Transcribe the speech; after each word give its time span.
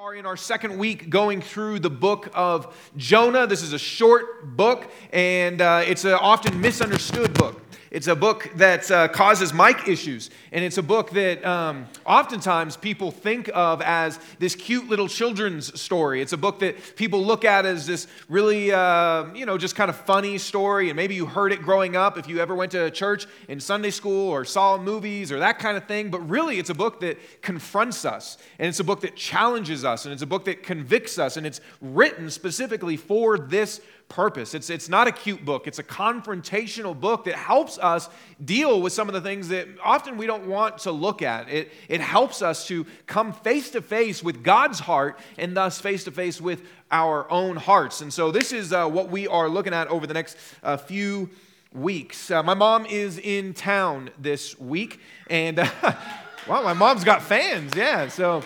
are 0.00 0.14
in 0.14 0.24
our 0.24 0.36
second 0.36 0.78
week 0.78 1.10
going 1.10 1.42
through 1.42 1.78
the 1.78 1.90
book 1.90 2.30
of 2.32 2.74
Jonah. 2.96 3.46
This 3.46 3.62
is 3.62 3.74
a 3.74 3.78
short 3.78 4.56
book, 4.56 4.90
and 5.12 5.60
uh, 5.60 5.84
it's 5.86 6.06
an 6.06 6.14
often 6.14 6.58
misunderstood 6.58 7.34
book. 7.34 7.60
It's 7.90 8.06
a 8.06 8.14
book 8.14 8.48
that 8.54 8.88
uh, 8.88 9.08
causes 9.08 9.52
mic 9.52 9.88
issues, 9.88 10.30
and 10.52 10.64
it's 10.64 10.78
a 10.78 10.82
book 10.82 11.10
that 11.10 11.44
um, 11.44 11.88
oftentimes 12.06 12.76
people 12.76 13.10
think 13.10 13.50
of 13.52 13.82
as 13.82 14.20
this 14.38 14.54
cute 14.54 14.88
little 14.88 15.08
children's 15.08 15.80
story. 15.80 16.22
It's 16.22 16.32
a 16.32 16.36
book 16.36 16.60
that 16.60 16.94
people 16.94 17.24
look 17.24 17.44
at 17.44 17.66
as 17.66 17.88
this 17.88 18.06
really, 18.28 18.70
uh, 18.70 19.34
you 19.34 19.44
know, 19.44 19.58
just 19.58 19.74
kind 19.74 19.90
of 19.90 19.96
funny 19.96 20.38
story, 20.38 20.90
and 20.90 20.96
maybe 20.96 21.16
you 21.16 21.26
heard 21.26 21.52
it 21.52 21.62
growing 21.62 21.96
up 21.96 22.16
if 22.16 22.28
you 22.28 22.38
ever 22.38 22.54
went 22.54 22.70
to 22.72 22.92
church 22.92 23.26
in 23.48 23.58
Sunday 23.58 23.90
school 23.90 24.28
or 24.28 24.44
saw 24.44 24.78
movies 24.78 25.32
or 25.32 25.40
that 25.40 25.58
kind 25.58 25.76
of 25.76 25.88
thing. 25.88 26.12
But 26.12 26.20
really, 26.30 26.60
it's 26.60 26.70
a 26.70 26.74
book 26.74 27.00
that 27.00 27.18
confronts 27.42 28.04
us, 28.04 28.38
and 28.60 28.68
it's 28.68 28.78
a 28.78 28.84
book 28.84 29.00
that 29.00 29.16
challenges 29.16 29.84
us, 29.84 30.04
and 30.04 30.12
it's 30.12 30.22
a 30.22 30.28
book 30.28 30.44
that 30.44 30.62
convicts 30.62 31.18
us, 31.18 31.36
and 31.36 31.44
it's 31.44 31.60
written 31.80 32.30
specifically 32.30 32.96
for 32.96 33.36
this 33.36 33.80
purpose. 34.10 34.52
It's, 34.52 34.68
it's 34.68 34.90
not 34.90 35.08
a 35.08 35.12
cute 35.12 35.44
book, 35.44 35.66
it's 35.66 35.78
a 35.78 35.84
confrontational 35.84 36.98
book 36.98 37.24
that 37.24 37.36
helps 37.36 37.78
us 37.78 38.10
deal 38.44 38.82
with 38.82 38.92
some 38.92 39.08
of 39.08 39.14
the 39.14 39.20
things 39.22 39.48
that 39.48 39.66
often 39.82 40.18
we 40.18 40.26
don't 40.26 40.46
want 40.46 40.78
to 40.78 40.92
look 40.92 41.22
at. 41.22 41.48
It, 41.48 41.72
it 41.88 42.02
helps 42.02 42.42
us 42.42 42.66
to 42.66 42.84
come 43.06 43.32
face 43.32 43.70
to 43.70 43.80
face 43.80 44.22
with 44.22 44.42
God's 44.42 44.80
heart 44.80 45.18
and 45.38 45.56
thus 45.56 45.80
face 45.80 46.04
to 46.04 46.10
face 46.10 46.40
with 46.40 46.62
our 46.90 47.30
own 47.30 47.56
hearts. 47.56 48.02
And 48.02 48.12
so, 48.12 48.30
this 48.30 48.52
is 48.52 48.72
uh, 48.72 48.86
what 48.88 49.10
we 49.10 49.26
are 49.28 49.48
looking 49.48 49.72
at 49.72 49.88
over 49.88 50.06
the 50.06 50.14
next 50.14 50.36
uh, 50.62 50.76
few 50.76 51.30
weeks. 51.72 52.30
Uh, 52.30 52.42
my 52.42 52.54
mom 52.54 52.84
is 52.86 53.18
in 53.18 53.54
town 53.54 54.10
this 54.18 54.58
week, 54.58 55.00
and 55.28 55.56
wow, 56.48 56.62
my 56.62 56.72
mom's 56.72 57.04
got 57.04 57.22
fans, 57.22 57.72
yeah. 57.76 58.08
So, 58.08 58.42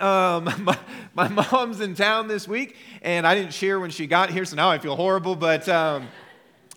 um, 0.00 0.44
my, 0.64 0.78
my, 1.14 1.28
mom's 1.28 1.80
in 1.80 1.94
town 1.94 2.28
this 2.28 2.48
week, 2.48 2.76
and 3.02 3.26
I 3.26 3.34
didn't 3.34 3.52
share 3.52 3.78
when 3.80 3.90
she 3.90 4.06
got 4.06 4.30
here, 4.30 4.44
so 4.44 4.56
now 4.56 4.70
I 4.70 4.78
feel 4.78 4.96
horrible. 4.96 5.36
But 5.36 5.68
um, 5.68 6.08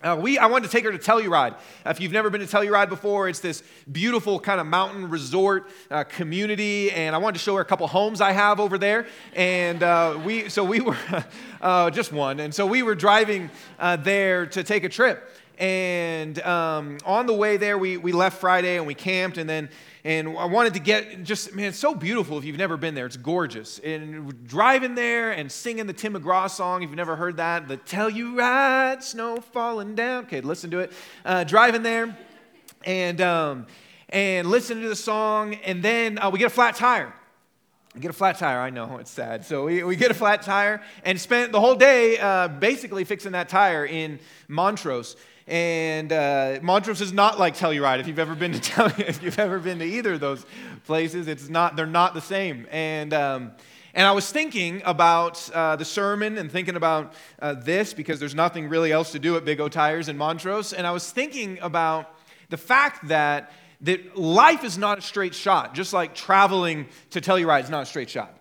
uh, 0.03 0.15
we, 0.19 0.37
I 0.37 0.45
wanted 0.45 0.65
to 0.67 0.71
take 0.71 0.83
her 0.83 0.91
to 0.91 0.99
Telluride. 0.99 1.55
If 1.85 1.99
you've 1.99 2.11
never 2.11 2.29
been 2.29 2.41
to 2.41 2.47
Telluride 2.47 2.89
before, 2.89 3.27
it's 3.27 3.39
this 3.39 3.63
beautiful 3.91 4.39
kind 4.39 4.61
of 4.61 4.67
mountain 4.67 5.09
resort 5.09 5.69
uh, 5.89 6.03
community, 6.03 6.91
and 6.91 7.15
I 7.15 7.17
wanted 7.17 7.39
to 7.39 7.43
show 7.43 7.55
her 7.55 7.61
a 7.61 7.65
couple 7.65 7.87
homes 7.87 8.21
I 8.21 8.31
have 8.31 8.59
over 8.59 8.77
there. 8.77 9.07
And 9.35 9.81
uh, 9.81 10.19
we, 10.23 10.49
so 10.49 10.63
we 10.63 10.81
were 10.81 10.97
uh, 11.61 11.89
just 11.89 12.11
one, 12.11 12.39
and 12.39 12.53
so 12.53 12.67
we 12.67 12.83
were 12.83 12.93
driving 12.93 13.49
uh, 13.79 13.95
there 13.95 14.45
to 14.45 14.63
take 14.63 14.83
a 14.83 14.89
trip. 14.89 15.27
And 15.57 16.39
um, 16.41 16.97
on 17.05 17.25
the 17.25 17.33
way 17.33 17.57
there, 17.57 17.77
we, 17.77 17.97
we 17.97 18.11
left 18.11 18.39
Friday 18.39 18.77
and 18.77 18.85
we 18.85 18.93
camped, 18.93 19.37
and 19.37 19.49
then 19.49 19.69
and 20.07 20.37
I 20.37 20.45
wanted 20.45 20.75
to 20.75 20.79
get 20.79 21.23
just, 21.23 21.53
man, 21.53 21.65
it's 21.65 21.77
so 21.77 21.93
beautiful 21.93 22.37
if 22.37 22.45
you've 22.45 22.57
never 22.57 22.77
been 22.77 22.95
there. 22.95 23.05
It's 23.05 23.17
gorgeous. 23.17 23.77
And 23.79 24.47
driving 24.47 24.95
there 24.95 25.33
and 25.33 25.51
singing 25.51 25.85
the 25.85 25.91
Tim 25.91 26.13
McGraw 26.13 26.49
song, 26.49 26.81
if 26.81 26.89
you've 26.89 26.95
never 26.95 27.17
heard 27.17 27.35
that, 27.37 27.67
the 27.67 27.75
Telluride, 27.75 29.03
Snow 29.03 29.41
Falling 29.41 29.95
Down. 29.95 30.23
Okay, 30.23 30.39
listen 30.39 30.71
to 30.71 30.79
it. 30.79 30.93
Uh, 31.25 31.43
driving 31.43 31.83
there 31.83 32.17
and, 32.85 33.19
um, 33.19 33.67
and 34.07 34.49
listening 34.49 34.83
to 34.83 34.87
the 34.87 34.95
song, 34.95 35.55
and 35.55 35.83
then 35.83 36.19
uh, 36.19 36.29
we 36.29 36.39
get 36.39 36.47
a 36.47 36.51
flat 36.51 36.75
tire. 36.75 37.13
Get 37.99 38.09
a 38.09 38.13
flat 38.13 38.37
tire. 38.37 38.59
I 38.59 38.69
know 38.69 38.99
it's 38.99 39.11
sad. 39.11 39.43
So 39.43 39.65
we, 39.65 39.83
we 39.83 39.97
get 39.97 40.09
a 40.09 40.13
flat 40.13 40.41
tire 40.41 40.81
and 41.03 41.19
spent 41.19 41.51
the 41.51 41.59
whole 41.59 41.75
day 41.75 42.17
uh, 42.17 42.47
basically 42.47 43.03
fixing 43.03 43.33
that 43.33 43.49
tire 43.49 43.85
in 43.85 44.19
Montrose. 44.47 45.17
And 45.47 46.11
uh, 46.11 46.59
Montrose 46.61 46.99
is 46.99 47.13
not 47.13 47.39
like 47.39 47.55
Telluride. 47.55 47.99
If 47.99 48.07
you've 48.07 48.19
ever 48.19 48.35
been 48.35 48.51
to 48.51 48.59
Tell- 48.61 48.91
if 48.97 49.23
you've 49.23 49.39
ever 49.39 49.59
been 49.59 49.79
to 49.79 49.85
either 49.85 50.13
of 50.13 50.19
those 50.19 50.45
places, 50.85 51.27
it's 51.27 51.47
not. 51.47 51.75
They're 51.75 51.85
not 51.85 52.13
the 52.13 52.21
same. 52.21 52.67
And 52.69 53.13
um, 53.13 53.51
and 53.93 54.05
I 54.05 54.11
was 54.11 54.29
thinking 54.31 54.81
about 54.85 55.49
uh, 55.51 55.75
the 55.75 55.85
sermon 55.85 56.37
and 56.37 56.51
thinking 56.51 56.75
about 56.75 57.13
uh, 57.39 57.53
this 57.53 57.93
because 57.93 58.19
there's 58.19 58.35
nothing 58.35 58.69
really 58.69 58.91
else 58.91 59.13
to 59.13 59.19
do 59.19 59.37
at 59.37 59.45
Big 59.45 59.59
O 59.61 59.69
Tires 59.69 60.09
in 60.09 60.17
Montrose. 60.17 60.73
And 60.73 60.85
I 60.85 60.91
was 60.91 61.09
thinking 61.09 61.57
about 61.61 62.13
the 62.49 62.57
fact 62.57 63.07
that 63.07 63.51
that 63.81 64.17
life 64.17 64.63
is 64.63 64.77
not 64.77 64.97
a 64.97 65.01
straight 65.01 65.35
shot, 65.35 65.75
just 65.75 65.93
like 65.93 66.13
traveling 66.13 66.87
to 67.11 67.21
Telluride 67.21 67.63
is 67.63 67.69
not 67.69 67.83
a 67.83 67.85
straight 67.85 68.09
shot. 68.09 68.33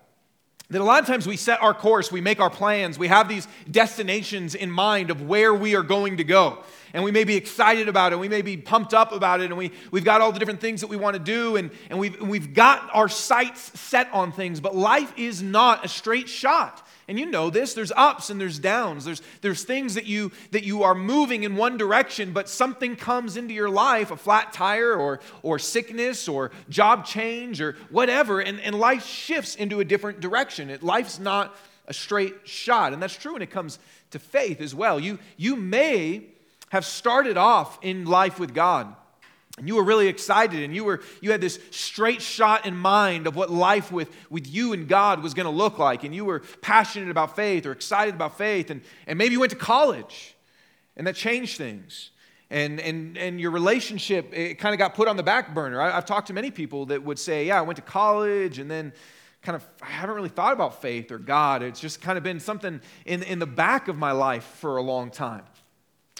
That 0.69 0.81
a 0.81 0.83
lot 0.83 0.99
of 0.99 1.07
times 1.07 1.25
we 1.25 1.37
set 1.37 1.61
our 1.61 1.73
course, 1.73 2.11
we 2.11 2.19
make 2.19 2.41
our 2.41 2.49
plans, 2.49 2.99
we 2.99 3.07
have 3.07 3.29
these 3.29 3.47
destinations 3.71 4.53
in 4.53 4.69
mind 4.69 5.11
of 5.11 5.21
where 5.21 5.53
we 5.53 5.75
are 5.75 5.83
going 5.83 6.17
to 6.17 6.25
go. 6.25 6.63
And 6.93 7.03
we 7.03 7.11
may 7.11 7.23
be 7.23 7.35
excited 7.35 7.87
about 7.87 8.13
it, 8.13 8.19
we 8.19 8.29
may 8.29 8.41
be 8.41 8.57
pumped 8.57 8.93
up 8.93 9.11
about 9.11 9.41
it, 9.41 9.45
and 9.45 9.57
we, 9.57 9.71
we've 9.91 10.03
got 10.03 10.21
all 10.21 10.31
the 10.31 10.39
different 10.39 10.61
things 10.61 10.81
that 10.81 10.87
we 10.87 10.97
want 10.97 11.15
to 11.15 11.21
do, 11.21 11.55
and, 11.55 11.71
and 11.89 11.99
we've, 11.99 12.19
we've 12.21 12.53
got 12.53 12.89
our 12.93 13.09
sights 13.09 13.79
set 13.79 14.11
on 14.13 14.31
things. 14.31 14.59
But 14.59 14.75
life 14.75 15.13
is 15.17 15.41
not 15.41 15.85
a 15.85 15.87
straight 15.87 16.29
shot. 16.29 16.83
And 17.09 17.17
you 17.17 17.25
know 17.25 17.49
this, 17.49 17.73
there's 17.73 17.93
ups 17.95 18.29
and 18.29 18.39
there's 18.39 18.59
downs. 18.59 19.05
There's, 19.05 19.21
there's 19.41 19.63
things 19.63 19.93
that 19.93 20.05
you, 20.07 20.31
that 20.51 20.65
you 20.65 20.83
are 20.83 20.93
moving 20.93 21.43
in 21.43 21.55
one 21.55 21.77
direction, 21.77 22.33
but 22.33 22.49
something 22.49 22.97
comes 22.97 23.37
into 23.37 23.53
your 23.53 23.69
life, 23.69 24.11
a 24.11 24.17
flat 24.17 24.51
tire 24.51 24.93
or, 24.93 25.21
or 25.41 25.57
sickness 25.57 26.27
or 26.27 26.51
job 26.67 27.05
change 27.05 27.61
or 27.61 27.77
whatever, 27.89 28.41
and, 28.41 28.59
and 28.59 28.77
life 28.77 29.05
shifts 29.05 29.55
into 29.55 29.79
a 29.79 29.85
different 29.85 30.19
direction. 30.19 30.69
It, 30.69 30.83
life's 30.83 31.17
not 31.17 31.55
a 31.87 31.93
straight 31.93 32.35
shot. 32.43 32.91
And 32.91 33.01
that's 33.01 33.15
true 33.15 33.33
when 33.33 33.41
it 33.41 33.51
comes 33.51 33.79
to 34.11 34.19
faith 34.19 34.59
as 34.59 34.75
well. 34.75 34.99
You, 34.99 35.17
you 35.37 35.55
may 35.55 36.25
have 36.69 36.85
started 36.85 37.37
off 37.37 37.79
in 37.81 38.05
life 38.05 38.39
with 38.39 38.53
God. 38.53 38.93
And 39.57 39.67
you 39.67 39.75
were 39.75 39.83
really 39.83 40.07
excited 40.07 40.61
and 40.61 40.75
you 40.75 40.83
were 40.83 41.01
you 41.19 41.31
had 41.31 41.41
this 41.41 41.59
straight 41.71 42.21
shot 42.21 42.67
in 42.67 42.75
mind 42.75 43.25
of 43.25 43.35
what 43.35 43.49
life 43.49 43.91
with, 43.91 44.11
with 44.29 44.47
you 44.47 44.71
and 44.73 44.87
god 44.87 45.23
was 45.23 45.33
going 45.33 45.45
to 45.45 45.51
look 45.51 45.79
like. 45.79 46.03
And 46.03 46.13
you 46.13 46.25
were 46.25 46.41
passionate 46.61 47.09
about 47.09 47.35
faith 47.35 47.65
or 47.65 47.71
excited 47.71 48.13
about 48.13 48.37
faith. 48.37 48.69
And, 48.69 48.81
and 49.07 49.17
maybe 49.17 49.33
you 49.33 49.39
went 49.39 49.51
to 49.51 49.57
college 49.57 50.35
and 50.95 51.07
that 51.07 51.15
changed 51.15 51.57
things. 51.57 52.11
And, 52.49 52.79
and, 52.79 53.17
and 53.17 53.41
your 53.41 53.51
relationship 53.51 54.31
it 54.31 54.55
kind 54.59 54.73
of 54.73 54.79
got 54.79 54.93
put 54.93 55.07
on 55.07 55.17
the 55.17 55.23
back 55.23 55.53
burner. 55.53 55.81
I, 55.81 55.97
i've 55.97 56.05
talked 56.05 56.27
to 56.27 56.33
many 56.33 56.51
people 56.51 56.85
that 56.87 57.03
would 57.03 57.19
say 57.19 57.47
yeah 57.47 57.57
i 57.57 57.61
went 57.61 57.77
to 57.77 57.81
college 57.81 58.59
and 58.59 58.71
then 58.71 58.93
kind 59.41 59.55
of 59.55 59.67
i 59.81 59.87
haven't 59.87 60.15
really 60.15 60.29
thought 60.29 60.53
about 60.53 60.81
faith 60.83 61.11
or 61.11 61.17
god. 61.17 61.63
It's 61.63 61.79
just 61.79 61.99
kind 61.99 62.17
of 62.17 62.23
been 62.23 62.39
something 62.39 62.79
in, 63.05 63.23
in 63.23 63.39
the 63.39 63.47
back 63.47 63.87
of 63.87 63.97
my 63.97 64.11
life 64.11 64.45
for 64.45 64.77
a 64.77 64.83
long 64.83 65.09
time 65.09 65.43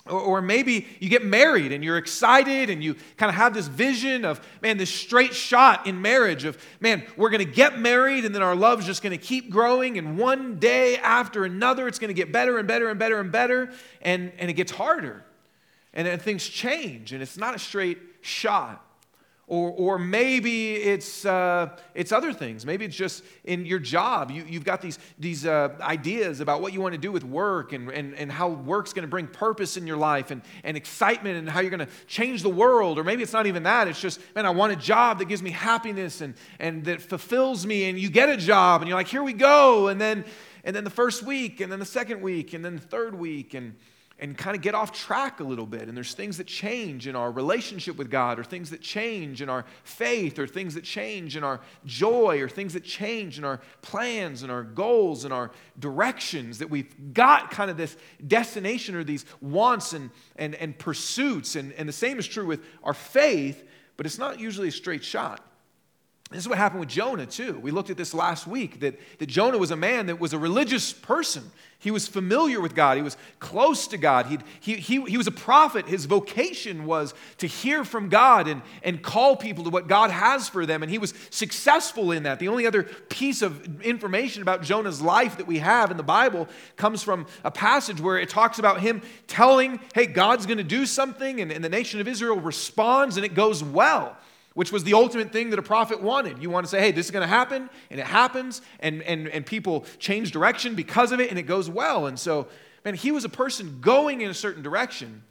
or, 0.10 0.42
maybe 0.42 0.88
you 1.00 1.10
get 1.10 1.24
married 1.24 1.72
and 1.72 1.84
you're 1.84 1.98
excited 1.98 2.70
and 2.70 2.84
you 2.84 2.96
kind 3.18 3.30
of 3.30 3.36
have 3.36 3.54
this 3.54 3.68
vision 3.68 4.26
of, 4.26 4.40
man, 4.62 4.78
this 4.78 4.94
straight 4.94 5.34
shot 5.34 5.88
in 5.88 6.02
marriage 6.02 6.46
of, 6.46 6.58
man, 6.80 7.04
we're 7.16 7.30
going 7.30 7.46
to 7.46 7.52
get 7.52 7.80
married 7.80 8.26
and 8.26 8.34
then 8.34 8.42
our 8.42 8.56
love's 8.56 8.86
just 8.86 9.02
going 9.02 9.18
to 9.18 9.24
keep 9.24 9.50
growing. 9.50 9.98
And 9.98 10.18
one 10.18 10.60
day 10.60 10.98
after 10.98 11.44
another, 11.44 11.88
it's 11.88 12.00
going 12.00 12.10
to 12.10 12.14
get 12.14 12.32
better 12.32 12.58
and 12.58 12.68
better 12.68 12.90
and 12.90 12.98
better 12.98 13.20
and 13.20 13.32
better. 13.32 13.72
And, 14.02 14.32
and 14.38 14.50
it 14.50 14.54
gets 14.54 14.72
harder. 14.72 15.24
And 15.94 16.08
then 16.08 16.20
things 16.20 16.48
change 16.48 17.14
and 17.14 17.22
it's 17.22 17.38
not 17.38 17.56
a 17.56 17.60
straight 17.60 18.00
shot. 18.22 18.87
Or, 19.50 19.72
or 19.72 19.98
maybe 19.98 20.76
it's, 20.76 21.26
uh, 21.26 21.70
it's 21.96 22.12
other 22.12 22.34
things. 22.34 22.66
Maybe 22.66 22.84
it's 22.84 22.98
just 22.98 23.24
in 23.46 23.66
your 23.66 23.80
job. 23.80 24.30
You, 24.30 24.44
you've 24.46 24.66
got 24.66 24.82
these, 24.82 25.00
these 25.18 25.46
uh, 25.46 25.70
ideas 25.80 26.42
about 26.42 26.62
what 26.62 26.74
you 26.74 26.82
want 26.82 26.96
to 26.96 27.00
do 27.00 27.14
with 27.14 27.24
work 27.24 27.72
and, 27.72 27.90
and, 27.90 28.14
and 28.16 28.30
how 28.30 28.50
work's 28.50 28.92
going 28.92 29.04
to 29.04 29.10
bring 29.10 29.26
purpose 29.26 29.78
in 29.78 29.88
your 29.88 29.96
life 29.96 30.32
and, 30.32 30.42
and 30.66 30.76
excitement 30.76 31.38
and 31.38 31.50
how 31.50 31.62
you're 31.62 31.70
going 31.70 31.80
to 31.80 31.92
change 32.08 32.44
the 32.44 32.50
world. 32.50 33.00
Or 33.00 33.06
maybe 33.06 33.24
it's 33.24 33.32
not 33.32 33.48
even 33.48 33.64
that. 33.64 33.88
It's 33.88 34.02
just, 34.02 34.20
man, 34.36 34.46
I 34.46 34.50
want 34.50 34.74
a 34.74 34.76
job 34.76 35.20
that 35.20 35.30
gives 35.30 35.42
me 35.42 35.52
happiness 35.52 36.20
and, 36.20 36.34
and 36.60 36.84
that 36.84 37.02
fulfills 37.02 37.66
me. 37.66 37.88
And 37.88 37.98
you 37.98 38.10
get 38.10 38.28
a 38.28 38.36
job 38.36 38.82
and 38.82 38.90
you're 38.90 38.98
like, 38.98 39.08
here 39.08 39.24
we 39.24 39.32
go. 39.32 39.88
And 39.88 40.00
then, 40.02 40.26
and 40.66 40.76
then 40.76 40.84
the 40.84 40.90
first 40.90 41.24
week, 41.24 41.62
and 41.62 41.72
then 41.72 41.80
the 41.80 41.86
second 41.86 42.20
week, 42.20 42.54
and 42.54 42.66
then 42.66 42.76
the 42.76 42.82
third 42.82 43.16
week. 43.16 43.54
And, 43.54 43.76
and 44.20 44.36
kind 44.38 44.56
of 44.56 44.64
get 44.64 44.74
off 44.74 44.92
track 44.92 45.40
a 45.40 45.44
little 45.44 45.66
bit. 45.66 45.88
And 45.88 45.96
there's 45.96 46.14
things 46.14 46.38
that 46.38 46.48
change 46.48 47.08
in 47.08 47.16
our 47.16 47.32
relationship 47.32 47.98
with 47.98 48.10
God, 48.10 48.40
or 48.40 48.44
things 48.44 48.72
that 48.72 48.82
change 48.82 49.42
in 49.42 49.50
our 49.50 49.64
faith, 49.84 50.40
or 50.40 50.48
things 50.48 50.74
that 50.74 50.84
change 50.84 51.38
in 51.38 51.44
our 51.44 51.62
joy, 51.86 52.42
or 52.42 52.50
things 52.50 52.74
that 52.74 52.84
change 52.84 53.38
in 53.38 53.44
our 53.44 53.62
plans 53.82 54.42
and 54.42 54.52
our 54.52 54.64
goals 54.64 55.24
and 55.24 55.34
our 55.34 55.52
directions. 55.80 56.60
That 56.60 56.70
we've 56.70 57.14
got 57.14 57.52
kind 57.52 57.70
of 57.70 57.78
this 57.78 57.96
destination 58.26 58.96
or 58.96 59.04
these 59.04 59.26
wants 59.40 59.94
and, 59.94 60.10
and, 60.36 60.56
and 60.56 60.78
pursuits. 60.78 61.56
And, 61.56 61.74
and 61.74 61.88
the 61.88 61.94
same 61.94 62.18
is 62.18 62.28
true 62.28 62.46
with 62.46 62.64
our 62.84 62.96
faith, 62.96 63.64
but 63.98 64.06
it's 64.06 64.18
not 64.18 64.40
usually 64.40 64.70
a 64.70 64.72
straight 64.72 65.04
shot. 65.04 65.47
This 66.30 66.40
is 66.40 66.50
what 66.50 66.58
happened 66.58 66.82
with 66.82 66.90
Jonah, 66.90 67.26
too. 67.26 67.58
We 67.60 67.72
looked 67.72 67.90
at 67.90 67.96
this 67.96 68.14
last 68.14 68.48
week 68.48 68.82
that, 68.82 69.00
that 69.20 69.28
Jonah 69.28 69.58
was 69.58 69.72
a 69.72 69.78
man 69.78 70.08
that 70.08 70.20
was 70.20 70.34
a 70.34 70.38
religious 70.38 70.92
person. 70.92 71.50
He 71.80 71.90
was 71.90 72.06
familiar 72.06 72.60
with 72.60 72.76
God, 72.76 72.98
he 72.98 73.04
was 73.04 73.16
close 73.40 73.88
to 73.88 73.98
God. 73.98 74.26
He'd, 74.26 74.44
he, 74.60 74.76
he, 74.76 75.02
he 75.04 75.16
was 75.16 75.28
a 75.28 75.32
prophet. 75.32 75.88
His 75.88 76.06
vocation 76.06 76.86
was 76.86 77.14
to 77.38 77.48
hear 77.48 77.86
from 77.86 78.10
God 78.10 78.48
and, 78.50 78.62
and 78.84 79.02
call 79.02 79.38
people 79.38 79.64
to 79.64 79.70
what 79.70 79.88
God 79.88 80.12
has 80.12 80.50
for 80.50 80.66
them, 80.66 80.84
and 80.84 80.92
he 80.92 80.98
was 80.98 81.14
successful 81.30 82.12
in 82.12 82.24
that. 82.24 82.40
The 82.40 82.50
only 82.50 82.66
other 82.66 82.84
piece 82.84 83.42
of 83.42 83.82
information 83.82 84.42
about 84.42 84.64
Jonah's 84.64 85.02
life 85.02 85.38
that 85.38 85.48
we 85.48 85.60
have 85.60 85.92
in 85.92 85.98
the 85.98 86.04
Bible 86.04 86.50
comes 86.76 87.04
from 87.04 87.26
a 87.46 87.52
passage 87.52 88.02
where 88.02 88.18
it 88.18 88.28
talks 88.28 88.60
about 88.60 88.82
him 88.82 89.02
telling, 89.28 89.80
hey, 89.94 90.08
God's 90.08 90.46
going 90.46 90.58
to 90.58 90.64
do 90.64 90.86
something, 90.86 91.40
and, 91.40 91.54
and 91.54 91.64
the 91.64 91.70
nation 91.70 92.02
of 92.02 92.08
Israel 92.08 92.38
responds, 92.38 93.16
and 93.16 93.26
it 93.26 93.34
goes 93.34 93.64
well. 93.64 94.18
Which 94.58 94.72
was 94.72 94.84
the 94.84 94.96
ultimate 94.96 95.32
thing 95.32 95.52
that 95.52 95.60
a 95.60 95.62
prophet 95.62 96.02
wanted. 96.02 96.42
You 96.42 96.50
want 96.50 96.66
to 96.66 96.70
say, 96.72 96.80
hey, 96.80 96.90
this 96.90 97.06
is 97.06 97.12
going 97.12 97.22
to 97.22 97.28
happen, 97.28 97.70
and 97.92 98.00
it 98.00 98.08
happens, 98.08 98.64
and, 98.80 99.04
and, 99.04 99.28
and 99.28 99.46
people 99.46 99.86
change 100.00 100.32
direction 100.32 100.74
because 100.74 101.12
of 101.12 101.20
it, 101.20 101.30
and 101.30 101.38
it 101.38 101.44
goes 101.44 101.70
well. 101.70 102.08
And 102.08 102.18
so, 102.18 102.48
man, 102.84 102.96
he 102.96 103.12
was 103.12 103.24
a 103.24 103.30
person 103.30 103.78
going 103.82 104.22
in 104.22 104.32
a 104.32 104.34
certain 104.34 104.64
direction, 104.64 105.22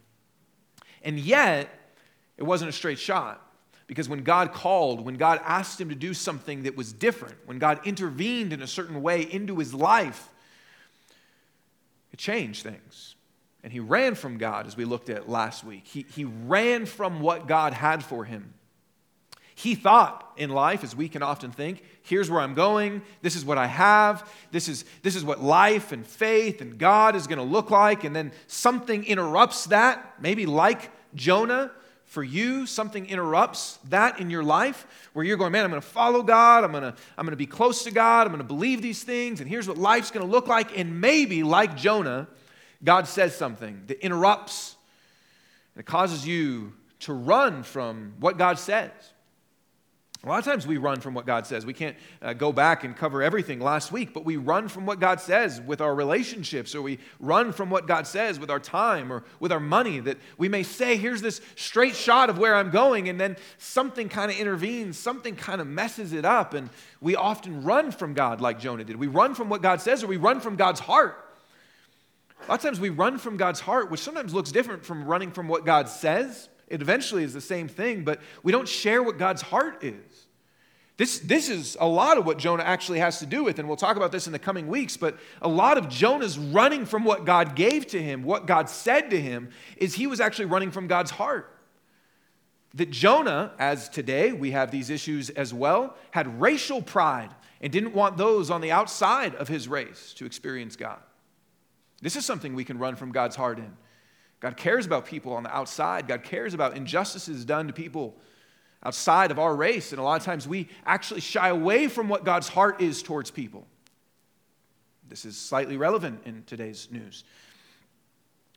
and 1.02 1.18
yet 1.18 1.68
it 2.36 2.44
wasn't 2.44 2.68
a 2.68 2.72
straight 2.72 3.00
shot. 3.00 3.42
Because 3.88 4.08
when 4.08 4.22
God 4.22 4.52
called, 4.52 5.04
when 5.04 5.16
God 5.16 5.40
asked 5.44 5.80
him 5.80 5.88
to 5.88 5.96
do 5.96 6.14
something 6.14 6.62
that 6.62 6.76
was 6.76 6.92
different, 6.92 7.34
when 7.46 7.58
God 7.58 7.80
intervened 7.84 8.52
in 8.52 8.62
a 8.62 8.66
certain 8.68 9.02
way 9.02 9.22
into 9.22 9.58
his 9.58 9.74
life, 9.74 10.30
it 12.12 12.20
changed 12.20 12.62
things. 12.62 13.16
And 13.64 13.72
he 13.72 13.80
ran 13.80 14.14
from 14.14 14.38
God, 14.38 14.68
as 14.68 14.76
we 14.76 14.84
looked 14.84 15.10
at 15.10 15.28
last 15.28 15.64
week. 15.64 15.84
He, 15.84 16.06
he 16.14 16.24
ran 16.24 16.86
from 16.86 17.18
what 17.18 17.48
God 17.48 17.72
had 17.72 18.04
for 18.04 18.24
him. 18.24 18.52
He 19.58 19.74
thought 19.74 20.34
in 20.36 20.50
life, 20.50 20.84
as 20.84 20.94
we 20.94 21.08
can 21.08 21.22
often 21.22 21.50
think, 21.50 21.82
here's 22.02 22.30
where 22.30 22.42
I'm 22.42 22.52
going, 22.52 23.00
this 23.22 23.34
is 23.34 23.42
what 23.42 23.56
I 23.56 23.66
have, 23.66 24.30
this 24.50 24.68
is, 24.68 24.84
this 25.02 25.16
is 25.16 25.24
what 25.24 25.42
life 25.42 25.92
and 25.92 26.06
faith 26.06 26.60
and 26.60 26.76
God 26.76 27.16
is 27.16 27.26
going 27.26 27.38
to 27.38 27.44
look 27.44 27.70
like, 27.70 28.04
and 28.04 28.14
then 28.14 28.32
something 28.48 29.02
interrupts 29.04 29.64
that, 29.68 30.16
maybe 30.20 30.44
like 30.44 30.90
Jonah. 31.14 31.72
For 32.04 32.22
you, 32.22 32.66
something 32.66 33.06
interrupts 33.06 33.80
that 33.88 34.20
in 34.20 34.30
your 34.30 34.44
life 34.44 34.86
where 35.12 35.24
you're 35.24 35.36
going, 35.36 35.50
man, 35.50 35.64
I'm 35.64 35.70
going 35.70 35.82
to 35.82 35.88
follow 35.88 36.22
God. 36.22 36.62
I'm 36.62 36.70
going 36.70 36.84
to, 36.84 36.94
I'm 37.18 37.26
going 37.26 37.32
to 37.32 37.36
be 37.36 37.46
close 37.46 37.82
to 37.82 37.90
God. 37.90 38.28
I'm 38.28 38.32
going 38.32 38.38
to 38.38 38.44
believe 38.44 38.80
these 38.80 39.02
things. 39.02 39.40
And 39.40 39.50
here's 39.50 39.66
what 39.66 39.76
life's 39.76 40.12
going 40.12 40.24
to 40.24 40.30
look 40.30 40.46
like. 40.46 40.78
And 40.78 41.00
maybe, 41.00 41.42
like 41.42 41.76
Jonah, 41.76 42.28
God 42.84 43.08
says 43.08 43.34
something 43.34 43.82
that 43.88 43.98
interrupts 44.04 44.76
and 45.74 45.80
it 45.80 45.86
causes 45.86 46.24
you 46.24 46.74
to 47.00 47.12
run 47.12 47.64
from 47.64 48.14
what 48.20 48.38
God 48.38 48.60
says. 48.60 48.92
A 50.26 50.28
lot 50.28 50.40
of 50.40 50.44
times 50.44 50.66
we 50.66 50.76
run 50.76 51.00
from 51.00 51.14
what 51.14 51.24
God 51.24 51.46
says. 51.46 51.64
We 51.64 51.72
can't 51.72 51.96
uh, 52.20 52.32
go 52.32 52.52
back 52.52 52.82
and 52.82 52.96
cover 52.96 53.22
everything 53.22 53.60
last 53.60 53.92
week, 53.92 54.12
but 54.12 54.24
we 54.24 54.36
run 54.36 54.66
from 54.66 54.84
what 54.84 54.98
God 54.98 55.20
says 55.20 55.60
with 55.60 55.80
our 55.80 55.94
relationships, 55.94 56.74
or 56.74 56.82
we 56.82 56.98
run 57.20 57.52
from 57.52 57.70
what 57.70 57.86
God 57.86 58.08
says 58.08 58.40
with 58.40 58.50
our 58.50 58.58
time 58.58 59.12
or 59.12 59.22
with 59.38 59.52
our 59.52 59.60
money. 59.60 60.00
That 60.00 60.18
we 60.36 60.48
may 60.48 60.64
say, 60.64 60.96
here's 60.96 61.22
this 61.22 61.40
straight 61.54 61.94
shot 61.94 62.28
of 62.28 62.38
where 62.38 62.56
I'm 62.56 62.70
going, 62.70 63.08
and 63.08 63.20
then 63.20 63.36
something 63.58 64.08
kind 64.08 64.32
of 64.32 64.36
intervenes, 64.36 64.98
something 64.98 65.36
kind 65.36 65.60
of 65.60 65.68
messes 65.68 66.12
it 66.12 66.24
up, 66.24 66.54
and 66.54 66.70
we 67.00 67.14
often 67.14 67.62
run 67.62 67.92
from 67.92 68.12
God 68.12 68.40
like 68.40 68.58
Jonah 68.58 68.82
did. 68.82 68.96
We 68.96 69.06
run 69.06 69.32
from 69.36 69.48
what 69.48 69.62
God 69.62 69.80
says, 69.80 70.02
or 70.02 70.08
we 70.08 70.16
run 70.16 70.40
from 70.40 70.56
God's 70.56 70.80
heart. 70.80 71.24
A 72.40 72.50
lot 72.50 72.58
of 72.58 72.62
times 72.64 72.80
we 72.80 72.88
run 72.88 73.18
from 73.18 73.36
God's 73.36 73.60
heart, 73.60 73.92
which 73.92 74.00
sometimes 74.00 74.34
looks 74.34 74.50
different 74.50 74.84
from 74.84 75.04
running 75.04 75.30
from 75.30 75.46
what 75.46 75.64
God 75.64 75.88
says. 75.88 76.48
It 76.68 76.82
eventually 76.82 77.22
is 77.22 77.32
the 77.32 77.40
same 77.40 77.68
thing, 77.68 78.04
but 78.04 78.20
we 78.42 78.52
don't 78.52 78.68
share 78.68 79.02
what 79.02 79.18
God's 79.18 79.42
heart 79.42 79.84
is. 79.84 80.26
This, 80.96 81.18
this 81.18 81.50
is 81.50 81.76
a 81.78 81.86
lot 81.86 82.16
of 82.16 82.24
what 82.24 82.38
Jonah 82.38 82.62
actually 82.62 83.00
has 83.00 83.18
to 83.18 83.26
do 83.26 83.44
with, 83.44 83.58
and 83.58 83.68
we'll 83.68 83.76
talk 83.76 83.96
about 83.96 84.12
this 84.12 84.26
in 84.26 84.32
the 84.32 84.38
coming 84.38 84.66
weeks. 84.66 84.96
But 84.96 85.18
a 85.42 85.48
lot 85.48 85.76
of 85.76 85.88
Jonah's 85.90 86.38
running 86.38 86.86
from 86.86 87.04
what 87.04 87.26
God 87.26 87.54
gave 87.54 87.86
to 87.88 88.02
him, 88.02 88.22
what 88.22 88.46
God 88.46 88.70
said 88.70 89.10
to 89.10 89.20
him, 89.20 89.50
is 89.76 89.94
he 89.94 90.06
was 90.06 90.20
actually 90.20 90.46
running 90.46 90.70
from 90.70 90.86
God's 90.86 91.10
heart. 91.10 91.52
That 92.74 92.90
Jonah, 92.90 93.52
as 93.58 93.90
today 93.90 94.32
we 94.32 94.52
have 94.52 94.70
these 94.70 94.88
issues 94.88 95.28
as 95.30 95.52
well, 95.52 95.96
had 96.12 96.40
racial 96.40 96.80
pride 96.80 97.30
and 97.60 97.70
didn't 97.72 97.94
want 97.94 98.16
those 98.16 98.50
on 98.50 98.62
the 98.62 98.72
outside 98.72 99.34
of 99.34 99.48
his 99.48 99.68
race 99.68 100.14
to 100.14 100.24
experience 100.24 100.76
God. 100.76 100.98
This 102.00 102.16
is 102.16 102.24
something 102.24 102.54
we 102.54 102.64
can 102.64 102.78
run 102.78 102.96
from 102.96 103.12
God's 103.12 103.36
heart 103.36 103.58
in. 103.58 103.76
God 104.40 104.56
cares 104.56 104.86
about 104.86 105.06
people 105.06 105.32
on 105.32 105.42
the 105.42 105.54
outside, 105.54 106.08
God 106.08 106.22
cares 106.22 106.54
about 106.54 106.76
injustices 106.76 107.44
done 107.44 107.66
to 107.66 107.72
people 107.72 108.16
outside 108.82 109.30
of 109.30 109.38
our 109.38 109.54
race. 109.54 109.92
And 109.92 109.98
a 109.98 110.02
lot 110.02 110.20
of 110.20 110.24
times 110.24 110.46
we 110.46 110.68
actually 110.84 111.20
shy 111.20 111.48
away 111.48 111.88
from 111.88 112.08
what 112.08 112.24
God's 112.24 112.48
heart 112.48 112.80
is 112.80 113.02
towards 113.02 113.30
people. 113.30 113.66
This 115.08 115.24
is 115.24 115.36
slightly 115.36 115.76
relevant 115.76 116.20
in 116.24 116.42
today's 116.46 116.88
news. 116.90 117.24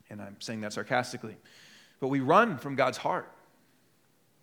And 0.10 0.22
I'm 0.22 0.36
saying 0.40 0.62
that 0.62 0.74
sarcastically. 0.74 1.38
But 2.00 2.08
we 2.08 2.20
run 2.20 2.58
from 2.58 2.76
God's 2.76 2.98
heart. 2.98 3.32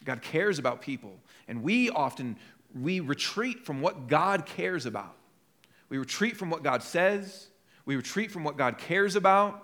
God 0.04 0.22
cares 0.22 0.58
about 0.58 0.80
people. 0.80 1.12
And 1.48 1.62
we 1.62 1.90
often 1.90 2.36
we 2.80 3.00
retreat 3.00 3.64
from 3.64 3.80
what 3.80 4.08
God 4.08 4.46
cares 4.46 4.86
about. 4.86 5.14
We 5.88 5.98
retreat 5.98 6.36
from 6.36 6.50
what 6.50 6.62
God 6.62 6.82
says. 6.82 7.48
We 7.84 7.96
retreat 7.96 8.30
from 8.30 8.44
what 8.44 8.56
God 8.56 8.78
cares 8.78 9.16
about. 9.16 9.62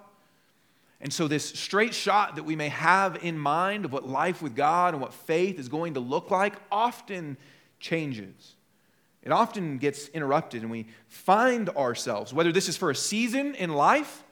And 1.03 1.13
so, 1.13 1.27
this 1.27 1.45
straight 1.49 1.95
shot 1.95 2.37
that 2.37 2.45
we 2.45 2.55
may 2.55 2.69
have 2.69 3.25
in 3.25 3.37
mind 3.37 3.85
of 3.85 3.93
what 3.93 4.09
life 4.09 4.41
with 4.41 4.55
God 4.55 4.95
and 4.95 5.03
what 5.03 5.13
faith 5.13 5.59
is 5.59 5.69
going 5.69 5.95
to 5.95 6.01
look 6.01 6.31
like 6.31 6.55
often 6.71 7.37
changes. 7.81 8.55
It 9.25 9.33
often 9.33 9.79
gets 9.79 10.07
interrupted, 10.09 10.63
and 10.63 10.71
we 10.71 10.87
find 11.09 11.69
ourselves, 11.71 12.33
whether 12.33 12.53
this 12.53 12.69
is 12.69 12.77
for 12.77 12.89
a 12.89 12.95
season 12.95 13.57
in 13.57 13.71
life 13.71 14.23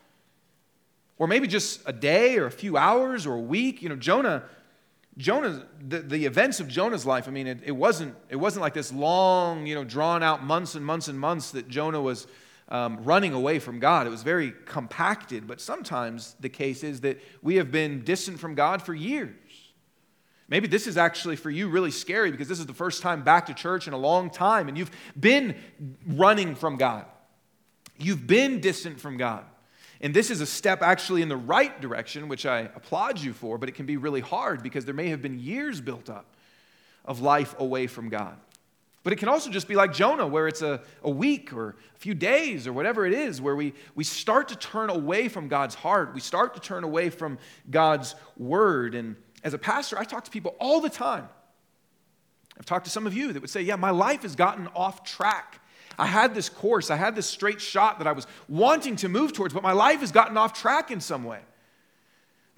or 1.18 1.26
maybe 1.26 1.48
just 1.48 1.82
a 1.86 1.92
day 1.92 2.38
or 2.38 2.46
a 2.46 2.50
few 2.52 2.76
hours 2.76 3.26
or 3.26 3.34
a 3.34 3.40
week. 3.40 3.82
You 3.82 3.88
know, 3.88 3.96
Jonah. 3.96 4.44
Jonah, 5.18 5.66
the, 5.86 5.98
the 5.98 6.24
events 6.24 6.60
of 6.60 6.68
Jonah's 6.68 7.04
life, 7.04 7.28
I 7.28 7.30
mean, 7.32 7.48
it, 7.48 7.58
it, 7.64 7.72
wasn't, 7.72 8.14
it 8.30 8.36
wasn't 8.36 8.62
like 8.62 8.72
this 8.72 8.90
long, 8.90 9.66
you 9.66 9.74
know, 9.74 9.84
drawn 9.84 10.22
out 10.22 10.44
months 10.44 10.76
and 10.76 10.86
months 10.86 11.08
and 11.08 11.18
months 11.18 11.50
that 11.50 11.68
Jonah 11.68 12.00
was 12.00 12.26
um, 12.70 13.02
running 13.04 13.32
away 13.32 13.58
from 13.58 13.80
God. 13.80 14.06
It 14.06 14.10
was 14.10 14.22
very 14.22 14.52
compacted, 14.64 15.46
but 15.46 15.60
sometimes 15.60 16.36
the 16.40 16.48
case 16.48 16.84
is 16.84 17.00
that 17.00 17.20
we 17.42 17.56
have 17.56 17.72
been 17.72 18.04
distant 18.04 18.38
from 18.38 18.54
God 18.54 18.82
for 18.82 18.94
years. 18.94 19.34
Maybe 20.48 20.66
this 20.66 20.86
is 20.86 20.96
actually 20.96 21.36
for 21.36 21.50
you 21.50 21.68
really 21.68 21.92
scary 21.92 22.30
because 22.30 22.48
this 22.48 22.58
is 22.58 22.66
the 22.66 22.74
first 22.74 23.02
time 23.02 23.22
back 23.22 23.46
to 23.46 23.54
church 23.54 23.86
in 23.86 23.92
a 23.92 23.98
long 23.98 24.30
time 24.30 24.68
and 24.68 24.76
you've 24.76 24.90
been 25.18 25.54
running 26.06 26.56
from 26.56 26.76
God. 26.76 27.06
You've 27.98 28.26
been 28.26 28.60
distant 28.60 29.00
from 29.00 29.16
God. 29.16 29.44
And 30.00 30.14
this 30.14 30.30
is 30.30 30.40
a 30.40 30.46
step 30.46 30.82
actually 30.82 31.22
in 31.22 31.28
the 31.28 31.36
right 31.36 31.78
direction, 31.80 32.28
which 32.28 32.46
I 32.46 32.60
applaud 32.60 33.20
you 33.20 33.32
for, 33.32 33.58
but 33.58 33.68
it 33.68 33.72
can 33.72 33.86
be 33.86 33.96
really 33.96 34.22
hard 34.22 34.62
because 34.62 34.84
there 34.84 34.94
may 34.94 35.08
have 35.08 35.20
been 35.20 35.38
years 35.38 35.80
built 35.80 36.08
up 36.08 36.34
of 37.04 37.20
life 37.20 37.54
away 37.58 37.86
from 37.86 38.08
God. 38.08 38.36
But 39.02 39.14
it 39.14 39.16
can 39.16 39.28
also 39.28 39.50
just 39.50 39.66
be 39.66 39.74
like 39.74 39.94
Jonah, 39.94 40.26
where 40.26 40.46
it's 40.46 40.60
a, 40.60 40.80
a 41.02 41.10
week 41.10 41.54
or 41.54 41.70
a 41.70 41.98
few 41.98 42.14
days 42.14 42.66
or 42.66 42.72
whatever 42.72 43.06
it 43.06 43.14
is, 43.14 43.40
where 43.40 43.56
we, 43.56 43.72
we 43.94 44.04
start 44.04 44.48
to 44.48 44.56
turn 44.56 44.90
away 44.90 45.28
from 45.28 45.48
God's 45.48 45.74
heart. 45.74 46.12
We 46.12 46.20
start 46.20 46.54
to 46.54 46.60
turn 46.60 46.84
away 46.84 47.08
from 47.08 47.38
God's 47.70 48.14
word. 48.36 48.94
And 48.94 49.16
as 49.42 49.54
a 49.54 49.58
pastor, 49.58 49.98
I 49.98 50.04
talk 50.04 50.24
to 50.24 50.30
people 50.30 50.54
all 50.60 50.82
the 50.82 50.90
time. 50.90 51.28
I've 52.58 52.66
talked 52.66 52.84
to 52.84 52.90
some 52.90 53.06
of 53.06 53.14
you 53.14 53.32
that 53.32 53.40
would 53.40 53.50
say, 53.50 53.62
Yeah, 53.62 53.76
my 53.76 53.90
life 53.90 54.20
has 54.22 54.36
gotten 54.36 54.68
off 54.74 55.02
track. 55.02 55.62
I 55.98 56.06
had 56.06 56.34
this 56.34 56.50
course, 56.50 56.90
I 56.90 56.96
had 56.96 57.16
this 57.16 57.26
straight 57.26 57.60
shot 57.60 57.98
that 57.98 58.06
I 58.06 58.12
was 58.12 58.26
wanting 58.48 58.96
to 58.96 59.08
move 59.08 59.32
towards, 59.32 59.54
but 59.54 59.62
my 59.62 59.72
life 59.72 60.00
has 60.00 60.12
gotten 60.12 60.36
off 60.36 60.52
track 60.52 60.90
in 60.90 61.00
some 61.00 61.24
way. 61.24 61.40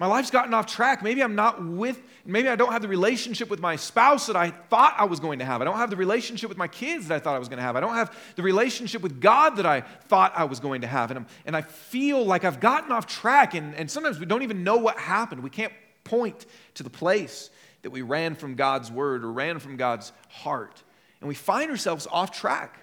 My 0.03 0.09
life's 0.09 0.31
gotten 0.31 0.53
off 0.53 0.65
track. 0.65 1.01
Maybe 1.01 1.23
I'm 1.23 1.35
not 1.35 1.63
with, 1.63 1.97
maybe 2.25 2.49
I 2.49 2.57
don't 2.57 2.73
have 2.73 2.81
the 2.81 2.89
relationship 2.89 3.49
with 3.49 3.61
my 3.61 3.77
spouse 3.77 4.27
that 4.27 4.35
I 4.35 4.49
thought 4.49 4.95
I 4.97 5.05
was 5.05 5.21
going 5.21 5.39
to 5.39 5.45
have. 5.45 5.61
I 5.61 5.63
don't 5.63 5.77
have 5.77 5.89
the 5.89 5.95
relationship 5.95 6.49
with 6.49 6.57
my 6.57 6.67
kids 6.67 7.07
that 7.07 7.15
I 7.15 7.19
thought 7.19 7.37
I 7.37 7.39
was 7.39 7.47
going 7.47 7.59
to 7.59 7.63
have. 7.63 7.77
I 7.77 7.79
don't 7.79 7.93
have 7.93 8.13
the 8.35 8.43
relationship 8.43 9.01
with 9.01 9.21
God 9.21 9.51
that 9.51 9.65
I 9.65 9.79
thought 9.79 10.33
I 10.35 10.43
was 10.43 10.59
going 10.59 10.81
to 10.81 10.87
have. 10.87 11.09
And, 11.09 11.19
I'm, 11.19 11.27
and 11.45 11.55
I 11.55 11.61
feel 11.61 12.25
like 12.25 12.43
I've 12.43 12.59
gotten 12.59 12.91
off 12.91 13.07
track, 13.07 13.53
and, 13.53 13.73
and 13.75 13.89
sometimes 13.89 14.19
we 14.19 14.25
don't 14.25 14.43
even 14.43 14.65
know 14.65 14.75
what 14.75 14.97
happened. 14.97 15.41
We 15.41 15.49
can't 15.49 15.71
point 16.03 16.47
to 16.73 16.83
the 16.83 16.89
place 16.89 17.49
that 17.83 17.91
we 17.91 18.01
ran 18.01 18.35
from 18.35 18.55
God's 18.55 18.91
word 18.91 19.23
or 19.23 19.31
ran 19.31 19.59
from 19.59 19.77
God's 19.77 20.11
heart. 20.27 20.83
And 21.21 21.29
we 21.29 21.35
find 21.35 21.71
ourselves 21.71 22.09
off 22.11 22.31
track. 22.31 22.77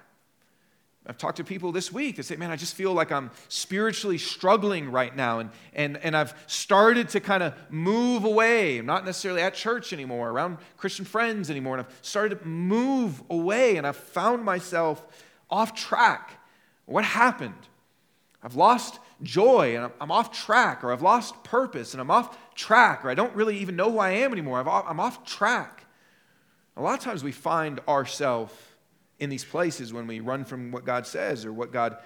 I've 1.07 1.17
talked 1.17 1.37
to 1.37 1.43
people 1.43 1.71
this 1.71 1.91
week 1.91 2.17
that 2.17 2.23
say, 2.23 2.35
man, 2.35 2.51
I 2.51 2.55
just 2.55 2.75
feel 2.75 2.93
like 2.93 3.11
I'm 3.11 3.31
spiritually 3.47 4.19
struggling 4.19 4.91
right 4.91 5.15
now. 5.15 5.39
And, 5.39 5.49
and, 5.73 5.97
and 5.97 6.15
I've 6.15 6.35
started 6.45 7.09
to 7.09 7.19
kind 7.19 7.41
of 7.41 7.55
move 7.71 8.23
away. 8.23 8.77
I'm 8.77 8.85
not 8.85 9.03
necessarily 9.03 9.41
at 9.41 9.55
church 9.55 9.93
anymore, 9.93 10.29
around 10.29 10.59
Christian 10.77 11.05
friends 11.05 11.49
anymore. 11.49 11.77
And 11.77 11.87
I've 11.87 11.99
started 12.03 12.39
to 12.39 12.47
move 12.47 13.23
away 13.31 13.77
and 13.77 13.87
I've 13.87 13.97
found 13.97 14.45
myself 14.45 15.03
off 15.49 15.73
track. 15.73 16.39
What 16.85 17.03
happened? 17.03 17.67
I've 18.43 18.55
lost 18.55 18.99
joy 19.23 19.75
and 19.75 19.91
I'm 19.99 20.11
off 20.11 20.31
track, 20.31 20.83
or 20.83 20.91
I've 20.91 21.01
lost 21.01 21.43
purpose 21.43 21.93
and 21.93 22.01
I'm 22.01 22.09
off 22.11 22.37
track, 22.55 23.05
or 23.05 23.09
I 23.09 23.13
don't 23.13 23.35
really 23.35 23.57
even 23.57 23.75
know 23.75 23.91
who 23.91 23.99
I 23.99 24.11
am 24.11 24.31
anymore. 24.31 24.59
I'm 24.59 24.99
off 24.99 25.25
track. 25.25 25.85
A 26.75 26.81
lot 26.81 26.97
of 26.97 27.03
times 27.03 27.23
we 27.23 27.31
find 27.31 27.79
ourselves 27.87 28.53
in 29.21 29.29
these 29.29 29.45
places 29.45 29.93
when 29.93 30.07
we 30.07 30.19
run 30.19 30.43
from 30.43 30.71
what 30.71 30.83
God 30.83 31.05
says 31.05 31.45
or 31.45 31.53
what 31.53 31.71
God 31.71 31.97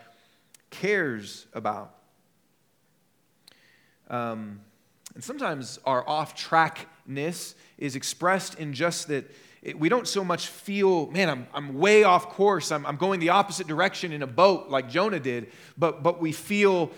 cares 0.70 1.48
about. 1.54 1.96
Um, 4.10 4.60
and 5.16 5.24
sometimes 5.24 5.80
our 5.86 6.08
off 6.08 6.36
trackness 6.36 7.56
is 7.78 7.96
expressed 7.96 8.56
in 8.56 8.74
just 8.74 9.08
that 9.08 9.32
it, 9.62 9.80
we 9.80 9.88
don't 9.88 10.10
so 10.10 10.26
much 10.26 10.48
feel, 10.48 11.08
man, 11.08 11.30
I'm, 11.30 11.48
I'm 11.54 11.80
way 11.80 12.04
off 12.04 12.30
course. 12.30 12.70
I'm, 12.70 12.86
I'm 12.86 12.98
going 12.98 13.22
the 13.22 13.30
opposite 13.30 13.66
direction 13.66 14.12
in 14.12 14.22
a 14.22 14.28
boat 14.28 14.70
like 14.70 14.90
Jonah 14.90 15.22
did, 15.22 15.54
but, 15.78 16.04
but 16.04 16.20
we 16.20 16.34
feel 16.34 16.92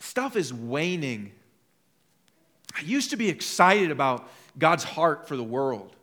stuff 0.00 0.34
is 0.34 0.52
waning. 0.52 1.30
I 2.76 2.80
used 2.80 3.10
to 3.10 3.16
be 3.16 3.28
excited 3.28 3.92
about 3.92 4.28
God's 4.58 4.82
heart 4.82 5.28
for 5.28 5.36
the 5.36 5.44
world. 5.44 5.94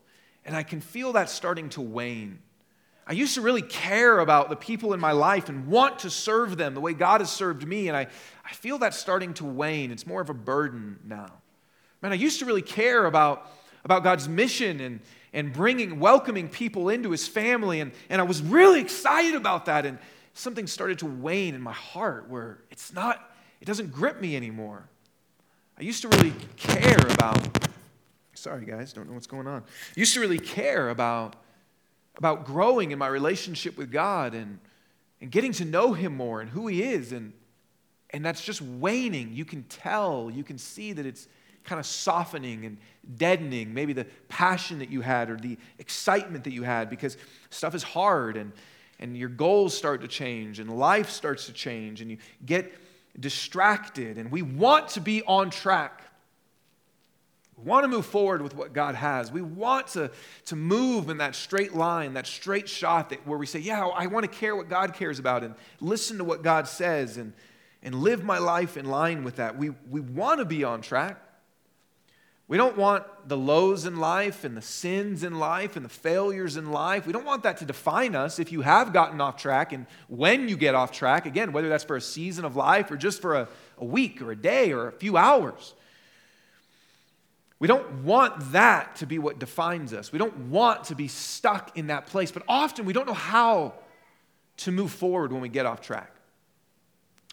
and 0.45 0.55
I 0.55 0.63
can 0.63 0.79
feel 0.79 1.13
that 1.13 1.29
starting 1.29 1.69
to 1.71 1.81
wane. 1.81 2.39
I 3.05 3.13
used 3.13 3.35
to 3.35 3.41
really 3.41 3.61
care 3.61 4.19
about 4.19 4.49
the 4.49 4.55
people 4.55 4.93
in 4.93 4.99
my 4.99 5.11
life 5.11 5.49
and 5.49 5.67
want 5.67 5.99
to 5.99 6.09
serve 6.09 6.57
them 6.57 6.73
the 6.73 6.79
way 6.79 6.93
God 6.93 7.21
has 7.21 7.29
served 7.29 7.67
me, 7.67 7.89
and 7.89 7.97
I, 7.97 8.07
I 8.45 8.53
feel 8.53 8.77
that 8.79 8.93
starting 8.93 9.33
to 9.35 9.45
wane. 9.45 9.91
It's 9.91 10.07
more 10.07 10.21
of 10.21 10.29
a 10.29 10.33
burden 10.33 10.99
now. 11.03 11.27
Man, 12.01 12.11
I 12.11 12.15
used 12.15 12.39
to 12.39 12.45
really 12.45 12.61
care 12.61 13.05
about, 13.05 13.51
about 13.83 14.03
God's 14.03 14.29
mission 14.29 14.79
and, 14.79 14.99
and 15.33 15.51
bringing, 15.51 15.99
welcoming 15.99 16.47
people 16.47 16.89
into 16.89 17.11
his 17.11 17.27
family, 17.27 17.81
and, 17.81 17.91
and 18.09 18.21
I 18.21 18.23
was 18.23 18.41
really 18.41 18.79
excited 18.79 19.35
about 19.35 19.65
that. 19.65 19.85
And 19.85 19.97
something 20.33 20.67
started 20.67 20.99
to 20.99 21.05
wane 21.05 21.55
in 21.55 21.61
my 21.61 21.73
heart 21.73 22.29
where 22.29 22.59
it's 22.71 22.93
not, 22.93 23.31
it 23.61 23.65
doesn't 23.65 23.91
grip 23.91 24.21
me 24.21 24.35
anymore. 24.35 24.87
I 25.77 25.83
used 25.83 26.01
to 26.03 26.09
really 26.09 26.33
care 26.55 27.05
about, 27.09 27.67
sorry 28.33 28.65
guys, 28.65 28.93
don't 28.93 29.07
know 29.07 29.13
what's 29.13 29.27
going 29.27 29.47
on. 29.47 29.61
I 29.61 29.99
used 29.99 30.13
to 30.13 30.19
really 30.19 30.39
care 30.39 30.89
about 30.89 31.35
about 32.17 32.45
growing 32.45 32.91
in 32.91 32.99
my 32.99 33.07
relationship 33.07 33.77
with 33.77 33.91
God 33.91 34.33
and, 34.33 34.59
and 35.21 35.31
getting 35.31 35.51
to 35.53 35.65
know 35.65 35.93
Him 35.93 36.15
more 36.15 36.41
and 36.41 36.49
who 36.49 36.67
He 36.67 36.83
is. 36.83 37.11
And, 37.11 37.33
and 38.11 38.23
that's 38.23 38.43
just 38.43 38.61
waning. 38.61 39.33
You 39.33 39.45
can 39.45 39.63
tell, 39.63 40.31
you 40.33 40.43
can 40.43 40.57
see 40.57 40.93
that 40.93 41.05
it's 41.05 41.27
kind 41.63 41.79
of 41.79 41.85
softening 41.85 42.65
and 42.65 42.77
deadening 43.17 43.73
maybe 43.73 43.93
the 43.93 44.05
passion 44.27 44.79
that 44.79 44.89
you 44.89 45.01
had 45.01 45.29
or 45.29 45.37
the 45.37 45.57
excitement 45.79 46.43
that 46.43 46.53
you 46.53 46.63
had 46.63 46.89
because 46.89 47.17
stuff 47.49 47.73
is 47.73 47.83
hard 47.83 48.37
and, 48.37 48.51
and 48.99 49.17
your 49.17 49.29
goals 49.29 49.75
start 49.75 50.01
to 50.01 50.07
change 50.07 50.59
and 50.59 50.77
life 50.77 51.09
starts 51.09 51.45
to 51.45 51.53
change 51.53 52.01
and 52.01 52.11
you 52.11 52.17
get 52.45 52.73
distracted. 53.19 54.17
And 54.17 54.31
we 54.31 54.41
want 54.41 54.89
to 54.89 55.01
be 55.01 55.23
on 55.23 55.49
track. 55.49 56.01
We 57.57 57.65
want 57.65 57.83
to 57.83 57.87
move 57.87 58.05
forward 58.05 58.41
with 58.41 58.55
what 58.55 58.73
God 58.73 58.95
has. 58.95 59.31
We 59.31 59.41
want 59.41 59.87
to, 59.89 60.11
to 60.45 60.55
move 60.55 61.09
in 61.09 61.17
that 61.17 61.35
straight 61.35 61.75
line, 61.75 62.13
that 62.13 62.27
straight 62.27 62.67
shot 62.67 63.09
that, 63.11 63.25
where 63.27 63.37
we 63.37 63.45
say, 63.45 63.59
Yeah, 63.59 63.85
I 63.87 64.07
want 64.07 64.23
to 64.23 64.39
care 64.39 64.55
what 64.55 64.69
God 64.69 64.93
cares 64.93 65.19
about 65.19 65.43
and 65.43 65.55
listen 65.79 66.17
to 66.17 66.23
what 66.23 66.41
God 66.41 66.67
says 66.67 67.17
and, 67.17 67.33
and 67.83 67.95
live 67.95 68.23
my 68.23 68.39
life 68.39 68.75
in 68.77 68.85
line 68.85 69.23
with 69.23 69.35
that. 69.37 69.57
We, 69.57 69.71
we 69.89 69.99
want 69.99 70.39
to 70.39 70.45
be 70.45 70.63
on 70.63 70.81
track. 70.81 71.19
We 72.47 72.57
don't 72.57 72.77
want 72.77 73.05
the 73.27 73.37
lows 73.37 73.85
in 73.85 73.95
life 73.95 74.43
and 74.43 74.57
the 74.57 74.61
sins 74.61 75.23
in 75.23 75.39
life 75.39 75.75
and 75.77 75.85
the 75.85 75.89
failures 75.89 76.57
in 76.57 76.71
life. 76.71 77.07
We 77.07 77.13
don't 77.13 77.25
want 77.25 77.43
that 77.43 77.57
to 77.57 77.65
define 77.65 78.15
us 78.15 78.37
if 78.37 78.51
you 78.51 78.61
have 78.61 78.91
gotten 78.91 79.21
off 79.21 79.37
track 79.37 79.71
and 79.71 79.87
when 80.07 80.49
you 80.49 80.57
get 80.57 80.75
off 80.75 80.91
track, 80.91 81.25
again, 81.25 81.53
whether 81.53 81.69
that's 81.69 81.85
for 81.85 81.95
a 81.95 82.01
season 82.01 82.43
of 82.43 82.55
life 82.55 82.91
or 82.91 82.97
just 82.97 83.21
for 83.21 83.35
a, 83.35 83.47
a 83.77 83.85
week 83.85 84.21
or 84.21 84.31
a 84.31 84.35
day 84.35 84.73
or 84.73 84.87
a 84.87 84.91
few 84.91 85.15
hours. 85.15 85.73
We 87.63 87.67
don't 87.67 88.03
want 88.03 88.51
that 88.51 88.97
to 88.97 89.05
be 89.05 89.19
what 89.19 89.39
defines 89.39 89.93
us. 89.93 90.11
We 90.11 90.19
don't 90.19 90.49
want 90.49 90.83
to 90.87 90.95
be 90.95 91.07
stuck 91.07 91.77
in 91.77 91.87
that 91.87 92.07
place. 92.07 92.29
But 92.29 92.43
often 92.45 92.83
we 92.83 92.91
don't 92.91 93.07
know 93.07 93.13
how 93.13 93.75
to 94.57 94.71
move 94.73 94.91
forward 94.91 95.31
when 95.31 95.39
we 95.39 95.47
get 95.47 95.65
off 95.65 95.79
track. 95.79 96.13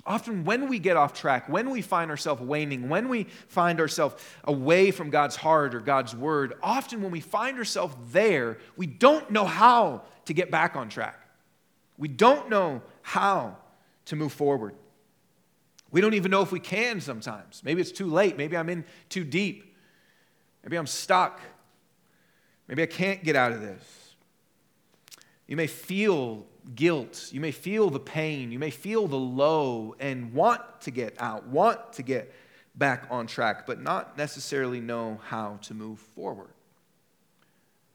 Often, 0.06 0.44
when 0.44 0.68
we 0.68 0.78
get 0.78 0.96
off 0.96 1.14
track, 1.14 1.48
when 1.48 1.70
we 1.70 1.82
find 1.82 2.12
ourselves 2.12 2.40
waning, 2.42 2.88
when 2.88 3.08
we 3.08 3.24
find 3.48 3.80
ourselves 3.80 4.22
away 4.44 4.92
from 4.92 5.10
God's 5.10 5.34
heart 5.34 5.74
or 5.74 5.80
God's 5.80 6.14
word, 6.14 6.54
often 6.62 7.02
when 7.02 7.10
we 7.10 7.20
find 7.20 7.58
ourselves 7.58 7.96
there, 8.12 8.58
we 8.76 8.86
don't 8.86 9.32
know 9.32 9.44
how 9.44 10.02
to 10.26 10.32
get 10.32 10.48
back 10.48 10.76
on 10.76 10.88
track. 10.88 11.20
We 11.98 12.06
don't 12.06 12.48
know 12.48 12.82
how 13.02 13.56
to 14.04 14.14
move 14.14 14.32
forward. 14.32 14.76
We 15.90 16.00
don't 16.00 16.14
even 16.14 16.30
know 16.30 16.42
if 16.42 16.52
we 16.52 16.60
can 16.60 17.00
sometimes. 17.00 17.62
Maybe 17.64 17.80
it's 17.80 17.90
too 17.90 18.06
late. 18.06 18.36
Maybe 18.36 18.56
I'm 18.56 18.68
in 18.68 18.84
too 19.08 19.24
deep. 19.24 19.69
Maybe 20.62 20.76
I'm 20.76 20.86
stuck. 20.86 21.40
Maybe 22.68 22.82
I 22.82 22.86
can't 22.86 23.24
get 23.24 23.36
out 23.36 23.52
of 23.52 23.60
this. 23.60 24.14
You 25.46 25.56
may 25.56 25.66
feel 25.66 26.46
guilt. 26.74 27.30
You 27.32 27.40
may 27.40 27.50
feel 27.50 27.90
the 27.90 28.00
pain. 28.00 28.52
You 28.52 28.58
may 28.58 28.70
feel 28.70 29.08
the 29.08 29.16
low 29.16 29.96
and 29.98 30.32
want 30.32 30.62
to 30.82 30.90
get 30.90 31.20
out, 31.20 31.46
want 31.46 31.94
to 31.94 32.02
get 32.02 32.32
back 32.74 33.06
on 33.10 33.26
track, 33.26 33.66
but 33.66 33.80
not 33.80 34.16
necessarily 34.16 34.80
know 34.80 35.18
how 35.24 35.58
to 35.62 35.74
move 35.74 35.98
forward. 35.98 36.50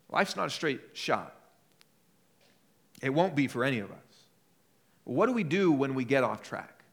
Life's 0.10 0.36
not 0.36 0.48
a 0.48 0.52
straight 0.52 0.82
shot. 0.94 1.34
It 3.02 3.10
won't 3.10 3.36
be 3.36 3.48
for 3.48 3.64
any 3.64 3.80
of 3.80 3.92
us. 3.92 3.98
What 5.06 5.28
do 5.28 5.34
we 5.34 5.44
do 5.44 5.72
when 5.72 5.96
we 5.96 6.04
get 6.04 6.24
off 6.24 6.42
track? 6.42 6.84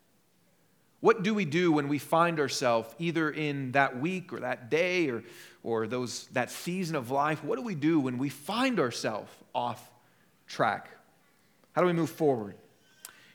What 1.01 1.25
do 1.25 1.35
we 1.35 1.45
do 1.45 1.73
when 1.73 1.89
we 1.89 1.99
find 1.99 2.39
ourselves 2.39 2.95
either 2.99 3.31
in 3.31 3.73
that 3.73 3.99
week 3.99 4.33
or 4.33 4.41
that 4.41 4.71
day 4.71 5.09
or, 5.09 5.25
or 5.63 5.87
those, 5.87 6.27
that 6.29 6.51
season 6.51 6.97
of 6.97 7.11
life? 7.11 7.43
What 7.45 7.57
do 7.57 7.63
we 7.63 7.75
do 7.75 8.01
when 8.01 8.19
we 8.19 8.29
find 8.29 8.81
ourselves 8.81 9.31
off 9.55 9.91
track? 10.47 10.89
How 11.73 11.81
do 11.81 11.87
we 11.87 11.93
move 11.93 12.11
forward? 12.11 12.55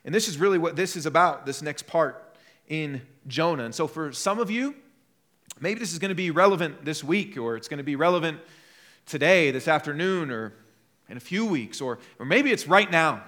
And 0.06 0.14
this 0.14 0.28
is 0.28 0.38
really 0.38 0.58
what 0.58 0.76
this 0.76 0.96
is 0.96 1.06
about, 1.06 1.46
this 1.46 1.62
next 1.62 1.88
part 1.88 2.36
in 2.68 3.02
Jonah. 3.28 3.66
And 3.66 3.76
so 3.76 3.88
for 3.88 4.12
some 4.12 4.40
of 4.40 4.52
you, 4.52 4.76
maybe 5.60 5.80
this 5.80 5.92
is 5.92 6.00
going 6.00 6.10
to 6.10 6.16
be 6.16 6.32
relevant 6.32 6.86
this 6.86 7.04
week, 7.04 7.38
or 7.38 7.56
it's 7.56 7.68
going 7.68 7.80
to 7.80 7.84
be 7.84 7.96
relevant 7.96 8.40
today, 9.06 9.52
this 9.52 9.68
afternoon, 9.68 10.32
or 10.32 10.54
in 11.10 11.18
a 11.18 11.22
few 11.22 11.46
weeks, 11.46 11.82
or, 11.82 12.00
or 12.20 12.26
maybe 12.26 12.52
it's 12.52 12.68
right 12.68 12.90
now. 12.92 13.24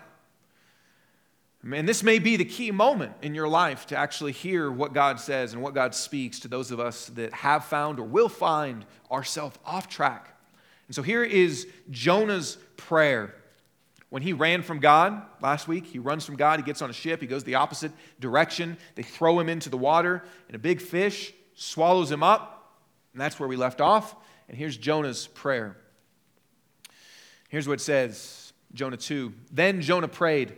And 1.64 1.88
this 1.88 2.04
may 2.04 2.20
be 2.20 2.38
the 2.38 2.46
key 2.46 2.72
moment 2.72 3.14
in 3.22 3.36
your 3.36 3.48
life 3.48 3.88
to 3.88 3.98
actually 3.98 4.32
hear 4.32 4.72
what 4.72 4.94
God 4.94 5.20
says 5.20 5.54
and 5.54 5.62
what 5.62 5.74
God 5.74 5.94
speaks 5.94 6.40
to 6.42 6.48
those 6.48 6.72
of 6.72 6.80
us 6.80 7.08
that 7.08 7.34
have 7.34 7.66
found 7.66 8.00
or 8.00 8.04
will 8.04 8.30
find 8.30 8.86
ourselves 9.12 9.58
off 9.66 9.90
track. 9.90 10.36
And 10.88 10.96
so 10.96 11.02
here 11.02 11.24
is 11.24 11.68
Jonah's 11.92 12.58
prayer. 12.78 13.36
When 14.10 14.24
he 14.24 14.34
ran 14.34 14.64
from 14.64 14.80
God 14.80 15.22
last 15.42 15.68
week, 15.68 15.86
he 15.86 16.00
runs 16.00 16.26
from 16.26 16.36
God, 16.36 16.60
he 16.60 16.66
gets 16.66 16.82
on 16.82 16.90
a 16.90 16.94
ship, 16.94 17.22
he 17.22 17.28
goes 17.28 17.44
the 17.44 17.56
opposite 17.56 17.92
direction. 18.20 18.78
They 18.96 19.04
throw 19.04 19.40
him 19.40 19.50
into 19.50 19.70
the 19.70 19.78
water, 19.78 20.24
and 20.48 20.56
a 20.56 20.60
big 20.60 20.82
fish 20.82 21.34
swallows 21.56 22.10
him 22.10 22.24
up. 22.24 22.74
And 23.14 23.22
that's 23.22 23.40
where 23.40 23.50
we 23.50 23.56
left 23.56 23.82
off. 23.82 24.16
And 24.48 24.58
here's 24.58 24.78
Jonah's 24.78 25.28
prayer. 25.28 25.76
Here's 27.50 27.68
what 27.68 27.80
it 27.80 27.84
says 27.84 28.54
Jonah 28.74 28.98
2. 28.98 29.34
Then 29.52 29.82
Jonah 29.82 30.08
prayed 30.08 30.58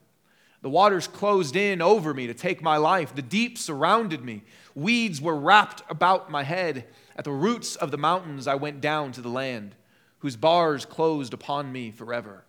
The 0.61 0.69
waters 0.69 1.07
closed 1.07 1.55
in 1.55 1.81
over 1.81 2.13
me 2.13 2.27
to 2.27 2.33
take 2.33 2.61
my 2.61 2.77
life. 2.77 3.15
The 3.15 3.21
deep 3.21 3.57
surrounded 3.57 4.23
me. 4.23 4.43
Weeds 4.75 5.19
were 5.19 5.35
wrapped 5.35 5.81
about 5.89 6.29
my 6.29 6.43
head. 6.43 6.85
At 7.15 7.25
the 7.25 7.31
roots 7.31 7.75
of 7.75 7.91
the 7.91 7.97
mountains, 7.97 8.47
I 8.47 8.55
went 8.55 8.79
down 8.79 9.11
to 9.13 9.21
the 9.21 9.29
land, 9.29 9.75
whose 10.19 10.35
bars 10.35 10.85
closed 10.85 11.33
upon 11.33 11.71
me 11.71 11.91
forever. 11.91 12.45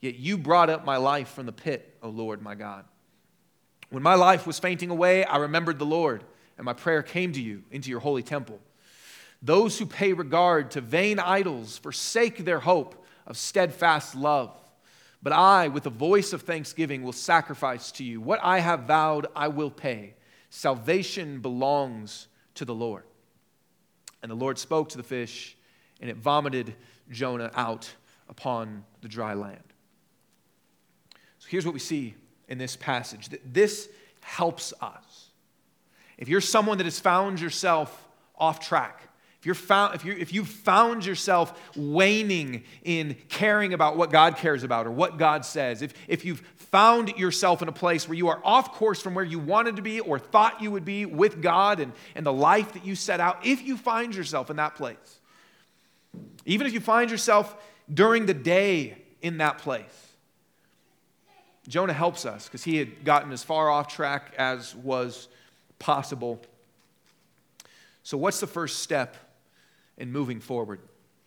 Yet 0.00 0.16
you 0.16 0.38
brought 0.38 0.70
up 0.70 0.84
my 0.84 0.96
life 0.96 1.28
from 1.28 1.46
the 1.46 1.52
pit, 1.52 1.96
O 2.02 2.08
Lord 2.08 2.40
my 2.40 2.54
God. 2.54 2.86
When 3.90 4.02
my 4.02 4.14
life 4.14 4.46
was 4.46 4.58
fainting 4.58 4.88
away, 4.88 5.24
I 5.24 5.36
remembered 5.38 5.78
the 5.78 5.84
Lord, 5.84 6.24
and 6.56 6.64
my 6.64 6.72
prayer 6.72 7.02
came 7.02 7.32
to 7.32 7.42
you 7.42 7.62
into 7.70 7.90
your 7.90 8.00
holy 8.00 8.22
temple. 8.22 8.58
Those 9.42 9.78
who 9.78 9.86
pay 9.86 10.12
regard 10.12 10.70
to 10.72 10.80
vain 10.80 11.18
idols 11.18 11.76
forsake 11.76 12.44
their 12.44 12.60
hope 12.60 13.04
of 13.26 13.36
steadfast 13.36 14.14
love. 14.14 14.56
But 15.22 15.32
I, 15.32 15.68
with 15.68 15.86
a 15.86 15.90
voice 15.90 16.32
of 16.32 16.42
thanksgiving, 16.42 17.02
will 17.02 17.12
sacrifice 17.12 17.92
to 17.92 18.04
you. 18.04 18.20
What 18.20 18.40
I 18.42 18.60
have 18.60 18.84
vowed, 18.84 19.26
I 19.36 19.48
will 19.48 19.70
pay. 19.70 20.14
Salvation 20.48 21.40
belongs 21.40 22.28
to 22.54 22.64
the 22.64 22.74
Lord. 22.74 23.04
And 24.22 24.30
the 24.30 24.36
Lord 24.36 24.58
spoke 24.58 24.88
to 24.90 24.96
the 24.96 25.02
fish, 25.02 25.56
and 26.00 26.08
it 26.08 26.16
vomited 26.16 26.74
Jonah 27.10 27.50
out 27.54 27.92
upon 28.28 28.84
the 29.02 29.08
dry 29.08 29.34
land. 29.34 29.62
So 31.38 31.48
here's 31.48 31.66
what 31.66 31.74
we 31.74 31.80
see 31.80 32.14
in 32.48 32.58
this 32.58 32.76
passage 32.76 33.28
that 33.30 33.54
this 33.54 33.88
helps 34.22 34.72
us. 34.80 35.30
If 36.18 36.28
you're 36.28 36.40
someone 36.40 36.78
that 36.78 36.84
has 36.84 37.00
found 37.00 37.40
yourself 37.40 38.08
off 38.36 38.60
track, 38.60 39.09
if, 39.40 39.46
you're 39.46 39.54
found, 39.54 39.94
if, 39.94 40.04
you 40.04 40.12
if 40.12 40.34
you've 40.34 40.48
found 40.48 41.06
yourself 41.06 41.58
waning 41.74 42.62
in 42.84 43.16
caring 43.30 43.72
about 43.72 43.96
what 43.96 44.10
God 44.10 44.36
cares 44.36 44.64
about 44.64 44.86
or 44.86 44.90
what 44.90 45.16
God 45.16 45.46
says, 45.46 45.80
if, 45.80 45.94
if 46.06 46.26
you've 46.26 46.40
found 46.56 47.16
yourself 47.16 47.62
in 47.62 47.68
a 47.68 47.72
place 47.72 48.06
where 48.06 48.18
you 48.18 48.28
are 48.28 48.38
off 48.44 48.74
course 48.74 49.00
from 49.00 49.14
where 49.14 49.24
you 49.24 49.38
wanted 49.38 49.76
to 49.76 49.82
be 49.82 49.98
or 49.98 50.18
thought 50.18 50.60
you 50.60 50.70
would 50.70 50.84
be 50.84 51.06
with 51.06 51.40
God 51.40 51.80
and, 51.80 51.94
and 52.14 52.26
the 52.26 52.32
life 52.32 52.74
that 52.74 52.84
you 52.84 52.94
set 52.94 53.18
out, 53.18 53.46
if 53.46 53.62
you 53.62 53.78
find 53.78 54.14
yourself 54.14 54.50
in 54.50 54.56
that 54.56 54.74
place, 54.74 55.20
even 56.44 56.66
if 56.66 56.74
you 56.74 56.80
find 56.80 57.10
yourself 57.10 57.56
during 57.92 58.26
the 58.26 58.34
day 58.34 58.98
in 59.22 59.38
that 59.38 59.56
place, 59.56 60.12
Jonah 61.66 61.94
helps 61.94 62.26
us 62.26 62.44
because 62.44 62.62
he 62.62 62.76
had 62.76 63.06
gotten 63.06 63.32
as 63.32 63.42
far 63.42 63.70
off 63.70 63.88
track 63.88 64.34
as 64.36 64.74
was 64.74 65.28
possible. 65.78 66.42
So, 68.02 68.18
what's 68.18 68.40
the 68.40 68.46
first 68.46 68.80
step 68.80 69.16
in 70.00 70.10
moving 70.10 70.40
forward 70.40 70.80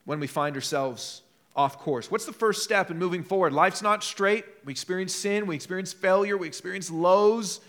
when 0.03 0.19
we 0.19 0.27
find 0.27 0.55
ourselves 0.55 1.21
off 1.55 1.79
course? 1.79 2.11
What's 2.11 2.25
the 2.25 2.33
first 2.33 2.63
step 2.63 2.91
in 2.91 2.97
moving 2.97 3.23
forward? 3.23 3.53
Life's 3.53 3.81
not 3.81 4.03
straight. 4.03 4.43
We 4.65 4.71
experience 4.71 5.15
sin, 5.15 5.47
we 5.47 5.55
experience 5.55 5.93
failure, 5.93 6.35
we 6.35 6.47
experience 6.47 6.91
lows. 6.91 7.61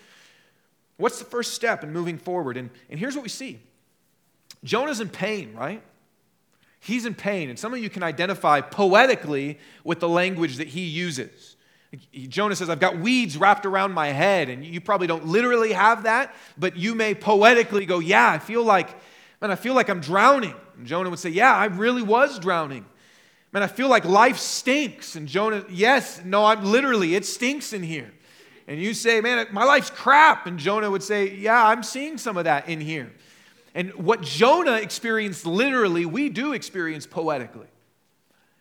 What's 0.97 1.19
the 1.19 1.25
first 1.25 1.55
step 1.55 1.85
in 1.85 1.93
moving 1.93 2.19
forward? 2.19 2.57
And, 2.57 2.71
and 2.91 2.99
here's 2.99 3.15
what 3.15 3.23
we 3.23 3.29
see 3.29 3.61
Jonah's 4.65 5.01
in 5.01 5.11
pain, 5.11 5.55
right? 5.55 5.83
He's 6.81 7.07
in 7.07 7.15
pain. 7.15 7.49
And 7.49 7.59
some 7.59 7.73
of 7.73 7.81
you 7.81 7.89
can 7.89 8.03
identify 8.03 8.61
poetically 8.61 9.59
with 9.85 10.01
the 10.01 10.09
language 10.09 10.57
that 10.57 10.69
he 10.69 10.83
uses. 10.83 11.57
Jonah 12.29 12.57
says, 12.57 12.69
I've 12.69 12.81
got 12.81 12.99
weeds 12.99 13.39
wrapped 13.39 13.65
around 13.65 13.93
my 13.93 14.09
head. 14.09 14.51
And 14.51 14.65
you 14.65 14.81
probably 14.81 15.07
don't 15.07 15.27
literally 15.27 15.73
have 15.73 16.03
that, 16.03 16.35
but 16.59 16.77
you 16.77 16.95
may 16.95 17.15
poetically 17.15 17.87
go, 17.87 18.01
Yeah, 18.01 18.31
I 18.31 18.39
feel 18.39 18.63
like, 18.63 18.91
man, 19.41 19.51
I 19.51 19.57
feel 19.57 19.75
like 19.75 19.89
I'm 19.89 20.01
drowning. 20.01 20.55
And 20.77 20.87
Jonah 20.87 21.11
would 21.11 21.19
say, 21.19 21.31
Yeah, 21.31 21.55
I 21.55 21.67
really 21.67 22.03
was 22.03 22.39
drowning. 22.39 22.85
Man, 23.53 23.63
I 23.63 23.69
feel 23.69 23.89
like 23.89 24.05
life 24.05 24.39
stinks. 24.39 25.15
And 25.15 25.29
Jonah, 25.29 25.65
yes, 25.69 26.21
no, 26.25 26.45
I'm 26.45 26.65
literally, 26.65 27.15
it 27.15 27.25
stinks 27.25 27.73
in 27.73 27.83
here. 27.83 28.13
And 28.67 28.81
you 28.81 28.95
say, 28.95 29.21
Man, 29.21 29.47
my 29.53 29.65
life's 29.65 29.91
crap. 29.91 30.47
And 30.47 30.59
Jonah 30.59 30.91
would 30.91 31.03
say, 31.03 31.35
Yeah, 31.35 31.67
I'm 31.67 31.83
seeing 31.83 32.19
some 32.19 32.37
of 32.37 32.45
that 32.45 32.69
in 32.69 32.81
here. 32.81 33.13
And 33.75 33.93
what 33.95 34.23
Jonah 34.23 34.77
experienced 34.77 35.47
literally, 35.47 36.07
we 36.07 36.29
do 36.29 36.53
experience 36.53 37.07
poetically. 37.07 37.67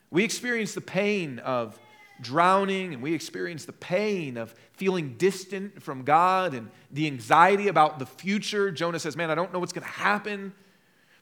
We 0.09 0.23
experience 0.23 0.73
the 0.73 0.81
pain 0.81 1.39
of 1.39 1.79
drowning, 2.23 2.93
and 2.93 3.03
we 3.03 3.13
experience 3.13 3.65
the 3.65 3.73
pain 3.73 4.37
of 4.37 4.55
feeling 4.73 5.15
distant 5.17 5.83
from 5.83 6.03
God 6.03 6.53
and 6.53 6.71
the 6.91 7.05
anxiety 7.05 7.67
about 7.67 7.99
the 7.99 8.05
future. 8.05 8.71
Jonah 8.71 8.99
says, 8.99 9.15
Man, 9.15 9.29
I 9.29 9.35
don't 9.35 9.53
know 9.53 9.59
what's 9.59 9.73
going 9.73 9.85
to 9.85 9.93
happen. 9.93 10.53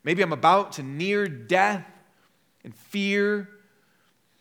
Maybe 0.04 0.22
I'm 0.22 0.34
about 0.34 0.74
to 0.74 0.84
near 0.84 1.28
death 1.28 1.86
and 2.64 2.74
fear 2.74 3.50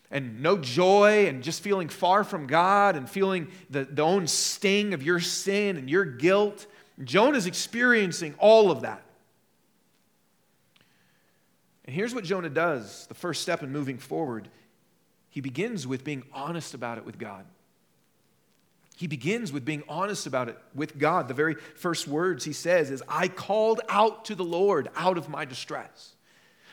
and 0.09 0.41
no 0.41 0.57
joy 0.57 1.27
and 1.27 1.43
just 1.43 1.61
feeling 1.61 1.87
far 1.89 2.23
from 2.23 2.47
God 2.47 2.95
and 2.95 3.09
feeling 3.09 3.49
the, 3.69 3.85
the 3.85 4.01
own 4.01 4.27
sting 4.27 4.93
of 4.93 5.03
your 5.03 5.19
sin 5.19 5.77
and 5.77 5.89
your 5.89 6.05
guilt. 6.05 6.67
Jonah's 7.03 7.45
experiencing 7.45 8.35
all 8.37 8.71
of 8.71 8.81
that. 8.81 9.03
And 11.85 11.95
here's 11.95 12.13
what 12.13 12.23
Jonah 12.23 12.49
does 12.49 13.07
the 13.07 13.13
first 13.13 13.41
step 13.41 13.63
in 13.63 13.71
moving 13.71 13.97
forward 13.97 14.49
he 15.31 15.41
begins 15.41 15.87
with 15.87 16.03
being 16.03 16.23
honest 16.31 16.73
about 16.73 16.99
it 16.99 17.05
with 17.05 17.17
God. 17.17 17.45
He 18.97 19.07
begins 19.07 19.51
with 19.51 19.65
being 19.65 19.81
honest 19.89 20.27
about 20.27 20.49
it 20.49 20.57
with 20.75 20.99
God. 20.99 21.27
The 21.27 21.33
very 21.33 21.55
first 21.55 22.07
words 22.07 22.43
he 22.43 22.53
says 22.53 22.91
is, 22.91 23.01
I 23.07 23.29
called 23.29 23.81
out 23.89 24.25
to 24.25 24.35
the 24.35 24.43
Lord 24.43 24.89
out 24.95 25.17
of 25.17 25.27
my 25.27 25.45
distress. 25.45 26.13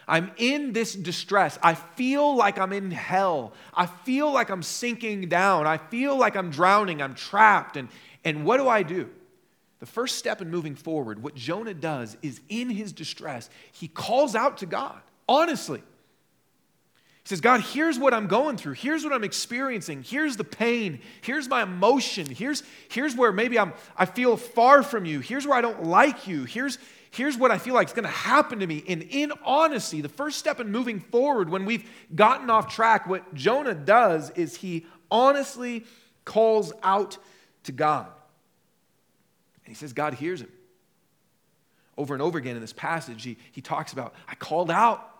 I'm 0.07 0.33
in 0.37 0.73
this 0.73 0.95
distress. 0.95 1.59
I 1.63 1.75
feel 1.75 2.37
like 2.37 2.59
I'm 2.59 2.73
in 2.73 2.91
hell. 2.91 3.53
I 3.73 3.87
feel 3.87 4.33
like 4.33 4.51
I'm 4.51 4.63
sinking 4.63 5.29
down. 5.29 5.67
I 5.67 5.79
feel 5.79 6.17
like 6.17 6.37
I'm 6.37 6.51
drowning. 6.51 7.01
I'm 7.01 7.15
trapped. 7.15 7.77
And, 7.77 7.89
and 8.25 8.45
what 8.45 8.57
do 8.57 8.69
I 8.69 8.83
do? 8.83 9.09
The 9.81 9.87
first 9.87 10.17
step 10.17 10.43
in 10.43 10.51
moving 10.51 10.75
forward, 10.75 11.23
what 11.23 11.35
Jonah 11.35 11.75
does 11.75 12.17
is 12.21 12.41
in 12.49 12.69
his 12.69 12.93
distress, 12.93 13.49
he 13.71 13.87
calls 13.87 14.35
out 14.35 14.59
to 14.59 14.67
God, 14.67 15.01
honestly. 15.29 15.83
Says, 17.29 17.43
God, 17.43 17.61
here's 17.61 17.99
what 17.99 18.15
I'm 18.15 18.27
going 18.27 18.57
through. 18.57 18.73
Here's 18.73 19.05
what 19.05 19.13
I'm 19.13 19.23
experiencing. 19.23 20.03
Here's 20.03 20.39
the 20.39 20.45
pain. 20.45 20.99
Here's 21.21 21.47
my 21.47 21.63
emotion. 21.63 22.25
Here's, 22.25 22.63
here's 22.89 23.15
where 23.15 23.33
maybe 23.33 23.59
I'm, 23.59 23.75
I 23.99 24.07
feel 24.07 24.39
far 24.39 24.83
from 24.83 25.05
you. 25.05 25.21
Here's 25.21 25.47
where 25.47 25.59
I 25.59 25.61
don't 25.61 25.85
like 25.85 26.27
you. 26.27 26.45
Here's, 26.45 26.79
here's 27.11 27.37
what 27.37 27.51
I 27.51 27.59
feel 27.59 27.75
like 27.75 27.89
is 27.89 27.93
going 27.93 28.05
to 28.05 28.09
happen 28.09 28.61
to 28.61 28.67
me. 28.67 28.83
And 28.89 29.03
in 29.03 29.33
honesty, 29.45 30.01
the 30.01 30.09
first 30.09 30.39
step 30.39 30.59
in 30.59 30.73
moving 30.73 31.01
forward 31.01 31.51
when 31.51 31.67
we've 31.67 31.87
gotten 32.15 32.49
off 32.49 32.75
track, 32.75 33.07
what 33.07 33.35
Jonah 33.35 33.75
does 33.75 34.31
is 34.31 34.57
he 34.57 34.87
honestly 35.11 35.85
calls 36.25 36.73
out 36.83 37.19
to 37.65 37.73
God. 37.73 38.07
And 39.67 39.69
he 39.69 39.75
says, 39.75 39.93
God 39.93 40.15
hears 40.15 40.41
him. 40.41 40.51
Over 41.99 42.15
and 42.15 42.23
over 42.23 42.39
again 42.39 42.57
in 42.57 42.63
this 42.63 42.73
passage, 42.73 43.23
he, 43.23 43.37
he 43.53 43.61
talks 43.61 43.93
about, 43.93 44.15
I 44.27 44.35
called 44.35 44.71
out 44.71 45.18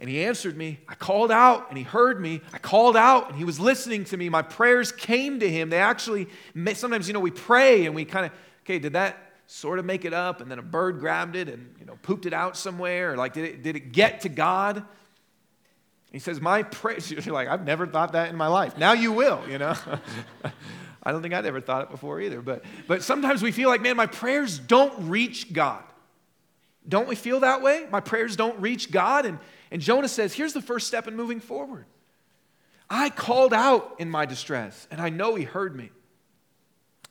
and 0.00 0.08
he 0.08 0.24
answered 0.24 0.56
me. 0.56 0.78
I 0.88 0.94
called 0.94 1.30
out 1.30 1.68
and 1.68 1.76
he 1.76 1.84
heard 1.84 2.20
me. 2.22 2.40
I 2.54 2.58
called 2.58 2.96
out 2.96 3.28
and 3.28 3.36
he 3.36 3.44
was 3.44 3.60
listening 3.60 4.04
to 4.06 4.16
me. 4.16 4.30
My 4.30 4.40
prayers 4.40 4.92
came 4.92 5.40
to 5.40 5.48
him. 5.48 5.68
They 5.68 5.78
actually, 5.78 6.26
sometimes, 6.72 7.06
you 7.06 7.12
know, 7.12 7.20
we 7.20 7.30
pray 7.30 7.84
and 7.84 7.94
we 7.94 8.06
kind 8.06 8.24
of, 8.24 8.32
okay, 8.64 8.78
did 8.78 8.94
that 8.94 9.18
sort 9.46 9.78
of 9.78 9.84
make 9.84 10.06
it 10.06 10.14
up? 10.14 10.40
And 10.40 10.50
then 10.50 10.58
a 10.58 10.62
bird 10.62 11.00
grabbed 11.00 11.36
it 11.36 11.50
and, 11.50 11.74
you 11.78 11.84
know, 11.84 11.98
pooped 12.00 12.24
it 12.24 12.32
out 12.32 12.56
somewhere? 12.56 13.12
Or 13.12 13.16
like, 13.18 13.34
did 13.34 13.44
it, 13.44 13.62
did 13.62 13.76
it 13.76 13.92
get 13.92 14.22
to 14.22 14.30
God? 14.30 14.82
He 16.10 16.18
says, 16.18 16.40
My 16.40 16.62
prayers, 16.62 17.10
you're 17.26 17.34
like, 17.34 17.48
I've 17.48 17.66
never 17.66 17.86
thought 17.86 18.12
that 18.12 18.30
in 18.30 18.36
my 18.36 18.46
life. 18.46 18.78
Now 18.78 18.94
you 18.94 19.12
will, 19.12 19.42
you 19.50 19.58
know? 19.58 19.74
I 21.02 21.12
don't 21.12 21.20
think 21.20 21.34
I'd 21.34 21.44
ever 21.44 21.60
thought 21.60 21.82
it 21.82 21.90
before 21.90 22.22
either. 22.22 22.40
But, 22.40 22.64
but 22.86 23.02
sometimes 23.02 23.42
we 23.42 23.52
feel 23.52 23.68
like, 23.68 23.82
man, 23.82 23.96
my 23.96 24.06
prayers 24.06 24.58
don't 24.58 25.10
reach 25.10 25.52
God. 25.52 25.82
Don't 26.88 27.06
we 27.06 27.16
feel 27.16 27.40
that 27.40 27.60
way? 27.60 27.86
My 27.90 28.00
prayers 28.00 28.34
don't 28.34 28.58
reach 28.60 28.90
God. 28.90 29.26
And, 29.26 29.38
and 29.70 29.80
Jonah 29.80 30.08
says, 30.08 30.34
Here's 30.34 30.52
the 30.52 30.62
first 30.62 30.86
step 30.86 31.06
in 31.06 31.16
moving 31.16 31.40
forward. 31.40 31.86
I 32.88 33.10
called 33.10 33.54
out 33.54 33.96
in 33.98 34.10
my 34.10 34.26
distress, 34.26 34.88
and 34.90 35.00
I 35.00 35.10
know 35.10 35.36
he 35.36 35.44
heard 35.44 35.76
me. 35.76 35.90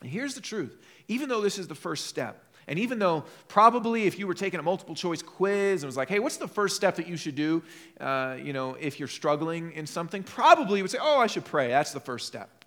And 0.02 0.10
here's 0.10 0.36
the 0.36 0.41
truth 0.41 0.78
even 1.08 1.28
though 1.28 1.41
this 1.41 1.58
is 1.58 1.67
the 1.67 1.76
first 1.76 2.06
step, 2.06 2.43
and 2.67 2.78
even 2.78 3.00
though 3.00 3.24
probably 3.48 4.04
if 4.04 4.19
you 4.19 4.28
were 4.28 4.36
taking 4.36 4.60
a 4.60 4.63
multiple 4.63 4.93
choice 4.93 5.24
quiz 5.24 5.82
and 5.82 5.88
was 5.88 5.98
like, 5.98 6.08
hey, 6.08 6.19
what's 6.19 6.38
the 6.38 6.48
first 6.48 6.76
step 6.76 6.98
that 6.98 7.08
you 7.08 7.17
should 7.17 7.34
do, 7.34 7.63
uh, 8.00 8.38
you 8.39 8.54
know, 8.54 8.76
if 8.80 9.00
you're 9.00 9.08
struggling 9.08 9.72
in 9.72 9.88
something, 9.88 10.22
probably 10.22 10.78
you 10.78 10.84
would 10.84 10.91
say, 10.91 11.00
oh, 11.02 11.19
I 11.19 11.26
should 11.26 11.45
pray. 11.45 11.69
That's 11.69 11.93
the 11.93 12.00
first 12.00 12.28
step. 12.28 12.59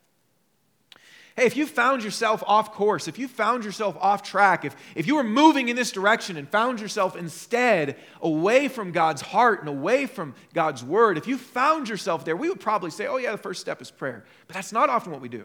Hey, 1.34 1.46
if 1.46 1.56
you 1.56 1.66
found 1.66 2.04
yourself 2.04 2.42
off 2.46 2.72
course, 2.72 3.08
if 3.08 3.18
you 3.18 3.26
found 3.26 3.64
yourself 3.64 3.96
off 4.00 4.22
track, 4.22 4.66
if, 4.66 4.76
if 4.94 5.06
you 5.06 5.16
were 5.16 5.24
moving 5.24 5.70
in 5.70 5.76
this 5.76 5.90
direction 5.90 6.36
and 6.36 6.46
found 6.46 6.78
yourself 6.78 7.16
instead 7.16 7.96
away 8.20 8.68
from 8.68 8.92
God's 8.92 9.22
heart 9.22 9.60
and 9.60 9.68
away 9.68 10.04
from 10.04 10.34
God's 10.52 10.84
word, 10.84 11.16
if 11.16 11.26
you 11.26 11.38
found 11.38 11.88
yourself 11.88 12.26
there, 12.26 12.36
we 12.36 12.50
would 12.50 12.60
probably 12.60 12.90
say, 12.90 13.06
oh, 13.06 13.16
yeah, 13.16 13.32
the 13.32 13.38
first 13.38 13.62
step 13.62 13.80
is 13.80 13.90
prayer. 13.90 14.24
But 14.46 14.54
that's 14.54 14.72
not 14.72 14.90
often 14.90 15.10
what 15.10 15.22
we 15.22 15.30
do. 15.30 15.44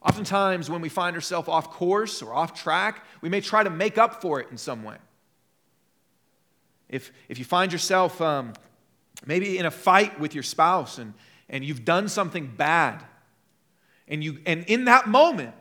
Oftentimes, 0.00 0.70
when 0.70 0.80
we 0.80 0.88
find 0.88 1.16
ourselves 1.16 1.48
off 1.48 1.72
course 1.72 2.22
or 2.22 2.32
off 2.32 2.54
track, 2.54 3.04
we 3.20 3.28
may 3.28 3.40
try 3.40 3.64
to 3.64 3.70
make 3.70 3.98
up 3.98 4.22
for 4.22 4.40
it 4.40 4.46
in 4.52 4.56
some 4.56 4.84
way. 4.84 4.96
If, 6.88 7.10
if 7.28 7.40
you 7.40 7.44
find 7.44 7.72
yourself 7.72 8.20
um, 8.20 8.52
maybe 9.26 9.58
in 9.58 9.66
a 9.66 9.72
fight 9.72 10.20
with 10.20 10.34
your 10.34 10.44
spouse 10.44 10.98
and, 10.98 11.14
and 11.48 11.64
you've 11.64 11.84
done 11.84 12.08
something 12.08 12.46
bad, 12.46 13.02
and, 14.08 14.22
you, 14.22 14.38
and 14.46 14.64
in 14.64 14.84
that 14.84 15.08
moment, 15.08 15.54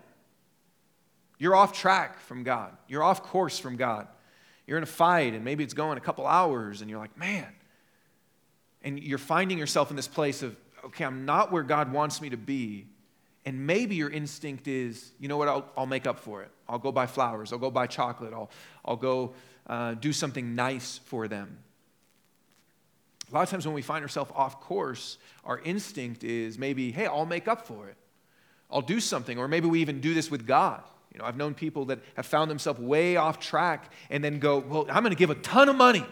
you're 1.38 1.56
off 1.56 1.74
track 1.74 2.20
from 2.22 2.44
God. 2.44 2.72
You're 2.88 3.04
off 3.04 3.24
course 3.24 3.60
from 3.60 3.76
God. 3.76 4.08
You're 4.68 4.78
in 4.78 4.84
a 4.84 4.88
fight, 4.88 5.34
and 5.34 5.44
maybe 5.44 5.64
it's 5.64 5.74
going 5.74 5.98
a 5.98 6.02
couple 6.02 6.26
hours, 6.26 6.82
and 6.82 6.90
you're 6.90 7.00
like, 7.00 7.18
man. 7.18 7.48
And 8.82 9.00
you're 9.00 9.18
finding 9.18 9.58
yourself 9.58 9.90
in 9.90 9.96
this 9.96 10.08
place 10.08 10.44
of, 10.44 10.56
okay, 10.86 11.04
I'm 11.04 11.26
not 11.26 11.52
where 11.52 11.64
God 11.64 11.92
wants 11.92 12.22
me 12.22 12.30
to 12.30 12.38
be. 12.38 12.88
And 13.46 13.68
maybe 13.68 13.96
your 13.96 14.10
instinct 14.10 14.68
is, 14.68 15.12
you 15.20 15.28
know 15.28 15.38
what, 15.38 15.48
I'll, 15.48 15.70
I'll 15.78 15.86
make 15.86 16.08
up 16.08 16.20
for 16.20 16.42
it. 16.42 16.52
I'll 16.68 16.80
go 16.80 16.92
buy 16.92 17.06
flowers. 17.06 17.54
I'll 17.54 17.60
go 17.60 17.70
buy 17.70 17.88
chocolate. 17.88 18.34
I'll, 18.34 18.50
I'll 18.84 18.96
go 18.96 19.34
uh, 19.68 19.96
do 19.96 20.14
something 20.14 20.56
nice 20.56 21.00
for 21.06 21.28
them. 21.28 21.60
A 23.32 23.34
lot 23.34 23.42
of 23.42 23.50
times 23.50 23.66
when 23.66 23.76
we 23.76 23.82
find 23.82 24.04
ourselves 24.04 24.32
off 24.36 24.62
course, 24.62 25.18
our 25.44 25.60
instinct 25.60 26.24
is 26.24 26.58
maybe, 26.58 26.92
hey, 26.92 27.08
I'll 27.08 27.26
make 27.26 27.48
up 27.48 27.66
for 27.68 27.88
it. 27.88 27.98
I'll 28.70 28.82
do 28.82 29.00
something. 29.00 29.38
Or 29.38 29.48
maybe 29.48 29.68
we 29.68 29.82
even 29.82 30.02
do 30.02 30.14
this 30.14 30.30
with 30.30 30.46
God. 30.46 30.82
You 31.14 31.20
know, 31.20 31.26
I've 31.26 31.38
known 31.38 31.54
people 31.54 31.86
that 31.86 32.00
have 32.16 32.26
found 32.26 32.52
themselves 32.52 32.80
way 32.80 33.16
off 33.16 33.40
track 33.40 33.92
and 34.10 34.24
then 34.24 34.40
go, 34.40 34.60
well, 34.60 34.86
I'm 34.90 35.02
going 35.02 35.16
to 35.16 35.18
give 35.18 35.30
a 35.30 35.36
ton 35.36 35.70
of 35.70 35.76
money 35.76 36.06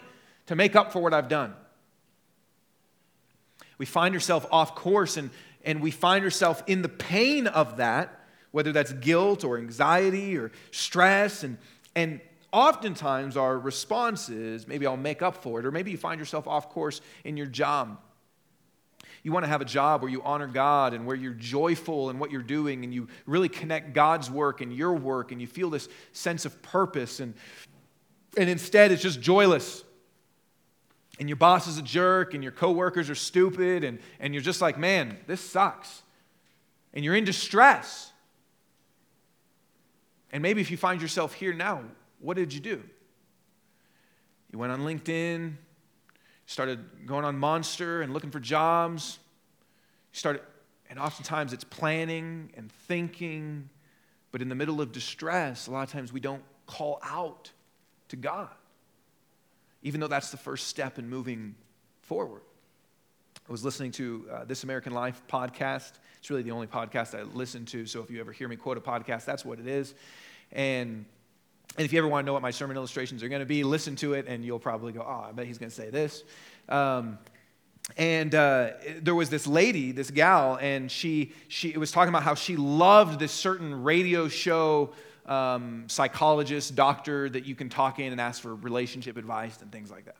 to 0.46 0.56
make 0.56 0.74
up 0.76 0.92
for 0.92 1.00
what 1.00 1.12
I've 1.12 1.28
done. 1.28 1.54
We 3.76 3.86
find 3.86 4.14
ourselves 4.14 4.46
off 4.50 4.74
course 4.74 5.16
and, 5.16 5.30
and 5.64 5.82
we 5.82 5.90
find 5.90 6.24
ourselves 6.24 6.62
in 6.66 6.80
the 6.80 6.88
pain 6.88 7.46
of 7.46 7.76
that, 7.76 8.20
whether 8.50 8.72
that's 8.72 8.92
guilt 8.92 9.44
or 9.44 9.58
anxiety 9.58 10.38
or 10.38 10.52
stress. 10.70 11.42
And, 11.42 11.58
and 11.94 12.20
oftentimes 12.50 13.36
our 13.36 13.58
response 13.58 14.28
is 14.30 14.66
maybe 14.66 14.86
I'll 14.86 14.96
make 14.96 15.20
up 15.20 15.42
for 15.42 15.60
it, 15.60 15.66
or 15.66 15.70
maybe 15.70 15.90
you 15.90 15.98
find 15.98 16.18
yourself 16.18 16.48
off 16.48 16.70
course 16.70 17.00
in 17.24 17.36
your 17.36 17.46
job 17.46 17.98
you 19.24 19.32
want 19.32 19.44
to 19.44 19.48
have 19.48 19.62
a 19.62 19.64
job 19.64 20.02
where 20.02 20.10
you 20.10 20.22
honor 20.22 20.46
God 20.46 20.92
and 20.92 21.06
where 21.06 21.16
you're 21.16 21.32
joyful 21.32 22.10
in 22.10 22.18
what 22.18 22.30
you're 22.30 22.42
doing 22.42 22.84
and 22.84 22.94
you 22.94 23.08
really 23.26 23.48
connect 23.48 23.94
God's 23.94 24.30
work 24.30 24.60
and 24.60 24.72
your 24.72 24.92
work 24.92 25.32
and 25.32 25.40
you 25.40 25.46
feel 25.46 25.70
this 25.70 25.88
sense 26.12 26.44
of 26.44 26.60
purpose. 26.60 27.20
And, 27.20 27.34
and 28.36 28.50
instead, 28.50 28.92
it's 28.92 29.02
just 29.02 29.22
joyless. 29.22 29.82
And 31.18 31.28
your 31.28 31.36
boss 31.36 31.66
is 31.66 31.78
a 31.78 31.82
jerk 31.82 32.34
and 32.34 32.42
your 32.42 32.52
coworkers 32.52 33.08
are 33.08 33.14
stupid 33.14 33.82
and, 33.82 33.98
and 34.20 34.34
you're 34.34 34.42
just 34.42 34.60
like, 34.60 34.78
man, 34.78 35.16
this 35.26 35.40
sucks. 35.40 36.02
and 36.92 37.04
you're 37.04 37.16
in 37.16 37.24
distress. 37.24 38.12
And 40.32 40.42
maybe 40.42 40.60
if 40.60 40.70
you 40.70 40.76
find 40.76 41.02
yourself 41.02 41.34
here 41.34 41.52
now, 41.52 41.82
what 42.20 42.36
did 42.36 42.52
you 42.52 42.60
do? 42.60 42.82
You 44.52 44.58
went 44.58 44.72
on 44.72 44.80
LinkedIn, 44.80 45.54
started 46.46 47.06
going 47.06 47.24
on 47.24 47.38
Monster 47.38 48.02
and 48.02 48.12
looking 48.12 48.30
for 48.30 48.40
jobs. 48.40 49.18
You 50.12 50.18
started, 50.18 50.42
and 50.90 50.98
oftentimes 50.98 51.52
it's 51.52 51.64
planning 51.64 52.50
and 52.56 52.70
thinking, 52.70 53.68
but 54.32 54.42
in 54.42 54.48
the 54.48 54.54
middle 54.54 54.80
of 54.80 54.92
distress, 54.92 55.66
a 55.66 55.70
lot 55.70 55.82
of 55.82 55.92
times 55.92 56.12
we 56.12 56.20
don't 56.20 56.42
call 56.66 57.00
out 57.02 57.50
to 58.08 58.16
God, 58.16 58.50
even 59.82 60.00
though 60.00 60.08
that's 60.08 60.30
the 60.30 60.36
first 60.36 60.68
step 60.68 60.98
in 60.98 61.08
moving 61.08 61.54
forward. 62.02 62.42
I 63.48 63.52
was 63.52 63.64
listening 63.64 63.92
to 63.92 64.26
uh, 64.32 64.44
This 64.44 64.64
American 64.64 64.94
Life 64.94 65.20
podcast. 65.30 65.92
It's 66.18 66.30
really 66.30 66.42
the 66.42 66.52
only 66.52 66.66
podcast 66.66 67.18
I 67.18 67.22
listen 67.22 67.66
to, 67.66 67.86
so 67.86 68.02
if 68.02 68.10
you 68.10 68.20
ever 68.20 68.32
hear 68.32 68.48
me 68.48 68.56
quote 68.56 68.78
a 68.78 68.80
podcast, 68.80 69.24
that's 69.24 69.44
what 69.44 69.58
it 69.58 69.66
is. 69.66 69.94
And, 70.52 71.04
and 71.76 71.84
if 71.84 71.92
you 71.92 71.98
ever 71.98 72.06
want 72.06 72.24
to 72.24 72.26
know 72.26 72.32
what 72.32 72.42
my 72.42 72.52
sermon 72.52 72.76
illustrations 72.76 73.22
are 73.22 73.28
going 73.28 73.40
to 73.40 73.46
be, 73.46 73.64
listen 73.64 73.96
to 73.96 74.14
it, 74.14 74.26
and 74.28 74.44
you'll 74.44 74.60
probably 74.60 74.92
go, 74.92 75.04
oh, 75.06 75.26
I 75.28 75.32
bet 75.32 75.46
he's 75.46 75.58
going 75.58 75.70
to 75.70 75.74
say 75.74 75.90
this. 75.90 76.22
Um, 76.68 77.18
and 77.96 78.34
uh, 78.34 78.70
there 79.02 79.14
was 79.14 79.28
this 79.28 79.46
lady, 79.46 79.92
this 79.92 80.10
gal, 80.10 80.56
and 80.60 80.90
she, 80.90 81.32
she 81.48 81.76
was 81.76 81.90
talking 81.90 82.08
about 82.08 82.22
how 82.22 82.34
she 82.34 82.56
loved 82.56 83.18
this 83.18 83.32
certain 83.32 83.82
radio 83.82 84.28
show 84.28 84.92
um, 85.26 85.84
psychologist, 85.88 86.74
doctor 86.74 87.28
that 87.28 87.44
you 87.44 87.54
can 87.54 87.68
talk 87.68 87.98
in 87.98 88.12
and 88.12 88.20
ask 88.20 88.40
for 88.40 88.54
relationship 88.54 89.16
advice 89.16 89.60
and 89.60 89.70
things 89.70 89.90
like 89.90 90.04
that. 90.06 90.16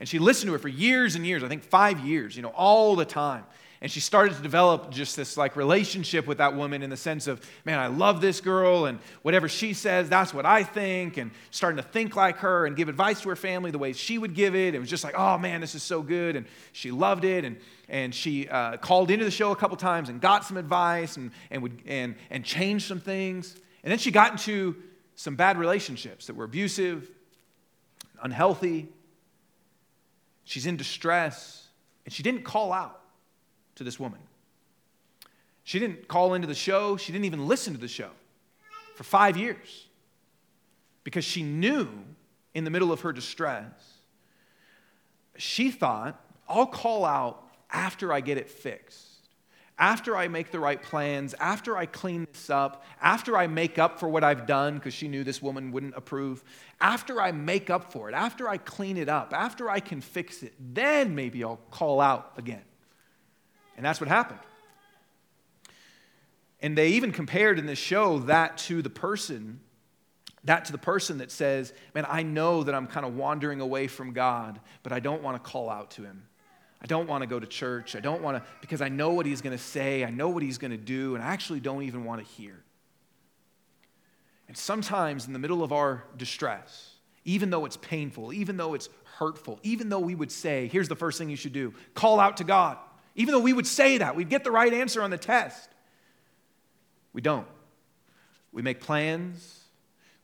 And 0.00 0.08
she 0.08 0.18
listened 0.18 0.50
to 0.50 0.54
it 0.54 0.60
for 0.60 0.68
years 0.68 1.14
and 1.14 1.26
years, 1.26 1.42
I 1.42 1.48
think 1.48 1.62
five 1.62 2.00
years, 2.00 2.36
you 2.36 2.42
know, 2.42 2.52
all 2.56 2.96
the 2.96 3.04
time. 3.04 3.44
And 3.82 3.90
she 3.90 4.00
started 4.00 4.36
to 4.36 4.42
develop 4.42 4.90
just 4.90 5.16
this 5.16 5.36
like 5.36 5.56
relationship 5.56 6.26
with 6.26 6.38
that 6.38 6.54
woman 6.56 6.82
in 6.82 6.88
the 6.88 6.96
sense 6.96 7.26
of, 7.26 7.44
man, 7.64 7.78
I 7.78 7.88
love 7.88 8.20
this 8.20 8.40
girl, 8.40 8.86
and 8.86 9.00
whatever 9.22 9.48
she 9.48 9.74
says, 9.74 10.08
that's 10.08 10.32
what 10.32 10.46
I 10.46 10.62
think, 10.62 11.16
and 11.16 11.32
starting 11.50 11.76
to 11.76 11.82
think 11.82 12.16
like 12.16 12.38
her 12.38 12.64
and 12.64 12.76
give 12.76 12.88
advice 12.88 13.20
to 13.22 13.28
her 13.28 13.36
family 13.36 13.70
the 13.70 13.78
way 13.78 13.92
she 13.92 14.18
would 14.18 14.34
give 14.34 14.54
it. 14.54 14.74
It 14.74 14.78
was 14.78 14.88
just 14.88 15.02
like, 15.04 15.14
oh 15.18 15.36
man, 15.36 15.60
this 15.60 15.74
is 15.74 15.82
so 15.82 16.00
good. 16.00 16.36
And 16.36 16.46
she 16.72 16.90
loved 16.90 17.24
it. 17.24 17.44
And, 17.44 17.58
and 17.88 18.14
she 18.14 18.48
uh, 18.48 18.78
called 18.78 19.10
into 19.10 19.24
the 19.24 19.30
show 19.30 19.50
a 19.50 19.56
couple 19.56 19.76
times 19.76 20.08
and 20.08 20.20
got 20.20 20.44
some 20.44 20.56
advice 20.56 21.16
and, 21.16 21.32
and, 21.50 21.62
would, 21.62 21.82
and, 21.86 22.14
and 22.30 22.44
changed 22.44 22.86
some 22.86 23.00
things. 23.00 23.56
And 23.82 23.90
then 23.90 23.98
she 23.98 24.12
got 24.12 24.30
into 24.30 24.76
some 25.16 25.34
bad 25.34 25.58
relationships 25.58 26.28
that 26.28 26.36
were 26.36 26.44
abusive, 26.44 27.10
unhealthy, 28.22 28.88
She's 30.44 30.66
in 30.66 30.76
distress, 30.76 31.66
and 32.04 32.12
she 32.12 32.22
didn't 32.22 32.42
call 32.42 32.72
out 32.72 33.00
to 33.76 33.84
this 33.84 33.98
woman. 33.98 34.20
She 35.64 35.78
didn't 35.78 36.08
call 36.08 36.34
into 36.34 36.46
the 36.46 36.54
show, 36.54 36.96
she 36.96 37.12
didn't 37.12 37.24
even 37.24 37.46
listen 37.46 37.72
to 37.72 37.80
the 37.80 37.88
show 37.88 38.10
for 38.96 39.04
five 39.04 39.36
years 39.36 39.86
because 41.04 41.24
she 41.24 41.42
knew 41.42 41.88
in 42.54 42.64
the 42.64 42.70
middle 42.70 42.92
of 42.92 43.00
her 43.02 43.12
distress, 43.12 43.72
she 45.36 45.70
thought, 45.70 46.20
I'll 46.48 46.66
call 46.66 47.04
out 47.04 47.48
after 47.70 48.12
I 48.12 48.20
get 48.20 48.38
it 48.38 48.50
fixed 48.50 49.12
after 49.82 50.16
I 50.16 50.28
make 50.28 50.52
the 50.52 50.60
right 50.60 50.80
plans, 50.80 51.34
after 51.40 51.76
I 51.76 51.86
clean 51.86 52.28
this 52.32 52.50
up, 52.50 52.84
after 53.00 53.36
I 53.36 53.48
make 53.48 53.80
up 53.80 53.98
for 53.98 54.08
what 54.08 54.22
I've 54.22 54.46
done, 54.46 54.74
because 54.74 54.94
she 54.94 55.08
knew 55.08 55.24
this 55.24 55.42
woman 55.42 55.72
wouldn't 55.72 55.96
approve, 55.96 56.44
after 56.80 57.20
I 57.20 57.32
make 57.32 57.68
up 57.68 57.92
for 57.92 58.08
it, 58.08 58.14
after 58.14 58.48
I 58.48 58.58
clean 58.58 58.96
it 58.96 59.08
up, 59.08 59.32
after 59.34 59.68
I 59.68 59.80
can 59.80 60.00
fix 60.00 60.44
it, 60.44 60.54
then 60.60 61.16
maybe 61.16 61.42
I'll 61.42 61.60
call 61.72 62.00
out 62.00 62.32
again. 62.36 62.62
And 63.76 63.84
that's 63.84 64.00
what 64.00 64.08
happened. 64.08 64.40
And 66.60 66.78
they 66.78 66.90
even 66.90 67.10
compared 67.10 67.58
in 67.58 67.66
this 67.66 67.78
show 67.78 68.20
that 68.20 68.58
to 68.58 68.82
the 68.82 68.90
person, 68.90 69.60
that 70.44 70.66
to 70.66 70.72
the 70.72 70.78
person 70.78 71.18
that 71.18 71.32
says, 71.32 71.72
Man, 71.94 72.06
I 72.08 72.22
know 72.22 72.62
that 72.62 72.74
I'm 72.74 72.86
kind 72.86 73.04
of 73.04 73.16
wandering 73.16 73.60
away 73.60 73.88
from 73.88 74.12
God, 74.12 74.60
but 74.82 74.92
I 74.92 75.00
don't 75.00 75.22
want 75.22 75.42
to 75.42 75.50
call 75.50 75.68
out 75.68 75.90
to 75.92 76.02
him. 76.02 76.22
I 76.80 76.86
don't 76.86 77.08
want 77.08 77.22
to 77.22 77.26
go 77.28 77.38
to 77.38 77.46
church. 77.46 77.94
I 77.94 78.00
don't 78.00 78.22
want 78.22 78.38
to, 78.38 78.50
because 78.60 78.80
I 78.80 78.88
know 78.88 79.10
what 79.10 79.26
he's 79.26 79.40
going 79.40 79.56
to 79.56 79.62
say. 79.62 80.04
I 80.04 80.10
know 80.10 80.28
what 80.28 80.42
he's 80.42 80.58
going 80.58 80.72
to 80.72 80.76
do, 80.76 81.14
and 81.14 81.22
I 81.22 81.28
actually 81.28 81.60
don't 81.60 81.82
even 81.82 82.04
want 82.04 82.24
to 82.24 82.32
hear. 82.34 82.62
And 84.48 84.56
sometimes 84.56 85.26
in 85.26 85.32
the 85.32 85.38
middle 85.38 85.62
of 85.62 85.72
our 85.72 86.04
distress, 86.16 86.90
even 87.24 87.50
though 87.50 87.64
it's 87.64 87.76
painful, 87.76 88.32
even 88.32 88.56
though 88.56 88.74
it's 88.74 88.88
hurtful, 89.16 89.60
even 89.62 89.88
though 89.88 90.00
we 90.00 90.14
would 90.14 90.32
say, 90.32 90.68
here's 90.68 90.88
the 90.88 90.96
first 90.96 91.18
thing 91.18 91.30
you 91.30 91.36
should 91.36 91.52
do 91.52 91.72
call 91.94 92.20
out 92.20 92.38
to 92.38 92.44
God, 92.44 92.78
even 93.14 93.32
though 93.32 93.40
we 93.40 93.52
would 93.52 93.66
say 93.66 93.98
that, 93.98 94.16
we'd 94.16 94.28
get 94.28 94.44
the 94.44 94.50
right 94.50 94.72
answer 94.72 95.02
on 95.02 95.10
the 95.10 95.18
test, 95.18 95.68
we 97.12 97.20
don't. 97.20 97.46
We 98.52 98.62
make 98.62 98.80
plans. 98.80 99.60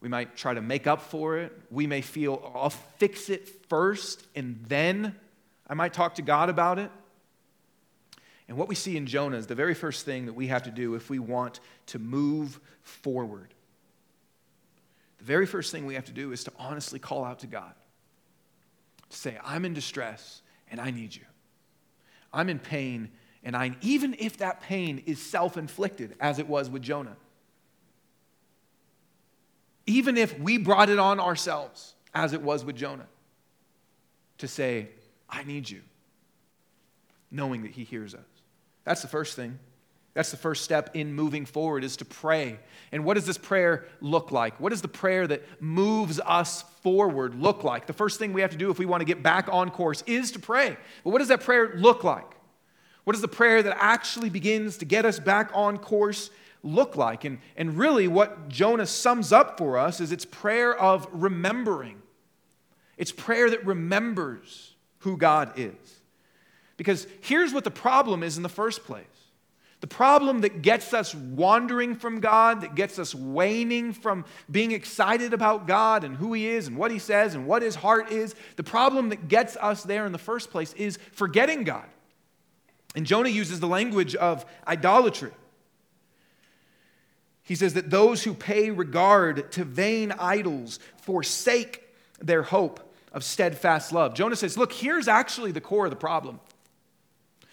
We 0.01 0.09
might 0.09 0.35
try 0.37 0.53
to 0.53 0.61
make 0.61 0.87
up 0.87 1.01
for 1.01 1.37
it. 1.37 1.51
We 1.69 1.87
may 1.87 2.01
feel, 2.01 2.41
oh, 2.43 2.59
I'll 2.59 2.69
fix 2.69 3.29
it 3.29 3.49
first 3.67 4.25
and 4.35 4.63
then 4.67 5.15
I 5.67 5.73
might 5.73 5.93
talk 5.93 6.15
to 6.15 6.21
God 6.21 6.49
about 6.49 6.79
it. 6.79 6.89
And 8.47 8.57
what 8.57 8.67
we 8.67 8.75
see 8.75 8.97
in 8.97 9.05
Jonah 9.05 9.37
is 9.37 9.45
the 9.45 9.55
very 9.55 9.75
first 9.75 10.05
thing 10.05 10.25
that 10.25 10.33
we 10.33 10.47
have 10.47 10.63
to 10.63 10.71
do 10.71 10.95
if 10.95 11.09
we 11.09 11.19
want 11.19 11.59
to 11.87 11.99
move 11.99 12.59
forward. 12.81 13.53
The 15.19 15.25
very 15.25 15.45
first 15.45 15.71
thing 15.71 15.85
we 15.85 15.95
have 15.95 16.05
to 16.05 16.11
do 16.11 16.31
is 16.31 16.45
to 16.45 16.51
honestly 16.57 16.97
call 16.97 17.23
out 17.23 17.39
to 17.39 17.47
God. 17.47 17.73
To 19.09 19.17
say, 19.17 19.37
I'm 19.43 19.65
in 19.65 19.73
distress 19.73 20.41
and 20.71 20.81
I 20.81 20.89
need 20.91 21.13
you. 21.15 21.23
I'm 22.31 22.49
in 22.49 22.59
pain 22.59 23.09
and 23.43 23.55
I, 23.55 23.75
even 23.81 24.15
if 24.19 24.37
that 24.37 24.61
pain 24.61 25.03
is 25.05 25.21
self 25.21 25.57
inflicted, 25.57 26.15
as 26.19 26.39
it 26.39 26.47
was 26.47 26.69
with 26.69 26.81
Jonah, 26.81 27.15
even 29.85 30.17
if 30.17 30.37
we 30.39 30.57
brought 30.57 30.89
it 30.89 30.99
on 30.99 31.19
ourselves, 31.19 31.95
as 32.13 32.33
it 32.33 32.41
was 32.41 32.65
with 32.65 32.75
Jonah, 32.75 33.07
to 34.39 34.47
say, 34.47 34.89
I 35.29 35.43
need 35.43 35.69
you, 35.69 35.81
knowing 37.31 37.63
that 37.63 37.71
He 37.71 37.83
hears 37.85 38.13
us. 38.13 38.21
That's 38.83 39.01
the 39.01 39.07
first 39.07 39.35
thing. 39.35 39.57
That's 40.13 40.31
the 40.31 40.37
first 40.37 40.63
step 40.63 40.95
in 40.95 41.13
moving 41.13 41.45
forward 41.45 41.83
is 41.83 41.97
to 41.97 42.05
pray. 42.05 42.59
And 42.91 43.05
what 43.05 43.13
does 43.13 43.25
this 43.25 43.37
prayer 43.37 43.85
look 44.01 44.31
like? 44.31 44.59
What 44.59 44.69
does 44.69 44.81
the 44.81 44.87
prayer 44.87 45.27
that 45.27 45.43
moves 45.61 46.19
us 46.25 46.63
forward 46.81 47.35
look 47.35 47.63
like? 47.63 47.85
The 47.85 47.93
first 47.93 48.17
thing 48.17 48.33
we 48.33 48.41
have 48.41 48.51
to 48.51 48.57
do 48.57 48.71
if 48.71 48.79
we 48.79 48.85
want 48.85 49.01
to 49.01 49.05
get 49.05 49.21
back 49.21 49.47
on 49.51 49.69
course 49.69 50.03
is 50.07 50.31
to 50.31 50.39
pray. 50.39 50.75
But 51.03 51.11
what 51.11 51.19
does 51.19 51.27
that 51.27 51.41
prayer 51.41 51.73
look 51.75 52.03
like? 52.03 52.25
What 53.03 53.13
does 53.13 53.21
the 53.21 53.27
prayer 53.27 53.61
that 53.63 53.77
actually 53.79 54.29
begins 54.29 54.77
to 54.77 54.85
get 54.85 55.05
us 55.05 55.19
back 55.19 55.51
on 55.53 55.77
course 55.77 56.31
look 56.63 56.95
like? 56.95 57.23
And, 57.23 57.39
and 57.55 57.77
really, 57.77 58.07
what 58.07 58.49
Jonah 58.49 58.87
sums 58.87 59.31
up 59.31 59.57
for 59.57 59.77
us 59.77 60.01
is 60.01 60.11
it's 60.11 60.25
prayer 60.25 60.75
of 60.75 61.07
remembering. 61.11 62.01
It's 62.97 63.11
prayer 63.11 63.49
that 63.49 63.65
remembers 63.65 64.75
who 64.99 65.17
God 65.17 65.53
is. 65.55 65.73
Because 66.77 67.07
here's 67.21 67.53
what 67.53 67.63
the 67.63 67.71
problem 67.71 68.23
is 68.23 68.37
in 68.37 68.43
the 68.43 68.49
first 68.49 68.83
place 68.83 69.05
the 69.81 69.87
problem 69.87 70.41
that 70.41 70.61
gets 70.61 70.93
us 70.93 71.15
wandering 71.15 71.95
from 71.95 72.19
God, 72.19 72.61
that 72.61 72.75
gets 72.75 72.99
us 72.99 73.15
waning 73.15 73.93
from 73.93 74.25
being 74.51 74.71
excited 74.71 75.33
about 75.33 75.67
God 75.67 76.03
and 76.03 76.17
who 76.17 76.33
He 76.33 76.47
is 76.47 76.67
and 76.67 76.75
what 76.75 76.91
He 76.91 76.99
says 76.99 77.33
and 77.33 77.47
what 77.47 77.61
His 77.61 77.75
heart 77.75 78.11
is, 78.11 78.35
the 78.57 78.63
problem 78.63 79.09
that 79.09 79.29
gets 79.29 79.55
us 79.55 79.83
there 79.83 80.05
in 80.05 80.11
the 80.11 80.17
first 80.17 80.51
place 80.51 80.73
is 80.73 80.99
forgetting 81.13 81.63
God. 81.63 81.85
And 82.95 83.05
Jonah 83.05 83.29
uses 83.29 83.61
the 83.61 83.67
language 83.67 84.15
of 84.15 84.45
idolatry. 84.67 85.31
He 87.43 87.55
says 87.55 87.73
that 87.75 87.89
those 87.89 88.23
who 88.23 88.33
pay 88.33 88.71
regard 88.71 89.51
to 89.53 89.63
vain 89.63 90.11
idols 90.19 90.79
forsake 91.01 91.83
their 92.19 92.43
hope 92.43 92.93
of 93.13 93.23
steadfast 93.23 93.93
love. 93.93 94.13
Jonah 94.13 94.35
says, 94.35 94.57
Look, 94.57 94.73
here's 94.73 95.07
actually 95.07 95.51
the 95.51 95.61
core 95.61 95.85
of 95.85 95.91
the 95.91 95.95
problem. 95.95 96.41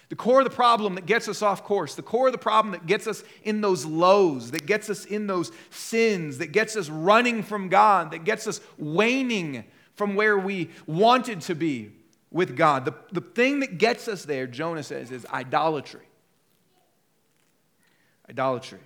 The 0.09 0.17
core 0.17 0.39
of 0.39 0.45
the 0.45 0.55
problem 0.55 0.95
that 0.95 1.07
gets 1.07 1.29
us 1.29 1.43
off 1.43 1.65
course, 1.65 1.97
the 1.97 2.03
core 2.03 2.29
of 2.29 2.33
the 2.33 2.39
problem 2.39 2.73
that 2.73 2.87
gets 2.87 3.09
us 3.09 3.25
in 3.43 3.61
those 3.61 3.85
lows, 3.85 4.53
that 4.53 4.65
gets 4.65 4.89
us 4.89 5.05
in 5.05 5.27
those 5.27 5.51
sins, 5.71 6.39
that 6.39 6.53
gets 6.53 6.77
us 6.77 6.89
running 6.89 7.43
from 7.43 7.69
God, 7.69 8.13
that 8.13 8.25
gets 8.25 8.47
us 8.47 8.61
waning 8.79 9.65
from 9.95 10.15
where 10.15 10.39
we 10.39 10.71
wanted 10.87 11.41
to 11.43 11.55
be 11.55 11.91
with 12.31 12.57
God. 12.57 12.85
The, 12.85 12.95
the 13.11 13.21
thing 13.21 13.61
that 13.61 13.79
gets 13.79 14.07
us 14.07 14.25
there, 14.25 14.47
Jonah 14.47 14.85
says, 14.85 15.11
is 15.11 15.27
idolatry. 15.27 16.07
Idolatry. 18.31 18.81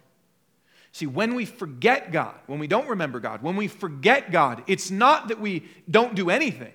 See, 0.93 1.07
when 1.07 1.35
we 1.35 1.45
forget 1.45 2.13
God, 2.13 2.35
when 2.47 2.59
we 2.59 2.67
don't 2.67 2.89
remember 2.89 3.21
God, 3.21 3.43
when 3.43 3.57
we 3.57 3.69
forget 3.69 4.33
God, 4.33 4.63
it's 4.67 4.91
not 4.91 5.29
that 5.29 5.41
we 5.41 5.65
don't 5.89 6.15
do 6.15 6.31
anything. 6.31 6.73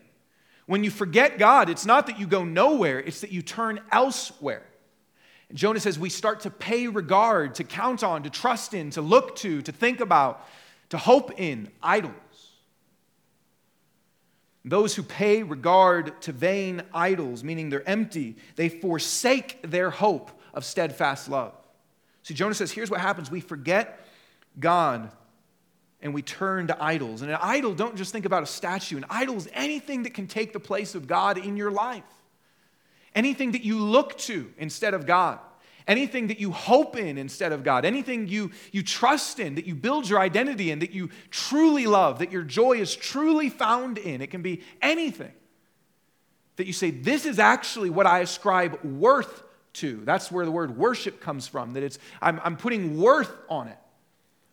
When 0.65 0.83
you 0.83 0.89
forget 0.89 1.37
God, 1.37 1.69
it's 1.69 1.85
not 1.85 2.07
that 2.07 2.19
you 2.19 2.27
go 2.27 2.43
nowhere, 2.43 2.99
it's 2.99 3.21
that 3.21 3.31
you 3.31 3.41
turn 3.41 3.79
elsewhere. 3.91 4.63
And 5.49 5.57
Jonah 5.57 5.79
says 5.79 5.99
we 5.99 6.09
start 6.09 6.41
to 6.41 6.49
pay 6.49 6.87
regard, 6.87 7.55
to 7.55 7.63
count 7.63 8.03
on, 8.03 8.23
to 8.23 8.29
trust 8.29 8.73
in, 8.73 8.89
to 8.91 9.01
look 9.01 9.35
to, 9.37 9.61
to 9.61 9.71
think 9.71 9.99
about, 9.99 10.45
to 10.89 10.97
hope 10.97 11.39
in 11.39 11.69
idols. 11.83 12.13
Those 14.63 14.95
who 14.95 15.03
pay 15.03 15.43
regard 15.43 16.19
to 16.23 16.31
vain 16.31 16.81
idols, 16.91 17.43
meaning 17.43 17.69
they're 17.69 17.87
empty, 17.87 18.35
they 18.55 18.69
forsake 18.69 19.59
their 19.61 19.91
hope 19.91 20.31
of 20.55 20.65
steadfast 20.65 21.29
love. 21.29 21.53
See, 22.23 22.33
Jonah 22.33 22.55
says, 22.55 22.71
here's 22.71 22.89
what 22.89 22.99
happens 22.99 23.29
we 23.29 23.41
forget 23.41 24.03
God 24.59 25.11
and 26.05 26.13
we 26.13 26.21
turn 26.21 26.67
to 26.67 26.83
idols. 26.83 27.23
And 27.23 27.31
an 27.31 27.39
idol, 27.41 27.73
don't 27.73 27.95
just 27.95 28.11
think 28.11 28.25
about 28.25 28.43
a 28.43 28.45
statue. 28.45 28.95
An 28.95 29.05
idol 29.09 29.37
is 29.37 29.49
anything 29.53 30.03
that 30.03 30.13
can 30.13 30.27
take 30.27 30.53
the 30.53 30.59
place 30.59 30.93
of 30.93 31.07
God 31.07 31.39
in 31.39 31.57
your 31.57 31.71
life, 31.71 32.03
anything 33.15 33.53
that 33.53 33.63
you 33.63 33.79
look 33.79 34.15
to 34.19 34.53
instead 34.59 34.93
of 34.93 35.07
God, 35.07 35.39
anything 35.87 36.27
that 36.27 36.39
you 36.39 36.51
hope 36.51 36.95
in 36.95 37.17
instead 37.17 37.51
of 37.51 37.63
God, 37.63 37.85
anything 37.85 38.27
you, 38.27 38.51
you 38.71 38.83
trust 38.83 39.39
in, 39.39 39.55
that 39.55 39.65
you 39.65 39.73
build 39.73 40.07
your 40.07 40.19
identity 40.19 40.69
in, 40.69 40.77
that 40.77 40.91
you 40.91 41.09
truly 41.31 41.87
love, 41.87 42.19
that 42.19 42.31
your 42.31 42.43
joy 42.43 42.73
is 42.73 42.95
truly 42.95 43.49
found 43.49 43.97
in. 43.97 44.21
It 44.21 44.29
can 44.29 44.43
be 44.43 44.61
anything 44.83 45.33
that 46.57 46.67
you 46.67 46.73
say, 46.73 46.91
This 46.91 47.25
is 47.25 47.39
actually 47.39 47.89
what 47.89 48.05
I 48.05 48.19
ascribe 48.19 48.79
worth 48.83 49.41
to. 49.73 50.01
That's 50.05 50.31
where 50.31 50.45
the 50.45 50.51
word 50.51 50.77
worship 50.77 51.19
comes 51.19 51.47
from, 51.47 51.73
that 51.73 51.81
it's, 51.81 51.97
I'm, 52.21 52.39
I'm 52.43 52.57
putting 52.57 53.01
worth 53.01 53.35
on 53.49 53.69
it 53.69 53.77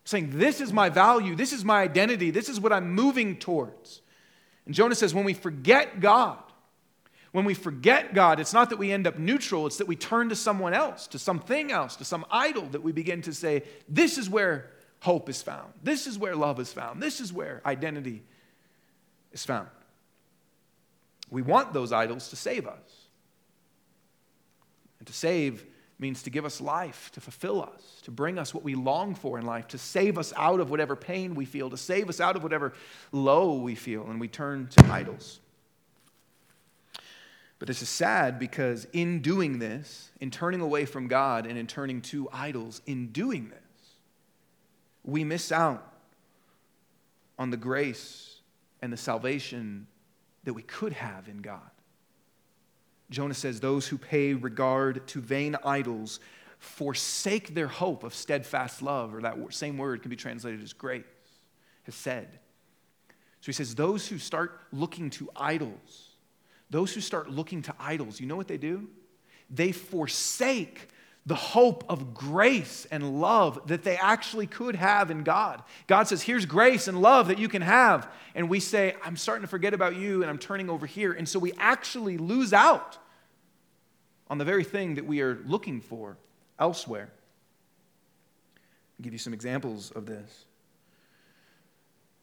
saying, 0.05 0.38
This 0.38 0.61
is 0.61 0.73
my 0.73 0.88
value, 0.88 1.35
this 1.35 1.53
is 1.53 1.65
my 1.65 1.83
identity, 1.83 2.31
this 2.31 2.49
is 2.49 2.61
what 2.61 2.73
I'm 2.73 2.93
moving 2.93 3.37
towards. 3.37 4.03
And 4.67 4.75
Jonah 4.75 4.95
says, 4.95 5.15
When 5.15 5.25
we 5.25 5.35
forget 5.35 6.01
God, 6.01 6.38
when 7.33 7.45
we 7.45 7.55
forget 7.55 8.15
God, 8.15 8.41
it's 8.41 8.53
not 8.53 8.71
that 8.71 8.79
we 8.79 8.93
end 8.93 9.07
up 9.07 9.19
neutral, 9.19 9.67
it's 9.67 9.79
that 9.79 9.88
we 9.88 9.97
turn 9.97 10.29
to 10.29 10.37
someone 10.37 10.75
else, 10.75 11.07
to 11.09 11.19
something 11.19 11.73
else, 11.73 11.97
to 11.97 12.05
some 12.05 12.27
idol 12.31 12.67
that 12.69 12.83
we 12.83 12.93
begin 12.93 13.23
to 13.23 13.33
say, 13.33 13.62
This 13.88 14.19
is 14.19 14.29
where 14.29 14.71
hope 15.01 15.29
is 15.29 15.43
found. 15.43 15.73
This 15.83 16.07
is 16.07 16.19
where 16.19 16.37
love 16.37 16.61
is 16.61 16.73
found. 16.73 17.03
This 17.03 17.21
is 17.21 17.33
where 17.33 17.61
identity 17.67 18.23
is 19.33 19.45
found. 19.45 19.69
We 21.31 21.43
want 21.43 21.73
those 21.73 21.93
idols 21.93 22.29
to 22.29 22.37
save 22.37 22.67
us. 22.67 23.07
And 24.99 25.07
to 25.09 25.12
save 25.12 25.67
means 26.03 26.25
to 26.25 26.31
give 26.31 26.45
us 26.45 26.61
life, 26.61 27.11
to 27.12 27.21
fulfill 27.21 27.62
us, 27.62 28.01
to 28.03 28.11
bring 28.11 28.38
us 28.38 28.53
what 28.53 28.62
we 28.62 28.75
long 28.75 29.15
for 29.15 29.38
in 29.38 29.47
life, 29.47 29.69
to 29.69 29.79
save 29.79 30.19
us 30.19 30.35
out 30.37 30.61
of 30.61 30.69
whatever 30.69 30.95
pain 30.95 31.35
we 31.35 31.47
feel, 31.47 31.71
to 31.71 31.77
save 31.79 32.11
us 32.11 32.21
out 32.21 32.37
of 32.37 32.43
whatever 32.43 32.75
low 33.12 33.55
we 33.55 33.75
feel, 33.75 34.05
and 34.11 34.21
we 34.21 34.29
turn 34.29 34.67
to 34.67 34.85
idols. 34.93 35.41
But 37.59 37.69
this 37.69 37.81
is 37.81 37.88
sad 37.88 38.41
because 38.41 38.88
in 38.93 39.23
doing 39.23 39.61
this, 39.61 40.11
in 40.21 40.33
turning 40.33 40.61
away 40.61 40.85
from 40.85 41.07
God 41.07 41.47
and 41.47 41.57
in 41.57 41.69
turning 41.69 42.01
to 42.03 42.29
idols, 42.33 42.83
in 42.87 43.12
doing 43.12 43.49
this, 43.49 43.59
we 45.05 45.23
miss 45.23 45.53
out 45.53 45.87
on 47.38 47.51
the 47.51 47.57
grace 47.57 48.41
and 48.83 48.93
the 48.93 48.97
salvation 48.97 49.87
that 50.43 50.55
we 50.55 50.62
could 50.62 50.93
have 50.93 51.29
in 51.29 51.38
God. 51.38 51.61
Jonah 53.12 53.35
says, 53.35 53.61
Those 53.61 53.87
who 53.87 53.98
pay 53.98 54.35
regard 54.35 55.07
to 55.09 55.20
vain 55.20 55.57
idols 55.64 56.20
forsake 56.59 57.55
their 57.55 57.68
hope 57.68 58.05
of 58.05 58.14
steadfast 58.14 58.83
love, 58.83 59.14
or 59.14 59.22
that 59.22 59.37
same 59.51 59.79
word 59.79 60.03
can 60.03 60.11
be 60.11 60.16
translated 60.16 60.62
as 60.62 60.72
grace, 60.72 61.05
hesed. 61.85 62.29
So 63.40 63.46
he 63.46 63.53
says, 63.53 63.75
Those 63.75 64.07
who 64.07 64.18
start 64.18 64.61
looking 64.72 65.11
to 65.11 65.31
idols, 65.37 66.11
those 66.70 66.94
who 66.94 67.01
start 67.01 67.31
looking 67.31 67.62
to 67.62 67.75
idols, 67.79 68.20
you 68.20 68.27
know 68.27 68.37
what 68.37 68.48
they 68.48 68.59
do? 68.59 68.88
They 69.51 69.72
forsake 69.72 70.88
the 71.25 71.35
hope 71.35 71.85
of 71.88 72.14
grace 72.14 72.87
and 72.90 73.20
love 73.20 73.61
that 73.66 73.85
they 73.85 73.96
actually 73.96 74.46
could 74.46 74.75
have 74.75 75.11
in 75.11 75.22
God. 75.22 75.62
God 75.87 76.09
says, 76.09 76.22
Here's 76.22 76.46
grace 76.46 76.88
and 76.88 77.01
love 77.01 77.29
that 77.29 77.38
you 77.38 77.48
can 77.48 77.62
have. 77.62 78.11
And 78.35 78.48
we 78.48 78.61
say, 78.61 78.94
I'm 79.05 79.16
starting 79.16 79.42
to 79.42 79.48
forget 79.48 79.75
about 79.75 79.96
you 79.96 80.22
and 80.22 80.31
I'm 80.31 80.38
turning 80.38 80.68
over 80.68 80.87
here. 80.87 81.12
And 81.12 81.29
so 81.29 81.38
we 81.38 81.53
actually 81.59 82.18
lose 82.18 82.53
out 82.53 82.98
on 84.33 84.38
the 84.38 84.47
very 84.47 84.64
thing 84.64 84.95
that 84.95 85.05
we 85.05 85.21
are 85.21 85.38
looking 85.45 85.79
for 85.79 86.16
elsewhere. 86.59 87.11
I'll 88.99 89.03
give 89.03 89.12
you 89.12 89.18
some 89.18 89.35
examples 89.35 89.90
of 89.90 90.07
this, 90.07 90.47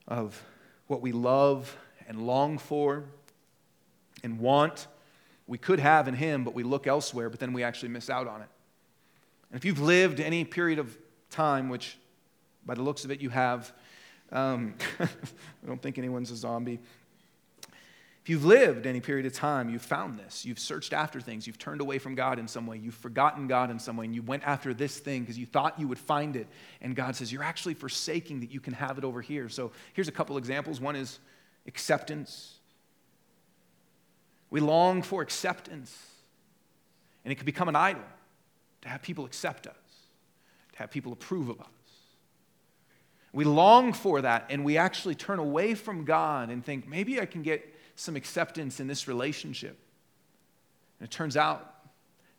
of 0.08 0.43
what 0.88 1.02
we 1.02 1.12
love 1.12 1.78
and 2.08 2.26
long 2.26 2.58
for 2.58 3.04
and 4.24 4.39
want. 4.39 4.88
We 5.45 5.60
could 5.60 5.80
have 5.80 6.08
in 6.08 6.15
Him, 6.15 6.43
but 6.43 6.56
we 6.56 6.63
look 6.63 6.88
elsewhere, 6.88 7.30
but 7.30 7.39
then 7.39 7.54
we 7.54 7.62
actually 7.62 7.89
miss 7.89 8.10
out 8.10 8.28
on 8.28 8.41
it. 8.41 8.50
And 9.52 9.60
if 9.60 9.63
you've 9.63 9.80
lived 9.80 10.19
any 10.19 10.43
period 10.45 10.80
of 10.80 10.98
time, 11.30 11.69
which 11.69 11.95
by 12.65 12.74
the 12.74 12.82
looks 12.82 13.06
of 13.06 13.12
it 13.12 13.22
you 13.22 13.30
have, 13.30 13.72
um, 14.32 14.74
I 15.00 15.08
don't 15.67 15.80
think 15.80 16.00
anyone's 16.00 16.32
a 16.32 16.36
zombie. 16.36 16.80
You've 18.30 18.46
lived 18.46 18.86
any 18.86 19.00
period 19.00 19.26
of 19.26 19.34
time, 19.34 19.72
you've 19.72 19.82
found 19.82 20.20
this. 20.20 20.46
You've 20.46 20.60
searched 20.60 20.94
after 20.94 21.20
things. 21.20 21.48
You've 21.48 21.58
turned 21.58 21.82
away 21.82 21.98
from 21.98 22.13
God 22.13 22.38
in 22.38 22.48
some 22.48 22.68
way. 22.68 22.78
You've 22.78 22.94
forgotten 22.94 23.48
God 23.48 23.72
in 23.72 23.80
some 23.80 23.98
way. 23.98 24.06
And 24.06 24.13
you 24.13 24.22
went 24.22 24.44
after 24.44 24.72
this 24.72 25.00
thing 25.00 25.22
because 25.22 25.36
you 25.36 25.48
thought 25.48 25.80
you 25.80 25.88
would 25.88 25.98
find 25.98 26.36
it. 26.36 26.46
And 26.80 26.96
God 26.96 27.15
says, 27.15 27.34
You're 27.34 27.42
actually 27.42 27.74
forsaking 27.74 28.42
that 28.42 28.52
you 28.52 28.60
can 28.60 28.74
have 28.74 29.00
it 29.00 29.04
over 29.04 29.20
here. 29.20 29.50
So 29.50 29.72
here's 29.94 30.08
a 30.08 30.12
couple 30.12 30.38
examples. 30.38 30.80
One 30.80 30.96
is 30.96 31.18
acceptance. 31.65 32.60
We 34.52 34.60
long 34.60 35.02
for 35.02 35.24
acceptance. 35.24 35.98
And 37.26 37.32
it 37.32 37.36
can 37.38 37.46
become 37.46 37.68
an 37.68 37.76
idol 37.76 38.04
to 38.82 38.89
have 38.89 39.02
people 39.02 39.26
accept 39.26 39.65
us, 39.65 39.74
to 40.74 40.78
have 40.78 40.92
people 40.92 41.13
approve 41.13 41.50
of 41.50 41.60
us. 41.60 41.68
We 43.34 43.44
long 43.44 43.92
for 43.92 44.22
that, 44.22 44.46
and 44.52 44.63
we 44.63 44.78
actually 44.78 45.15
turn 45.15 45.39
away 45.39 45.74
from 45.74 46.06
God 46.06 46.52
and 46.52 46.63
think, 46.63 46.88
maybe 46.88 47.20
I 47.20 47.26
can 47.26 47.42
get 47.42 47.78
some 48.00 48.16
acceptance 48.16 48.80
in 48.80 48.88
this 48.88 49.08
relationship. 49.08 49.78
And 51.00 51.08
it 51.08 51.12
turns 51.12 51.36
out 51.36 51.76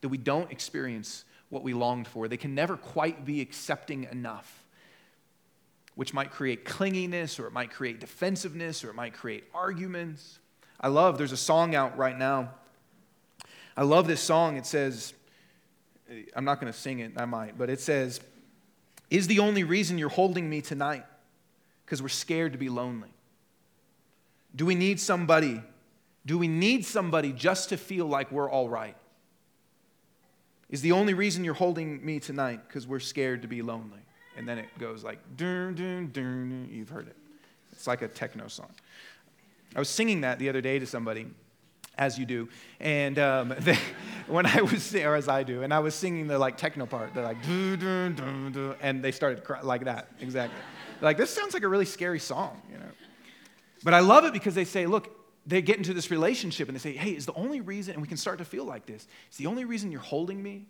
that 0.01 0.09
we 0.09 0.17
don't 0.17 0.51
experience 0.51 1.25
what 1.51 1.63
we 1.63 1.75
longed 1.75 2.09
for. 2.09 2.29
They 2.29 2.39
can 2.39 2.55
never 2.55 2.77
quite 2.77 3.27
be 3.27 3.41
accepting 3.43 4.09
enough, 4.11 4.65
which 5.97 6.15
might 6.15 6.31
create 6.31 6.65
clinginess 6.65 7.39
or 7.39 7.47
it 7.47 7.53
might 7.53 7.71
create 7.71 8.01
defensiveness 8.01 8.85
or 8.85 8.91
it 8.91 8.95
might 8.95 9.13
create 9.13 9.45
arguments. 9.55 10.39
I 10.81 10.89
love, 10.89 11.19
there's 11.19 11.33
a 11.33 11.37
song 11.37 11.75
out 11.75 11.99
right 11.99 12.17
now. 12.17 12.51
I 13.77 13.83
love 13.83 14.07
this 14.07 14.21
song. 14.21 14.57
It 14.57 14.65
says, 14.65 15.13
I'm 16.35 16.45
not 16.45 16.61
going 16.61 16.73
to 16.73 16.79
sing 16.79 17.01
it, 17.01 17.13
I 17.19 17.27
might, 17.27 17.59
but 17.59 17.69
it 17.69 17.81
says, 17.81 18.21
Is 19.11 19.27
the 19.27 19.41
only 19.41 19.65
reason 19.65 19.99
you're 19.99 20.09
holding 20.09 20.49
me 20.49 20.63
tonight 20.63 21.05
because 21.85 22.01
we're 22.01 22.09
scared 22.09 22.53
to 22.53 22.59
be 22.59 22.71
lonely? 22.71 23.11
Do 24.55 24.67
we 24.67 24.75
need 24.75 25.01
somebody? 25.01 25.63
Do 26.27 26.39
we 26.39 26.49
need 26.49 26.85
somebody 26.85 27.33
just 27.33 27.69
to 27.71 27.77
feel 27.77 28.07
like 28.07 28.31
we're 28.31 28.51
all 28.51 28.69
right? 28.69 28.97
Is 30.69 30.83
the 30.83 30.93
only 30.93 31.15
reason 31.15 31.45
you're 31.45 31.55
holding 31.55 32.05
me 32.05 32.21
tonight 32.21 32.61
because 32.67 32.87
we're 32.87 33.01
scared 33.01 33.43
to 33.43 33.49
be 33.49 33.63
lonely? 33.63 33.99
And 34.37 34.49
then 34.49 34.59
it 34.59 34.69
goes 34.79 35.03
like, 35.03 35.19
dun, 35.37 35.75
dun, 35.75 36.11
dun, 36.13 36.69
you've 36.71 36.89
heard 36.89 37.09
it. 37.09 37.17
It's 37.73 37.87
like 37.87 38.03
a 38.03 38.09
techno 38.09 38.47
song. 38.49 38.71
I 39.75 39.79
was 39.79 39.89
singing 39.89 40.23
that 40.23 40.39
the 40.39 40.49
other 40.49 40.61
day 40.61 40.79
to 40.79 40.87
somebody, 40.87 41.27
as 41.99 42.19
you 42.19 42.25
do, 42.25 42.49
and 42.79 43.19
um, 43.19 43.55
they, 43.61 43.79
when 44.29 44.47
I 44.47 44.63
was, 44.63 44.95
or 44.95 45.17
as 45.17 45.29
I 45.29 45.43
do, 45.43 45.63
and 45.63 45.75
I 45.75 45.81
was 45.81 45.95
singing 45.95 46.27
the 46.29 46.39
like 46.39 46.57
techno 46.57 46.87
part, 46.87 47.15
they're 47.15 47.25
like, 47.25 47.43
dun, 47.43 47.79
dun, 47.79 48.15
dun, 48.15 48.53
dun, 48.53 48.75
and 48.81 49.03
they 49.03 49.13
started 49.13 49.45
cry, 49.45 49.61
like 49.61 49.85
that, 49.85 50.09
exactly. 50.21 50.59
like, 51.01 51.17
this 51.17 51.31
sounds 51.31 51.55
like 51.55 51.63
a 51.63 51.69
really 51.69 51.85
scary 51.85 52.19
song, 52.21 52.61
you 52.71 52.79
know? 52.79 52.85
But 53.83 53.95
I 53.95 54.01
love 54.01 54.25
it 54.25 54.33
because 54.33 54.55
they 54.55 54.65
say, 54.65 54.87
look, 54.87 55.17
they 55.47 55.63
get 55.63 55.79
into 55.79 55.95
this 55.95 56.11
relationship 56.11 56.69
and 56.69 56.77
they 56.77 56.81
say, 56.81 56.93
hey, 56.93 57.11
is 57.11 57.27
the 57.27 57.35
only 57.35 57.61
reason, 57.61 57.95
and 57.95 58.03
we 58.03 58.09
can 58.09 58.17
start 58.17 58.39
to 58.39 58.45
feel 58.45 58.65
like 58.65 58.87
this, 58.87 59.07
is 59.31 59.37
the 59.37 59.47
only 59.47 59.65
reason 59.65 59.91
you're 59.91 60.01
holding 60.01 60.43
me? 60.43 60.67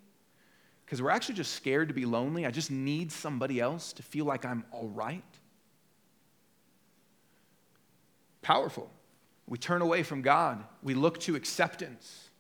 Because 0.85 1.03
we're 1.03 1.11
actually 1.11 1.35
just 1.37 1.55
scared 1.55 1.89
to 1.89 1.95
be 1.95 2.05
lonely. 2.05 2.47
I 2.47 2.51
just 2.51 2.71
need 2.71 3.13
somebody 3.13 3.61
else 3.61 3.93
to 3.95 4.03
feel 4.03 4.25
like 4.25 4.45
I'm 4.45 4.65
all 4.71 4.89
right. 4.89 5.23
Powerful. 8.43 8.91
We 9.47 9.59
turn 9.59 9.83
away 9.83 10.05
from 10.05 10.23
God, 10.23 10.65
we 10.83 10.95
look 10.95 11.19
to 11.21 11.35
acceptance, 11.35 12.31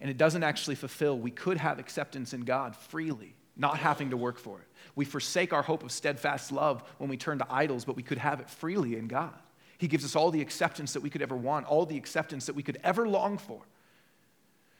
and 0.00 0.10
it 0.10 0.18
doesn't 0.18 0.42
actually 0.42 0.74
fulfill. 0.74 1.18
We 1.18 1.30
could 1.30 1.56
have 1.56 1.78
acceptance 1.78 2.34
in 2.34 2.42
God 2.42 2.76
freely, 2.76 3.34
not 3.56 3.78
having 3.78 4.10
to 4.10 4.16
work 4.16 4.38
for 4.38 4.60
it. 4.60 4.66
We 4.94 5.06
forsake 5.06 5.54
our 5.54 5.62
hope 5.62 5.82
of 5.82 5.90
steadfast 5.90 6.52
love 6.52 6.82
when 6.98 7.08
we 7.08 7.16
turn 7.16 7.38
to 7.38 7.46
idols, 7.48 7.86
but 7.86 7.96
we 7.96 8.02
could 8.02 8.18
have 8.18 8.40
it 8.40 8.50
freely 8.50 8.96
in 8.96 9.08
God. 9.08 9.38
He 9.82 9.88
gives 9.88 10.04
us 10.04 10.14
all 10.14 10.30
the 10.30 10.40
acceptance 10.40 10.92
that 10.92 11.02
we 11.02 11.10
could 11.10 11.22
ever 11.22 11.36
want, 11.36 11.66
all 11.66 11.86
the 11.86 11.96
acceptance 11.96 12.46
that 12.46 12.54
we 12.54 12.62
could 12.62 12.78
ever 12.84 13.08
long 13.08 13.36
for. 13.36 13.60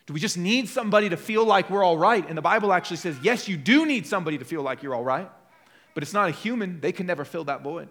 Do 0.07 0.15
we 0.15 0.21
just 0.21 0.39
need 0.39 0.69
somebody 0.69 1.09
to 1.09 1.17
feel 1.17 1.45
like 1.45 1.71
we're 1.71 1.83
all 1.83 1.99
right? 1.99 2.25
And 2.29 2.39
the 2.39 2.43
Bible 2.43 2.73
actually 2.73 2.99
says, 2.99 3.17
yes, 3.21 3.49
you 3.49 3.57
do 3.57 3.85
need 3.85 4.07
somebody 4.07 4.39
to 4.39 4.45
feel 4.45 4.63
like 4.63 4.81
you're 4.81 4.95
all 4.95 5.03
right, 5.03 5.29
but 5.95 6.05
it's 6.05 6.13
not 6.13 6.29
a 6.29 6.31
human. 6.31 6.81
They 6.81 6.93
can 6.93 7.05
never 7.05 7.25
fill 7.25 7.43
that 7.47 7.63
void. 7.63 7.89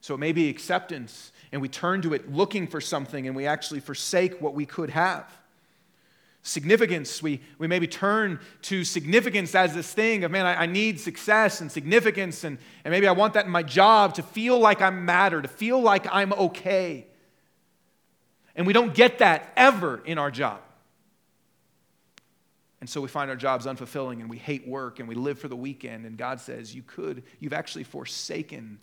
So 0.00 0.14
it 0.14 0.18
may 0.18 0.30
be 0.30 0.48
acceptance, 0.48 1.32
and 1.50 1.60
we 1.60 1.68
turn 1.68 2.00
to 2.02 2.14
it 2.14 2.32
looking 2.32 2.68
for 2.68 2.80
something, 2.80 3.26
and 3.26 3.34
we 3.34 3.48
actually 3.48 3.80
forsake 3.80 4.40
what 4.40 4.54
we 4.54 4.64
could 4.64 4.90
have. 4.90 5.28
Significance, 6.42 7.22
we, 7.22 7.40
we 7.58 7.66
maybe 7.66 7.86
turn 7.86 8.40
to 8.62 8.84
significance 8.84 9.54
as 9.54 9.74
this 9.74 9.92
thing 9.92 10.24
of, 10.24 10.30
man, 10.30 10.46
I, 10.46 10.62
I, 10.62 10.66
need 10.66 10.98
success 11.00 11.60
and 11.60 11.70
significance, 11.70 12.44
and, 12.44 12.58
and 12.84 12.92
maybe 12.92 13.06
I 13.06 13.12
want 13.12 13.34
that 13.34 13.44
in 13.44 13.50
my 13.50 13.62
job 13.62 14.14
to 14.14 14.22
feel 14.22 14.58
like 14.58 14.80
I'm 14.80 15.04
matter, 15.04 15.42
to 15.42 15.48
feel 15.48 15.80
like 15.80 16.06
I'm 16.10 16.32
okay. 16.32 17.06
And 18.54 18.66
we 18.66 18.72
don't 18.72 18.94
get 18.94 19.18
that 19.18 19.52
ever 19.56 20.02
in 20.04 20.16
our 20.16 20.30
job. 20.30 20.60
And 22.80 22.88
so 22.88 23.00
we 23.00 23.08
find 23.08 23.30
our 23.30 23.36
jobs 23.36 23.66
unfulfilling 23.66 24.20
and 24.20 24.30
we 24.30 24.38
hate 24.38 24.66
work 24.66 25.00
and 25.00 25.08
we 25.08 25.14
live 25.14 25.38
for 25.38 25.48
the 25.48 25.56
weekend. 25.56 26.06
And 26.06 26.16
God 26.16 26.40
says, 26.40 26.74
You 26.74 26.82
could, 26.82 27.24
you've 27.40 27.52
actually 27.52 27.84
forsaken 27.84 28.78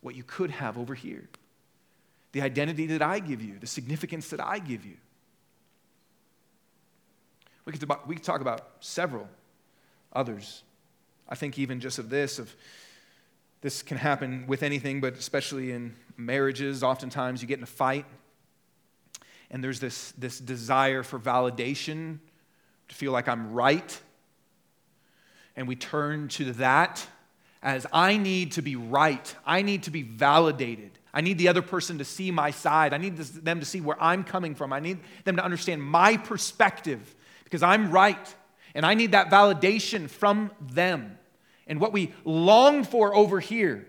what 0.00 0.14
you 0.14 0.24
could 0.24 0.50
have 0.50 0.78
over 0.78 0.94
here. 0.94 1.28
The 2.32 2.42
identity 2.42 2.86
that 2.86 3.02
I 3.02 3.18
give 3.20 3.42
you, 3.42 3.58
the 3.58 3.66
significance 3.66 4.28
that 4.30 4.44
I 4.44 4.58
give 4.58 4.84
you. 4.84 4.96
We 7.70 7.78
could, 7.78 7.88
we 8.06 8.14
could 8.16 8.24
talk 8.24 8.40
about 8.40 8.66
several 8.80 9.28
others. 10.12 10.64
I 11.28 11.36
think 11.36 11.56
even 11.58 11.78
just 11.78 12.00
of 12.00 12.10
this, 12.10 12.40
of 12.40 12.54
this 13.60 13.82
can 13.82 13.96
happen 13.96 14.46
with 14.48 14.64
anything, 14.64 15.00
but 15.00 15.14
especially 15.14 15.70
in 15.70 15.94
marriages. 16.16 16.82
Oftentimes 16.82 17.42
you 17.42 17.48
get 17.48 17.58
in 17.58 17.62
a 17.62 17.66
fight, 17.66 18.06
and 19.52 19.62
there's 19.62 19.78
this, 19.78 20.12
this 20.18 20.40
desire 20.40 21.04
for 21.04 21.18
validation, 21.18 22.18
to 22.88 22.94
feel 22.94 23.12
like 23.12 23.28
I'm 23.28 23.52
right. 23.52 24.00
And 25.54 25.68
we 25.68 25.76
turn 25.76 26.26
to 26.28 26.52
that 26.54 27.06
as 27.62 27.86
I 27.92 28.16
need 28.16 28.52
to 28.52 28.62
be 28.62 28.74
right. 28.74 29.34
I 29.46 29.62
need 29.62 29.84
to 29.84 29.92
be 29.92 30.02
validated. 30.02 30.90
I 31.14 31.20
need 31.20 31.38
the 31.38 31.48
other 31.48 31.62
person 31.62 31.98
to 31.98 32.04
see 32.04 32.32
my 32.32 32.50
side. 32.50 32.92
I 32.92 32.96
need 32.96 33.16
them 33.16 33.60
to 33.60 33.66
see 33.66 33.80
where 33.80 34.02
I'm 34.02 34.24
coming 34.24 34.56
from. 34.56 34.72
I 34.72 34.80
need 34.80 34.98
them 35.24 35.36
to 35.36 35.44
understand 35.44 35.82
my 35.82 36.16
perspective 36.16 37.14
because 37.50 37.64
I'm 37.64 37.90
right. 37.90 38.34
And 38.74 38.86
I 38.86 38.94
need 38.94 39.12
that 39.12 39.30
validation 39.30 40.08
from 40.08 40.52
them. 40.60 41.18
And 41.66 41.80
what 41.80 41.92
we 41.92 42.14
long 42.24 42.84
for 42.84 43.14
over 43.14 43.40
here, 43.40 43.86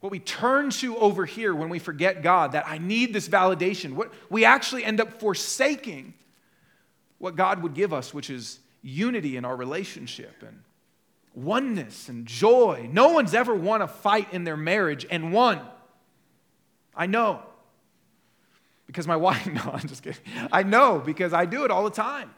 what 0.00 0.10
we 0.10 0.18
turn 0.18 0.70
to 0.70 0.96
over 0.96 1.26
here 1.26 1.54
when 1.54 1.68
we 1.68 1.78
forget 1.78 2.22
God, 2.22 2.52
that 2.52 2.66
I 2.66 2.78
need 2.78 3.12
this 3.12 3.28
validation, 3.28 3.92
what 3.92 4.12
we 4.30 4.44
actually 4.46 4.84
end 4.84 5.00
up 5.00 5.20
forsaking 5.20 6.14
what 7.18 7.36
God 7.36 7.62
would 7.62 7.74
give 7.74 7.92
us, 7.92 8.14
which 8.14 8.30
is 8.30 8.58
unity 8.82 9.36
in 9.36 9.44
our 9.44 9.56
relationship 9.56 10.42
and 10.46 10.62
oneness 11.34 12.08
and 12.08 12.26
joy. 12.26 12.88
No 12.90 13.08
one's 13.08 13.34
ever 13.34 13.54
won 13.54 13.82
a 13.82 13.88
fight 13.88 14.32
in 14.32 14.44
their 14.44 14.56
marriage 14.56 15.06
and 15.10 15.32
won. 15.32 15.60
I 16.94 17.06
know. 17.06 17.42
Because 18.86 19.06
my 19.06 19.16
wife, 19.28 19.46
no, 19.46 19.70
I'm 19.72 19.86
just 19.86 20.02
kidding. 20.02 20.20
I 20.52 20.62
know 20.62 21.02
because 21.04 21.32
I 21.32 21.44
do 21.44 21.64
it 21.64 21.70
all 21.70 21.84
the 21.84 21.90
time. 21.90 22.30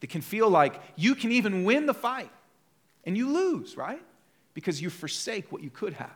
It 0.00 0.10
can 0.10 0.20
feel 0.20 0.48
like 0.48 0.80
you 0.94 1.14
can 1.14 1.32
even 1.32 1.64
win 1.64 1.86
the 1.86 1.94
fight 1.94 2.30
and 3.04 3.16
you 3.16 3.28
lose, 3.28 3.76
right? 3.76 4.02
Because 4.54 4.80
you 4.80 4.88
forsake 4.88 5.50
what 5.50 5.62
you 5.62 5.70
could 5.70 5.94
have, 5.94 6.14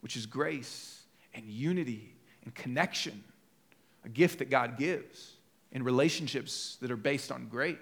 which 0.00 0.16
is 0.16 0.26
grace 0.26 1.02
and 1.34 1.48
unity 1.48 2.12
and 2.44 2.54
connection, 2.54 3.22
a 4.04 4.08
gift 4.08 4.40
that 4.40 4.50
God 4.50 4.76
gives 4.76 5.34
in 5.70 5.84
relationships 5.84 6.78
that 6.80 6.90
are 6.90 6.96
based 6.96 7.30
on 7.30 7.46
grace. 7.46 7.76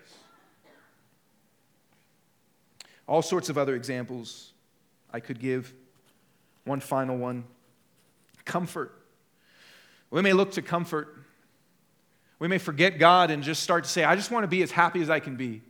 All 3.07 3.23
sorts 3.23 3.49
of 3.49 3.57
other 3.57 3.75
examples 3.75 4.53
I 5.13 5.21
could 5.21 5.39
give. 5.39 5.73
One 6.65 6.81
final 6.81 7.17
one 7.17 7.45
comfort. 8.45 9.04
We 10.15 10.23
may 10.23 10.33
look 10.33 10.53
to 10.53 10.63
comfort. 10.63 11.13
We 12.39 12.47
may 12.47 12.59
forget 12.59 13.01
God 13.01 13.33
and 13.33 13.43
just 13.43 13.65
start 13.65 13.83
to 13.83 13.91
say, 13.91 14.05
I 14.05 14.15
just 14.15 14.31
want 14.31 14.45
to 14.45 14.49
be 14.49 14.63
as 14.63 14.71
happy 14.71 15.03
as 15.03 15.11
I 15.11 15.19
can 15.19 15.35
be. 15.35 15.61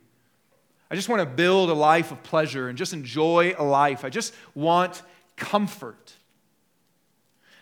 I 0.91 0.93
just 0.93 1.09
want 1.09 1.19
to 1.19 1.25
build 1.25 1.71
a 1.71 1.73
life 1.73 2.11
of 2.11 2.21
pleasure 2.21 2.69
and 2.69 2.77
just 2.77 2.93
enjoy 2.93 3.55
a 3.57 3.63
life. 3.63 4.05
I 4.05 4.09
just 4.11 4.35
want 4.53 5.01
comfort. 5.35 6.13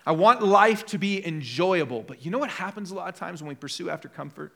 I 0.06 0.12
want 0.12 0.44
life 0.44 0.86
to 0.88 0.98
be 0.98 1.26
enjoyable. 1.26 2.02
But 2.02 2.26
you 2.26 2.32
know 2.32 2.38
what 2.38 2.50
happens 2.50 2.92
a 2.92 2.96
lot 2.96 3.08
of 3.08 3.16
times 3.16 3.42
when 3.42 3.48
we 3.48 3.56
pursue 3.56 3.90
after 3.90 4.10
comfort? 4.10 4.52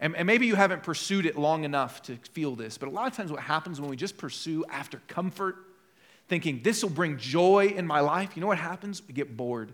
And, 0.00 0.14
and, 0.14 0.26
maybe 0.26 0.46
you 0.46 0.54
haven't 0.54 0.82
pursued 0.82 1.24
it 1.24 1.38
long 1.38 1.64
enough 1.64 2.02
to 2.02 2.16
feel 2.32 2.56
this, 2.56 2.76
but 2.76 2.90
a 2.90 2.92
lot 2.92 3.06
of 3.06 3.16
times 3.16 3.32
what 3.32 3.40
happens 3.40 3.80
when 3.80 3.88
we 3.88 3.96
just 3.96 4.18
pursue 4.18 4.66
after 4.70 5.00
comfort, 5.08 5.56
thinking 6.28 6.60
this 6.62 6.82
will 6.82 6.90
bring 6.90 7.16
joy 7.16 7.68
in 7.74 7.86
my 7.86 8.00
life, 8.00 8.36
you 8.36 8.42
know 8.42 8.48
what 8.48 8.58
happens? 8.58 9.00
We 9.08 9.14
get 9.14 9.34
bored. 9.34 9.72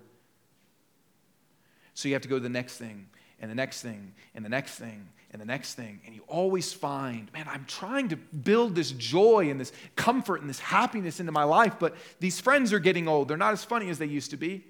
So 1.99 2.07
you 2.07 2.15
have 2.15 2.23
to 2.23 2.29
go 2.29 2.37
to 2.37 2.41
the 2.41 2.49
next 2.49 2.77
thing, 2.77 3.09
and 3.41 3.51
the 3.51 3.57
next 3.57 3.83
thing, 3.83 4.13
and 4.33 4.45
the 4.45 4.49
next 4.49 4.77
thing, 4.77 5.09
and 5.33 5.43
the 5.43 5.47
next 5.47 5.75
thing. 5.75 6.01
And 6.07 6.15
you 6.15 6.23
always 6.29 6.73
find, 6.73 7.29
man, 7.33 7.49
I'm 7.51 7.65
trying 7.65 8.11
to 8.11 8.17
build 8.17 8.77
this 8.77 8.93
joy 8.93 9.51
and 9.51 9.59
this 9.59 9.73
comfort 9.97 10.41
and 10.41 10.49
this 10.49 10.61
happiness 10.61 11.19
into 11.19 11.33
my 11.33 11.43
life, 11.43 11.75
but 11.81 11.97
these 12.21 12.39
friends 12.39 12.73
are 12.73 12.79
getting 12.79 13.09
old. 13.09 13.27
They're 13.27 13.37
not 13.37 13.53
as 13.53 13.65
funny 13.65 13.89
as 13.91 13.99
they 13.99 14.07
used 14.07 14.31
to 14.31 14.37
be. 14.37 14.65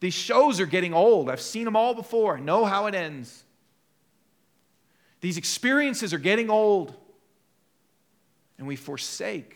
These 0.00 0.14
shows 0.14 0.58
are 0.58 0.64
getting 0.64 0.94
old. 0.94 1.28
I've 1.28 1.42
seen 1.42 1.66
them 1.66 1.76
all 1.76 1.92
before. 1.92 2.38
I 2.38 2.40
know 2.40 2.64
how 2.64 2.86
it 2.86 2.94
ends. 2.94 3.44
These 5.20 5.36
experiences 5.36 6.14
are 6.14 6.18
getting 6.18 6.48
old. 6.48 6.94
And 8.56 8.66
we 8.66 8.76
forsake 8.76 9.54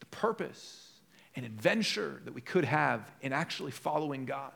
the 0.00 0.06
purpose 0.06 0.88
and 1.36 1.46
adventure 1.46 2.22
that 2.24 2.34
we 2.34 2.40
could 2.40 2.64
have 2.64 3.08
in 3.20 3.32
actually 3.32 3.70
following 3.70 4.24
God. 4.24 4.50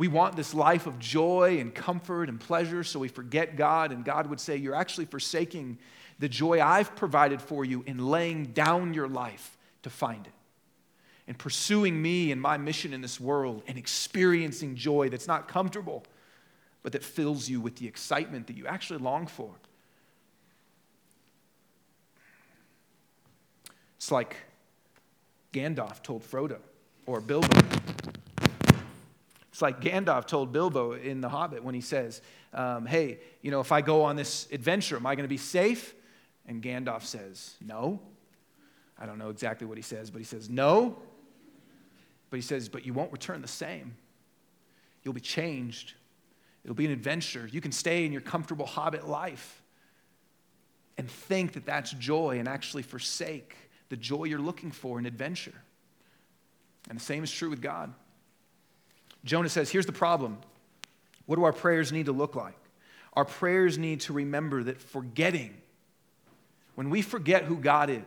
We 0.00 0.08
want 0.08 0.34
this 0.34 0.54
life 0.54 0.86
of 0.86 0.98
joy 0.98 1.58
and 1.60 1.74
comfort 1.74 2.30
and 2.30 2.40
pleasure, 2.40 2.82
so 2.84 3.00
we 3.00 3.08
forget 3.08 3.56
God, 3.56 3.92
and 3.92 4.02
God 4.02 4.28
would 4.28 4.40
say, 4.40 4.56
You're 4.56 4.74
actually 4.74 5.04
forsaking 5.04 5.76
the 6.18 6.26
joy 6.26 6.58
I've 6.58 6.96
provided 6.96 7.42
for 7.42 7.66
you 7.66 7.84
in 7.86 7.98
laying 7.98 8.44
down 8.44 8.94
your 8.94 9.08
life 9.08 9.58
to 9.82 9.90
find 9.90 10.26
it. 10.26 10.32
And 11.28 11.36
pursuing 11.36 12.00
me 12.00 12.32
and 12.32 12.40
my 12.40 12.56
mission 12.56 12.94
in 12.94 13.02
this 13.02 13.20
world 13.20 13.62
and 13.66 13.76
experiencing 13.76 14.74
joy 14.74 15.10
that's 15.10 15.28
not 15.28 15.48
comfortable, 15.48 16.02
but 16.82 16.92
that 16.92 17.04
fills 17.04 17.50
you 17.50 17.60
with 17.60 17.76
the 17.76 17.86
excitement 17.86 18.46
that 18.46 18.56
you 18.56 18.66
actually 18.66 19.00
long 19.00 19.26
for. 19.26 19.50
It's 23.98 24.10
like 24.10 24.34
Gandalf 25.52 26.02
told 26.02 26.22
Frodo 26.22 26.56
or 27.04 27.20
Bilbo. 27.20 27.48
It's 29.60 29.62
like 29.62 29.82
Gandalf 29.82 30.26
told 30.26 30.52
Bilbo 30.52 30.94
in 30.94 31.20
The 31.20 31.28
Hobbit 31.28 31.62
when 31.62 31.74
he 31.74 31.82
says, 31.82 32.22
um, 32.54 32.86
Hey, 32.86 33.18
you 33.42 33.50
know, 33.50 33.60
if 33.60 33.72
I 33.72 33.82
go 33.82 34.04
on 34.04 34.16
this 34.16 34.48
adventure, 34.50 34.96
am 34.96 35.04
I 35.04 35.14
going 35.14 35.24
to 35.24 35.28
be 35.28 35.36
safe? 35.36 35.94
And 36.46 36.62
Gandalf 36.62 37.02
says, 37.02 37.56
No. 37.60 38.00
I 38.98 39.04
don't 39.04 39.18
know 39.18 39.28
exactly 39.28 39.66
what 39.66 39.76
he 39.76 39.82
says, 39.82 40.10
but 40.10 40.16
he 40.16 40.24
says, 40.24 40.48
No. 40.48 40.96
But 42.30 42.38
he 42.38 42.40
says, 42.40 42.70
But 42.70 42.86
you 42.86 42.94
won't 42.94 43.12
return 43.12 43.42
the 43.42 43.48
same. 43.48 43.96
You'll 45.02 45.12
be 45.12 45.20
changed. 45.20 45.92
It'll 46.64 46.74
be 46.74 46.86
an 46.86 46.92
adventure. 46.92 47.46
You 47.46 47.60
can 47.60 47.72
stay 47.72 48.06
in 48.06 48.12
your 48.12 48.22
comfortable 48.22 48.64
hobbit 48.64 49.08
life 49.08 49.60
and 50.96 51.06
think 51.06 51.52
that 51.52 51.66
that's 51.66 51.90
joy 51.90 52.38
and 52.38 52.48
actually 52.48 52.82
forsake 52.82 53.54
the 53.90 53.96
joy 53.98 54.24
you're 54.24 54.38
looking 54.38 54.70
for 54.70 54.98
in 54.98 55.04
adventure. 55.04 55.60
And 56.88 56.98
the 56.98 57.04
same 57.04 57.22
is 57.22 57.30
true 57.30 57.50
with 57.50 57.60
God. 57.60 57.92
Jonah 59.24 59.48
says, 59.48 59.70
Here's 59.70 59.86
the 59.86 59.92
problem. 59.92 60.38
What 61.26 61.36
do 61.36 61.44
our 61.44 61.52
prayers 61.52 61.92
need 61.92 62.06
to 62.06 62.12
look 62.12 62.34
like? 62.34 62.56
Our 63.14 63.24
prayers 63.24 63.78
need 63.78 64.00
to 64.02 64.12
remember 64.12 64.62
that 64.64 64.80
forgetting, 64.80 65.54
when 66.74 66.90
we 66.90 67.02
forget 67.02 67.44
who 67.44 67.56
God 67.56 67.90
is, 67.90 68.02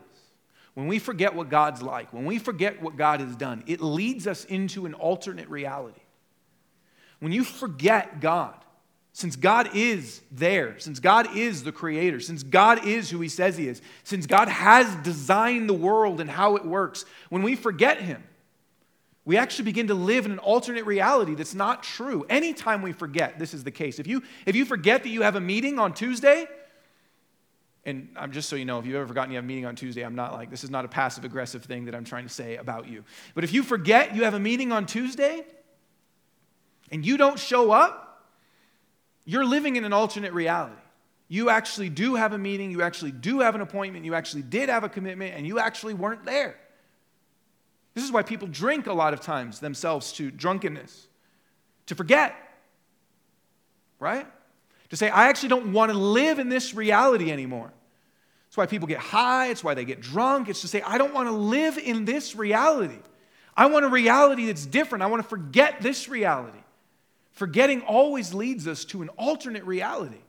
when 0.74 0.88
we 0.88 1.00
forget 1.00 1.36
what 1.36 1.50
God's 1.50 1.82
like, 1.82 2.12
when 2.14 2.26
we 2.26 2.40
forget 2.40 2.82
what 2.82 2.98
God 2.98 3.20
has 3.20 3.36
done, 3.36 3.64
it 3.68 3.82
leads 3.82 4.28
us 4.28 4.46
into 4.46 4.86
an 4.86 4.94
alternate 4.94 5.50
reality. 5.50 6.00
When 7.20 7.32
you 7.32 7.44
forget 7.44 8.20
God, 8.20 8.56
since 9.14 9.36
God 9.36 9.70
is 9.76 10.22
there, 10.32 10.80
since 10.80 11.00
God 11.00 11.38
is 11.38 11.64
the 11.64 11.72
creator, 11.72 12.20
since 12.20 12.42
God 12.42 12.86
is 12.86 13.12
who 13.12 13.22
he 13.22 13.30
says 13.30 13.56
he 13.56 13.68
is, 13.68 13.82
since 14.04 14.26
God 14.26 14.48
has 14.48 14.94
designed 15.04 15.70
the 15.70 15.74
world 15.74 16.20
and 16.20 16.30
how 16.30 16.56
it 16.56 16.66
works, 16.66 17.06
when 17.30 17.44
we 17.44 17.56
forget 17.56 18.02
him, 18.02 18.24
we 19.26 19.38
actually 19.38 19.66
begin 19.66 19.88
to 19.88 19.94
live 19.94 20.26
in 20.26 20.34
an 20.34 20.40
alternate 20.40 20.86
reality 20.86 21.34
that's 21.36 21.56
not 21.56 21.84
true. 21.84 22.26
Anytime 22.30 22.82
we 22.82 22.92
forget, 22.92 23.40
this 23.40 23.54
is 23.54 23.64
the 23.64 23.72
case. 23.72 24.00
If 24.00 24.08
you, 24.08 24.22
if 24.46 24.56
you 24.56 24.66
forget 24.66 25.04
that 25.04 25.10
you 25.10 25.22
have 25.22 25.36
a 25.36 25.42
meeting 25.42 25.80
on 25.80 25.94
Tuesday, 25.94 26.46
and 27.86 28.10
I'm 28.16 28.32
just 28.32 28.50
so 28.50 28.56
you 28.56 28.66
know, 28.66 28.80
if 28.80 28.86
you've 28.86 28.96
ever 28.96 29.08
forgotten 29.08 29.32
you 29.32 29.38
have 29.38 29.46
a 29.46 29.48
meeting 29.48 29.66
on 29.66 29.76
Tuesday, 29.76 30.04
I'm 30.04 30.16
not 30.16 30.34
like, 30.34 30.50
this 30.50 30.64
is 30.64 30.70
not 30.70 30.84
a 30.86 30.88
passive 30.88 31.24
aggressive 31.26 31.64
thing 31.64 31.86
that 31.86 31.96
I'm 31.96 32.06
trying 32.06 32.24
to 32.24 32.34
say 32.34 32.58
about 32.58 32.88
you. 32.88 33.04
But 33.34 33.44
if 33.44 33.54
you 33.54 33.64
forget 33.64 34.16
you 34.16 34.24
have 34.24 34.34
a 34.34 34.40
meeting 34.40 34.72
on 34.72 34.86
Tuesday 34.86 35.46
and 36.92 37.06
you 37.06 37.18
don't 37.18 37.40
show 37.40 37.72
up, 37.72 38.26
you're 39.26 39.46
living 39.46 39.78
in 39.78 39.86
an 39.86 39.94
alternate 39.94 40.34
reality. 40.34 40.76
You 41.30 41.50
actually 41.50 41.90
do 41.90 42.16
have 42.16 42.34
a 42.34 42.38
meeting, 42.38 42.72
you 42.72 42.82
actually 42.82 43.12
do 43.12 43.40
have 43.40 43.56
an 43.56 43.62
appointment, 43.62 44.06
you 44.06 44.16
actually 44.16 44.44
did 44.44 44.70
have 44.70 44.84
a 44.84 44.90
commitment, 44.90 45.36
and 45.36 45.48
you 45.48 45.60
actually 45.60 45.94
weren't 45.94 46.26
there. 46.26 46.58
This 47.94 48.04
is 48.04 48.12
why 48.12 48.24
people 48.24 48.48
drink 48.48 48.88
a 48.88 48.94
lot 48.94 49.14
of 49.14 49.22
times 49.22 49.60
themselves 49.60 50.14
to 50.14 50.32
drunkenness, 50.32 51.08
to 51.88 51.96
forget, 51.96 52.36
right? 54.00 54.28
To 54.90 54.98
say, 54.98 55.10
I 55.10 55.30
actually 55.30 55.50
don't 55.50 55.74
want 55.74 55.92
to 55.92 55.98
live 55.98 56.40
in 56.40 56.50
this 56.50 56.74
reality 56.74 57.32
anymore. 57.32 57.72
It's 58.48 58.58
why 58.58 58.66
people 58.66 58.88
get 58.88 59.00
high, 59.00 59.48
it's 59.48 59.64
why 59.64 59.74
they 59.74 59.86
get 59.86 60.02
drunk. 60.02 60.50
It's 60.50 60.62
to 60.62 60.68
say, 60.68 60.82
I 60.82 60.98
don't 60.98 61.14
want 61.14 61.28
to 61.28 61.34
live 61.34 61.78
in 61.78 62.06
this 62.06 62.36
reality. 62.36 63.00
I 63.56 63.68
want 63.68 63.86
a 63.86 63.90
reality 63.90 64.48
that's 64.48 64.66
different. 64.66 65.04
I 65.04 65.08
want 65.08 65.22
to 65.22 65.28
forget 65.28 65.82
this 65.82 66.10
reality. 66.10 66.60
Forgetting 67.32 67.82
always 67.82 68.34
leads 68.34 68.68
us 68.68 68.86
to 68.86 69.02
an 69.02 69.10
alternate 69.10 69.64
reality. 69.64 70.22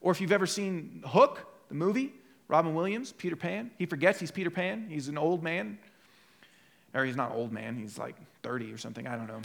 Or 0.00 0.12
if 0.12 0.20
you've 0.20 0.32
ever 0.32 0.46
seen 0.46 1.02
Hook, 1.04 1.44
the 1.68 1.74
movie, 1.74 2.12
Robin 2.48 2.74
Williams, 2.74 3.12
Peter 3.12 3.36
Pan, 3.36 3.70
he 3.78 3.86
forgets 3.86 4.20
he's 4.20 4.30
Peter 4.30 4.50
Pan. 4.50 4.86
He's 4.88 5.08
an 5.08 5.18
old 5.18 5.42
man. 5.42 5.78
Or 6.94 7.04
he's 7.04 7.16
not 7.16 7.32
old 7.32 7.52
man, 7.52 7.76
he's 7.76 7.98
like 7.98 8.16
30 8.42 8.72
or 8.72 8.78
something, 8.78 9.06
I 9.06 9.16
don't 9.16 9.26
know. 9.26 9.40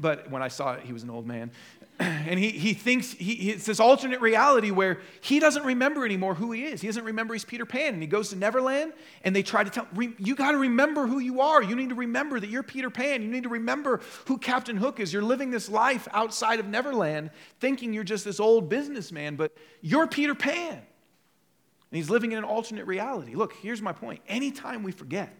But 0.00 0.30
when 0.30 0.42
I 0.42 0.48
saw 0.48 0.74
it, 0.74 0.84
he 0.84 0.92
was 0.92 1.02
an 1.02 1.10
old 1.10 1.26
man. 1.26 1.50
and 2.00 2.38
he, 2.38 2.50
he 2.50 2.74
thinks 2.74 3.12
he, 3.12 3.50
it's 3.50 3.66
this 3.66 3.80
alternate 3.80 4.20
reality 4.20 4.70
where 4.70 5.00
he 5.20 5.40
doesn't 5.40 5.64
remember 5.64 6.04
anymore 6.04 6.34
who 6.34 6.52
he 6.52 6.64
is. 6.64 6.80
He 6.80 6.86
doesn't 6.86 7.04
remember 7.04 7.34
he's 7.34 7.44
Peter 7.44 7.66
Pan. 7.66 7.94
And 7.94 8.02
he 8.02 8.06
goes 8.06 8.30
to 8.30 8.36
Neverland 8.36 8.92
and 9.24 9.34
they 9.34 9.42
try 9.42 9.64
to 9.64 9.70
tell 9.70 9.86
him, 9.86 10.14
You 10.18 10.36
got 10.36 10.52
to 10.52 10.58
remember 10.58 11.06
who 11.06 11.18
you 11.18 11.40
are. 11.40 11.62
You 11.62 11.74
need 11.74 11.88
to 11.88 11.96
remember 11.96 12.38
that 12.38 12.48
you're 12.48 12.62
Peter 12.62 12.90
Pan. 12.90 13.22
You 13.22 13.28
need 13.28 13.42
to 13.42 13.48
remember 13.48 14.00
who 14.26 14.38
Captain 14.38 14.76
Hook 14.76 15.00
is. 15.00 15.12
You're 15.12 15.22
living 15.22 15.50
this 15.50 15.68
life 15.68 16.06
outside 16.12 16.60
of 16.60 16.68
Neverland 16.68 17.30
thinking 17.58 17.92
you're 17.92 18.04
just 18.04 18.24
this 18.24 18.38
old 18.38 18.68
businessman, 18.68 19.34
but 19.34 19.52
you're 19.80 20.06
Peter 20.06 20.36
Pan. 20.36 20.74
And 20.74 21.96
he's 21.96 22.10
living 22.10 22.32
in 22.32 22.38
an 22.38 22.44
alternate 22.44 22.86
reality. 22.86 23.34
Look, 23.34 23.54
here's 23.54 23.82
my 23.82 23.92
point. 23.92 24.20
Anytime 24.28 24.82
we 24.84 24.92
forget 24.92 25.34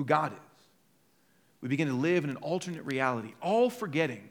who 0.00 0.04
God 0.06 0.32
is, 0.32 0.38
we 1.60 1.68
begin 1.68 1.88
to 1.88 1.94
live 1.94 2.24
in 2.24 2.30
an 2.30 2.36
alternate 2.36 2.86
reality. 2.86 3.34
All 3.42 3.68
forgetting 3.68 4.30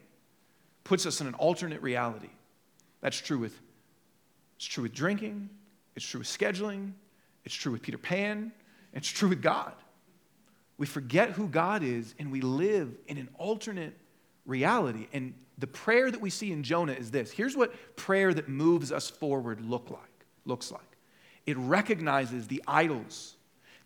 puts 0.82 1.06
us 1.06 1.20
in 1.20 1.28
an 1.28 1.34
alternate 1.34 1.80
reality. 1.80 2.30
That's 3.00 3.20
true 3.20 3.38
with 3.38 3.56
it's 4.56 4.66
true 4.66 4.82
with 4.82 4.92
drinking, 4.92 5.48
it's 5.94 6.04
true 6.04 6.18
with 6.18 6.26
scheduling, 6.26 6.92
it's 7.44 7.54
true 7.54 7.70
with 7.70 7.82
Peter 7.82 7.98
Pan, 7.98 8.50
it's 8.92 9.08
true 9.08 9.28
with 9.28 9.40
God. 9.40 9.72
We 10.76 10.86
forget 10.86 11.30
who 11.30 11.46
God 11.46 11.84
is 11.84 12.16
and 12.18 12.32
we 12.32 12.40
live 12.40 12.92
in 13.06 13.16
an 13.16 13.28
alternate 13.38 13.96
reality. 14.44 15.06
And 15.12 15.34
the 15.56 15.68
prayer 15.68 16.10
that 16.10 16.20
we 16.20 16.30
see 16.30 16.50
in 16.50 16.64
Jonah 16.64 16.94
is 16.94 17.12
this. 17.12 17.30
Here's 17.30 17.56
what 17.56 17.96
prayer 17.96 18.34
that 18.34 18.48
moves 18.48 18.90
us 18.90 19.08
forward 19.08 19.60
look 19.64 19.88
like, 19.88 20.26
looks 20.44 20.72
like. 20.72 20.82
It 21.46 21.56
recognizes 21.58 22.48
the 22.48 22.62
idols 22.66 23.36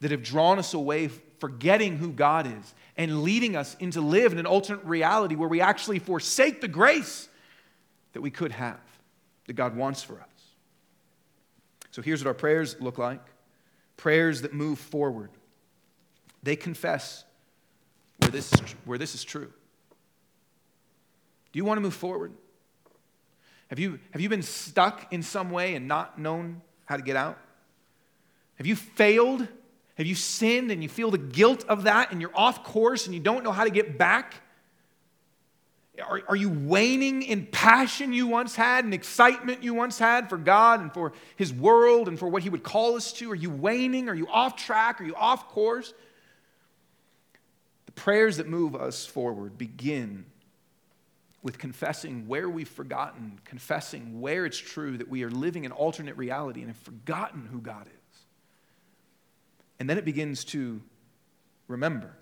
that 0.00 0.10
have 0.10 0.22
drawn 0.22 0.58
us 0.58 0.74
away 0.74 1.08
forgetting 1.44 1.98
who 1.98 2.10
God 2.10 2.46
is 2.46 2.74
and 2.96 3.22
leading 3.22 3.54
us 3.54 3.76
into 3.78 4.00
live 4.00 4.32
in 4.32 4.38
an 4.38 4.46
alternate 4.46 4.82
reality 4.86 5.34
where 5.34 5.46
we 5.46 5.60
actually 5.60 5.98
forsake 5.98 6.62
the 6.62 6.68
grace 6.68 7.28
that 8.14 8.22
we 8.22 8.30
could 8.30 8.50
have, 8.50 8.80
that 9.46 9.52
God 9.52 9.76
wants 9.76 10.02
for 10.02 10.14
us. 10.14 10.28
So 11.90 12.00
here's 12.00 12.24
what 12.24 12.28
our 12.28 12.34
prayers 12.34 12.80
look 12.80 12.96
like 12.96 13.20
prayers 13.98 14.40
that 14.40 14.54
move 14.54 14.78
forward. 14.78 15.28
They 16.42 16.56
confess 16.56 17.24
where 18.20 18.30
this 18.30 18.50
is, 18.54 18.60
where 18.86 18.96
this 18.96 19.14
is 19.14 19.22
true. 19.22 19.52
Do 21.52 21.58
you 21.58 21.66
want 21.66 21.76
to 21.76 21.82
move 21.82 21.92
forward? 21.92 22.32
Have 23.68 23.78
you, 23.78 23.98
have 24.12 24.22
you 24.22 24.30
been 24.30 24.40
stuck 24.40 25.12
in 25.12 25.22
some 25.22 25.50
way 25.50 25.74
and 25.74 25.86
not 25.86 26.18
known 26.18 26.62
how 26.86 26.96
to 26.96 27.02
get 27.02 27.16
out? 27.16 27.38
Have 28.54 28.66
you 28.66 28.76
failed 28.76 29.46
have 29.96 30.06
you 30.06 30.14
sinned 30.14 30.70
and 30.70 30.82
you 30.82 30.88
feel 30.88 31.10
the 31.10 31.18
guilt 31.18 31.64
of 31.68 31.84
that 31.84 32.10
and 32.10 32.20
you're 32.20 32.36
off 32.36 32.64
course 32.64 33.06
and 33.06 33.14
you 33.14 33.20
don't 33.20 33.44
know 33.44 33.52
how 33.52 33.64
to 33.64 33.70
get 33.70 33.96
back? 33.96 34.34
Are, 36.04 36.20
are 36.28 36.36
you 36.36 36.50
waning 36.50 37.22
in 37.22 37.46
passion 37.46 38.12
you 38.12 38.26
once 38.26 38.56
had 38.56 38.84
and 38.84 38.92
excitement 38.92 39.62
you 39.62 39.74
once 39.74 39.96
had 39.96 40.28
for 40.28 40.36
God 40.36 40.80
and 40.80 40.92
for 40.92 41.12
His 41.36 41.52
world 41.52 42.08
and 42.08 42.18
for 42.18 42.28
what 42.28 42.42
He 42.42 42.50
would 42.50 42.64
call 42.64 42.96
us 42.96 43.12
to? 43.14 43.30
Are 43.30 43.36
you 43.36 43.50
waning? 43.50 44.08
Are 44.08 44.14
you 44.14 44.26
off 44.26 44.56
track? 44.56 45.00
Are 45.00 45.04
you 45.04 45.14
off 45.14 45.48
course? 45.48 45.94
The 47.86 47.92
prayers 47.92 48.38
that 48.38 48.48
move 48.48 48.74
us 48.74 49.06
forward 49.06 49.56
begin 49.56 50.26
with 51.44 51.58
confessing 51.58 52.26
where 52.26 52.48
we've 52.48 52.68
forgotten, 52.68 53.38
confessing 53.44 54.20
where 54.20 54.46
it's 54.46 54.58
true 54.58 54.96
that 54.98 55.08
we 55.08 55.22
are 55.22 55.30
living 55.30 55.64
an 55.64 55.72
alternate 55.72 56.16
reality 56.16 56.60
and 56.60 56.70
have 56.70 56.78
forgotten 56.78 57.46
who 57.52 57.60
God 57.60 57.86
is. 57.86 58.03
And 59.84 59.90
then 59.90 59.98
it 59.98 60.06
begins 60.06 60.44
to 60.46 60.80
remember. 61.68 62.16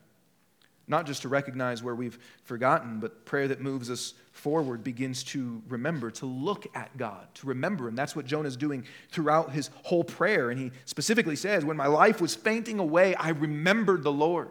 Not 0.89 1.07
just 1.07 1.23
to 1.23 1.29
recognize 1.29 1.81
where 1.81 1.95
we've 1.95 2.19
forgotten, 2.43 2.99
but 2.99 3.25
prayer 3.25 3.47
that 3.47 3.61
moves 3.61 3.89
us 3.89 4.15
forward 4.33 4.83
begins 4.83 5.23
to 5.23 5.63
remember, 5.69 6.11
to 6.11 6.27
look 6.27 6.67
at 6.75 6.97
God, 6.97 7.33
to 7.35 7.47
remember 7.47 7.87
Him. 7.87 7.95
That's 7.95 8.17
what 8.17 8.27
Jonah 8.27 8.49
is 8.49 8.57
doing 8.57 8.85
throughout 9.11 9.53
his 9.53 9.71
whole 9.85 10.03
prayer. 10.03 10.51
And 10.51 10.59
he 10.59 10.73
specifically 10.87 11.37
says, 11.37 11.65
When 11.65 11.77
my 11.77 11.87
life 11.87 12.21
was 12.21 12.35
fainting 12.35 12.81
away, 12.81 13.15
I 13.15 13.29
remembered 13.29 14.03
the 14.03 14.11
Lord. 14.11 14.51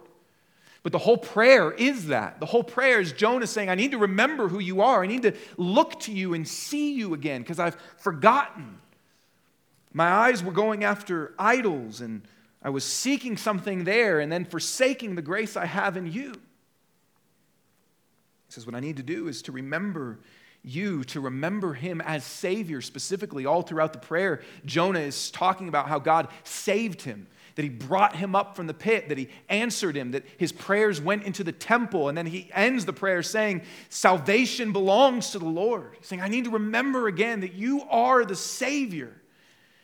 But 0.82 0.93
the 0.93 0.97
whole 0.97 1.18
prayer 1.18 1.70
is 1.70 2.07
that. 2.07 2.39
The 2.39 2.45
whole 2.45 2.64
prayer 2.64 3.01
is 3.01 3.12
Jonah 3.12 3.45
saying, 3.45 3.68
I 3.68 3.76
need 3.76 3.91
to 3.91 3.97
remember 3.97 4.47
who 4.47 4.59
you 4.59 4.80
are. 4.80 5.03
I 5.03 5.07
need 5.07 5.24
to 5.24 5.34
look 5.57 5.99
to 6.03 6.14
you 6.14 6.34
and 6.34 6.47
see 6.47 6.93
you 6.93 7.14
again 7.14 7.41
because 7.41 7.59
I've 7.59 7.76
forgotten. 7.97 8.78
My 9.91 10.09
eyes 10.09 10.41
were 10.41 10.53
going 10.53 10.86
after 10.86 11.34
idols 11.38 11.99
and 11.99 12.22
I 12.62 12.70
was 12.70 12.84
seeking 12.84 13.38
something 13.38 13.84
there 13.84 14.20
and 14.20 14.32
then 14.32 14.45
forsaking 14.45 15.16
the 15.16 15.22
grace 15.22 15.57
I 15.57 15.66
have 15.66 15.97
in 15.97 16.12
you. 16.12 16.32
He 16.32 16.39
says, 18.49 18.66
What 18.66 18.76
I 18.76 18.80
need 18.80 18.97
to 18.97 19.03
do 19.03 19.28
is 19.28 19.41
to 19.43 19.51
remember 19.51 20.20
you, 20.64 21.03
to 21.05 21.20
remember 21.20 21.74
him 21.74 22.01
as 22.01 22.24
Savior 22.24 22.82
specifically. 22.82 23.45
All 23.45 23.64
throughout 23.64 23.93
the 23.93 23.99
prayer, 23.99 24.41
Jonah 24.66 24.99
is 24.99 25.32
talking 25.32 25.68
about 25.68 25.88
how 25.88 25.97
God 25.97 26.28
saved 26.43 27.01
him, 27.01 27.26
that 27.55 27.64
he 27.64 27.70
brought 27.70 28.16
him 28.16 28.36
up 28.36 28.55
from 28.55 28.68
the 28.68 28.74
pit, 28.74 29.09
that 29.09 29.18
he 29.18 29.30
answered 29.49 29.95
him, 29.95 30.12
that 30.12 30.24
his 30.38 30.51
prayers 30.51 31.01
went 31.01 31.24
into 31.24 31.43
the 31.43 31.51
temple. 31.51 32.09
And 32.09 32.18
then 32.18 32.28
he 32.28 32.49
ends 32.53 32.86
the 32.86 32.93
prayer 32.93 33.24
saying, 33.24 33.64
Salvation 33.89 34.72
belongs 34.72 35.32
to 35.32 35.39
the 35.39 35.45
Lord. 35.45 35.95
He's 35.97 36.07
saying, 36.07 36.22
I 36.22 36.28
need 36.28 36.45
to 36.45 36.51
remember 36.51 37.07
again 37.07 37.39
that 37.39 37.53
you 37.53 37.82
are 37.89 38.24
the 38.24 38.36
Savior. 38.36 39.20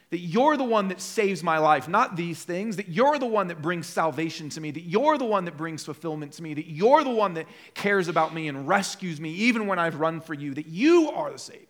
That 0.09 0.19
you're 0.19 0.55
the 0.55 0.63
one 0.63 0.87
that 0.87 1.01
saves 1.01 1.43
my 1.43 1.57
life, 1.57 1.89
not 1.89 2.15
these 2.15 2.41
things. 2.41 2.77
That 2.77 2.87
you're 2.87 3.19
the 3.19 3.25
one 3.25 3.47
that 3.47 3.61
brings 3.61 3.87
salvation 3.87 4.49
to 4.49 4.61
me. 4.61 4.71
That 4.71 4.83
you're 4.83 5.17
the 5.17 5.25
one 5.25 5.45
that 5.45 5.57
brings 5.57 5.83
fulfillment 5.83 6.33
to 6.33 6.43
me. 6.43 6.53
That 6.53 6.67
you're 6.67 7.03
the 7.03 7.09
one 7.09 7.33
that 7.33 7.45
cares 7.73 8.07
about 8.07 8.33
me 8.33 8.47
and 8.47 8.67
rescues 8.67 9.19
me 9.19 9.31
even 9.31 9.67
when 9.67 9.79
I've 9.79 9.99
run 9.99 10.21
for 10.21 10.33
you. 10.33 10.53
That 10.53 10.67
you 10.67 11.11
are 11.11 11.31
the 11.31 11.37
Savior. 11.37 11.65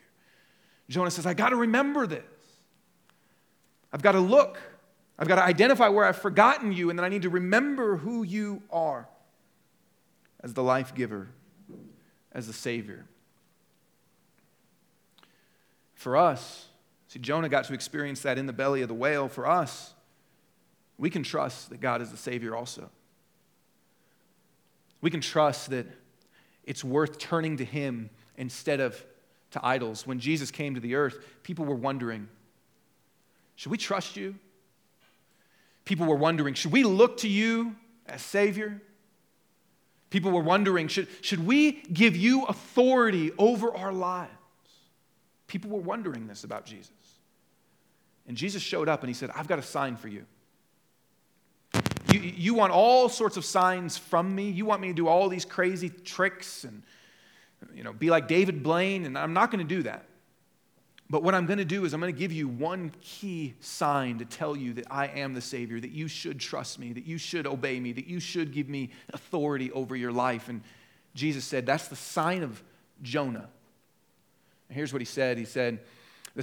Jonah 0.88 1.12
says, 1.12 1.26
I 1.26 1.34
got 1.34 1.50
to 1.50 1.56
remember 1.56 2.06
this. 2.06 2.24
I've 3.92 4.02
got 4.02 4.12
to 4.14 4.20
look. 4.20 4.60
I've 5.18 5.28
got 5.28 5.36
to 5.36 5.44
identify 5.44 5.88
where 5.88 6.06
I've 6.06 6.18
forgotten 6.18 6.72
you, 6.72 6.90
and 6.90 7.00
then 7.00 7.04
I 7.04 7.10
need 7.10 7.24
to 7.24 7.30
remember 7.30 7.98
who 7.98 8.22
you 8.24 8.62
are 8.72 9.08
as 10.44 10.54
the 10.54 10.62
life 10.62 10.94
giver, 10.94 11.30
as 12.32 12.46
the 12.46 12.54
Savior. 12.54 13.06
For 15.96 16.16
us, 16.16 16.67
See, 17.18 17.22
Jonah 17.22 17.50
got 17.50 17.66
to 17.66 17.74
experience 17.74 18.22
that 18.22 18.38
in 18.38 18.46
the 18.46 18.54
belly 18.54 18.84
of 18.84 18.90
the 18.90 18.94
whale. 18.94 19.28
For 19.28 19.48
us, 19.48 19.94
we 21.00 21.10
can 21.10 21.24
trust 21.24 21.72
that 21.72 21.82
God 21.82 22.00
is 22.00 22.12
the 22.12 22.18
Savior 22.18 22.56
also. 22.56 22.92
We 25.02 25.10
can 25.10 25.22
trust 25.22 25.72
that 25.72 25.88
it's 26.64 26.84
worth 26.84 27.18
turning 27.18 27.58
to 27.58 27.66
Him 27.66 28.12
instead 28.38 28.80
of 28.80 29.04
to 29.52 29.66
idols. 29.66 30.06
When 30.06 30.20
Jesus 30.20 30.52
came 30.52 30.76
to 30.76 30.80
the 30.80 30.94
earth, 30.94 31.18
people 31.42 31.66
were 31.66 31.76
wondering 31.76 32.28
should 33.56 33.72
we 33.72 33.80
trust 33.80 34.16
you? 34.16 34.36
People 35.86 36.06
were 36.06 36.16
wondering 36.16 36.54
should 36.54 36.72
we 36.72 36.84
look 36.84 37.18
to 37.18 37.28
you 37.28 37.76
as 38.06 38.22
Savior? 38.22 38.80
People 40.12 40.30
were 40.30 40.44
wondering 40.44 40.88
should, 40.88 41.08
should 41.22 41.48
we 41.48 41.72
give 41.72 42.16
you 42.16 42.46
authority 42.46 43.32
over 43.40 43.76
our 43.76 43.92
lives? 43.92 44.32
People 45.48 45.72
were 45.72 45.82
wondering 45.82 46.28
this 46.28 46.44
about 46.44 46.66
Jesus. 46.66 46.92
And 48.28 48.36
Jesus 48.36 48.62
showed 48.62 48.90
up 48.90 49.02
and 49.02 49.10
he 49.10 49.14
said, 49.14 49.30
I've 49.36 49.48
got 49.48 49.60
a 49.60 49.64
sign 49.64 49.96
for 49.96 50.08
you. 50.08 50.26
You, 52.12 52.20
you 52.20 52.54
want 52.54 52.72
all 52.72 53.10
sorts 53.10 53.38
of 53.38 53.46
signs 53.46 53.98
from 53.98 54.34
me. 54.34 54.50
You 54.50 54.66
want 54.66 54.82
me 54.82 54.90
to 54.90 54.94
do 54.94 55.08
all 55.08 55.30
these 55.30 55.46
crazy 55.46 55.90
tricks 55.90 56.64
and, 56.64 56.84
you 57.74 57.84
know, 57.84 57.94
be 57.94 58.10
like 58.10 58.28
David 58.28 58.64
Blaine, 58.64 59.06
and 59.06 59.18
I'm 59.18 59.34
not 59.34 59.52
going 59.52 59.66
to 59.66 59.76
do 59.76 59.84
that. 59.84 60.06
But 61.10 61.24
what 61.24 61.34
I'm 61.34 61.46
going 61.46 61.60
to 61.60 61.66
do 61.66 61.86
is 61.86 61.94
I'm 61.94 62.02
going 62.02 62.14
to 62.14 62.20
give 62.20 62.34
you 62.34 62.50
one 62.50 62.92
key 63.02 63.54
sign 63.62 64.20
to 64.20 64.26
tell 64.26 64.58
you 64.58 64.74
that 64.74 64.86
I 64.92 65.08
am 65.08 65.34
the 65.34 65.42
Savior, 65.42 65.80
that 65.80 65.92
you 65.92 66.10
should 66.10 66.40
trust 66.40 66.80
me, 66.80 66.92
that 66.94 67.06
you 67.06 67.18
should 67.18 67.48
obey 67.48 67.80
me, 67.80 67.94
that 67.94 68.08
you 68.08 68.20
should 68.20 68.54
give 68.54 68.68
me 68.68 68.90
authority 69.14 69.72
over 69.72 69.96
your 69.96 70.12
life. 70.12 70.50
And 70.50 70.62
Jesus 71.16 71.46
said, 71.46 71.66
That's 71.66 71.88
the 71.88 71.96
sign 71.96 72.44
of 72.44 72.62
Jonah. 73.02 73.48
And 74.68 74.76
here's 74.76 74.92
what 74.92 75.02
he 75.02 75.06
said 75.06 75.38
He 75.38 75.46
said, 75.46 75.80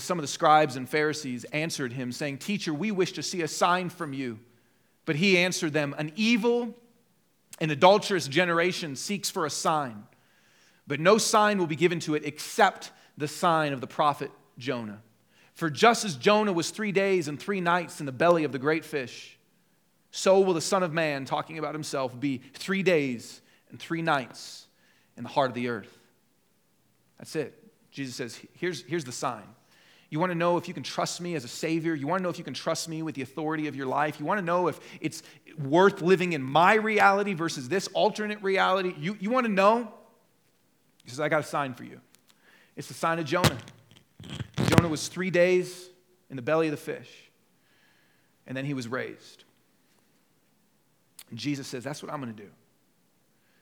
some 0.03 0.19
of 0.19 0.23
the 0.23 0.29
scribes 0.29 0.77
and 0.77 0.89
Pharisees 0.89 1.45
answered 1.45 1.93
him, 1.93 2.11
saying, 2.11 2.39
Teacher, 2.39 2.75
we 2.75 2.91
wish 2.91 3.13
to 3.13 3.23
see 3.23 3.43
a 3.43 3.49
sign 3.49 3.89
from 3.89 4.13
you. 4.13 4.41
But 5.05 5.17
he 5.17 5.39
answered 5.39 5.73
them, 5.73 5.95
An 5.97 6.13
evil 6.17 6.75
and 7.61 7.71
adulterous 7.71 8.27
generation 8.27 8.97
seeks 8.97 9.31
for 9.31 9.47
a 9.47 9.51
sign, 9.51 10.05
but 10.87 11.01
no 11.01 11.19
sign 11.19 11.59
will 11.59 11.69
be 11.69 11.77
given 11.77 12.01
to 12.01 12.15
it 12.15 12.25
except 12.25 12.91
the 13.17 13.29
sign 13.29 13.73
of 13.73 13.81
the 13.81 13.87
prophet 13.87 14.31
Jonah. 14.59 15.01
For 15.53 15.71
just 15.71 16.05
as 16.05 16.17
Jonah 16.17 16.53
was 16.53 16.71
three 16.71 16.91
days 16.91 17.29
and 17.29 17.39
three 17.39 17.61
nights 17.61 18.01
in 18.01 18.07
the 18.07 18.13
belly 18.13 18.43
of 18.43 18.51
the 18.51 18.59
great 18.59 18.85
fish, 18.85 19.39
so 20.11 20.41
will 20.41 20.55
the 20.55 20.61
Son 20.61 20.83
of 20.83 20.93
Man, 20.93 21.25
talking 21.25 21.59
about 21.59 21.75
himself, 21.75 22.19
be 22.19 22.41
three 22.55 22.83
days 22.83 23.41
and 23.71 23.79
three 23.79 24.03
nights 24.03 24.67
in 25.17 25.23
the 25.23 25.29
heart 25.29 25.51
of 25.51 25.55
the 25.55 25.69
earth. 25.69 25.97
That's 27.19 27.37
it. 27.37 27.55
Jesus 27.93 28.17
says, 28.17 28.41
here's, 28.55 28.83
here's 28.83 29.05
the 29.05 29.13
sign 29.13 29.45
You 30.15 30.21
want 30.21 30.31
to 30.31 30.39
know 30.39 30.57
if 30.59 30.69
you 30.69 30.75
can 30.75 30.85
trust 30.85 31.21
me 31.21 31.35
as 31.35 31.43
a 31.43 31.49
Savior? 31.49 31.93
You 31.93 32.07
want 32.07 32.21
to 32.21 32.23
know 32.23 32.29
if 32.29 32.39
you 32.39 32.45
can 32.45 32.55
trust 32.55 32.89
me 32.89 33.03
with 33.03 33.17
the 33.17 33.23
authority 33.23 33.67
of 33.67 33.75
your 33.75 33.87
life? 33.87 34.21
You 34.21 34.25
want 34.25 34.39
to 34.39 34.45
know 34.45 34.69
if 34.69 34.79
it's 35.01 35.25
worth 35.59 36.03
living 36.03 36.35
in 36.35 36.41
my 36.41 36.75
reality 36.75 37.35
versus 37.35 37.69
this 37.69 37.89
alternate 37.89 38.41
reality? 38.41 38.95
You, 38.97 39.17
you 39.19 39.31
want 39.31 39.45
to 39.47 39.53
know? 39.53 39.93
He 41.03 41.11
says, 41.11 41.19
I 41.19 41.29
got 41.29 41.41
a 41.41 41.43
sign 41.43 41.75
for 41.75 41.83
you. 41.83 42.01
It's 42.77 42.87
the 42.87 42.95
sign 42.95 43.19
of 43.19 43.25
Jonah. 43.25 43.59
Jonah 44.69 44.87
was 44.87 45.09
three 45.09 45.31
days 45.31 45.89
in 46.31 46.37
the 46.37 46.43
belly 46.43 46.69
of 46.69 46.71
the 46.71 46.77
fish, 46.77 47.11
and 48.47 48.57
then 48.57 48.65
he 48.65 48.73
was 48.73 48.87
raised. 48.87 49.43
And 51.29 51.41
Jesus 51.41 51.67
says, 51.67 51.83
That's 51.83 52.05
what 52.05 52.13
I'm 52.13 52.21
going 52.21 52.33
to 52.33 52.41
do. 52.41 52.51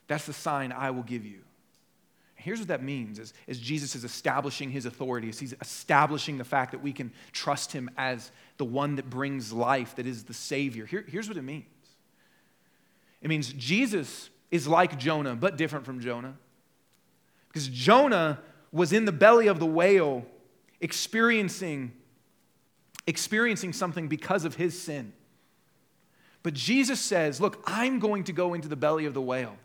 That's 0.06 0.26
the 0.26 0.34
sign 0.34 0.70
I 0.70 0.90
will 0.90 1.02
give 1.02 1.24
you. 1.24 1.38
Here's 2.42 2.58
what 2.58 2.68
that 2.68 2.82
means 2.82 3.18
as, 3.18 3.32
as 3.48 3.58
Jesus 3.58 3.94
is 3.94 4.04
establishing 4.04 4.70
his 4.70 4.86
authority, 4.86 5.28
as 5.28 5.38
he's 5.38 5.54
establishing 5.60 6.38
the 6.38 6.44
fact 6.44 6.72
that 6.72 6.82
we 6.82 6.92
can 6.92 7.12
trust 7.32 7.72
him 7.72 7.90
as 7.96 8.30
the 8.56 8.64
one 8.64 8.96
that 8.96 9.08
brings 9.08 9.52
life, 9.52 9.96
that 9.96 10.06
is 10.06 10.24
the 10.24 10.34
Savior. 10.34 10.86
Here, 10.86 11.04
here's 11.06 11.28
what 11.28 11.36
it 11.36 11.42
means 11.42 11.64
it 13.20 13.28
means 13.28 13.52
Jesus 13.52 14.30
is 14.50 14.66
like 14.68 14.98
Jonah, 14.98 15.34
but 15.34 15.56
different 15.56 15.86
from 15.86 16.00
Jonah. 16.00 16.34
Because 17.48 17.68
Jonah 17.68 18.40
was 18.72 18.92
in 18.92 19.04
the 19.04 19.12
belly 19.12 19.46
of 19.46 19.58
the 19.58 19.66
whale 19.66 20.24
experiencing, 20.80 21.92
experiencing 23.06 23.72
something 23.72 24.08
because 24.08 24.44
of 24.44 24.56
his 24.56 24.80
sin. 24.80 25.12
But 26.42 26.54
Jesus 26.54 27.00
says, 27.00 27.40
Look, 27.40 27.62
I'm 27.66 27.98
going 27.98 28.24
to 28.24 28.32
go 28.32 28.54
into 28.54 28.68
the 28.68 28.76
belly 28.76 29.06
of 29.06 29.14
the 29.14 29.22
whale. 29.22 29.56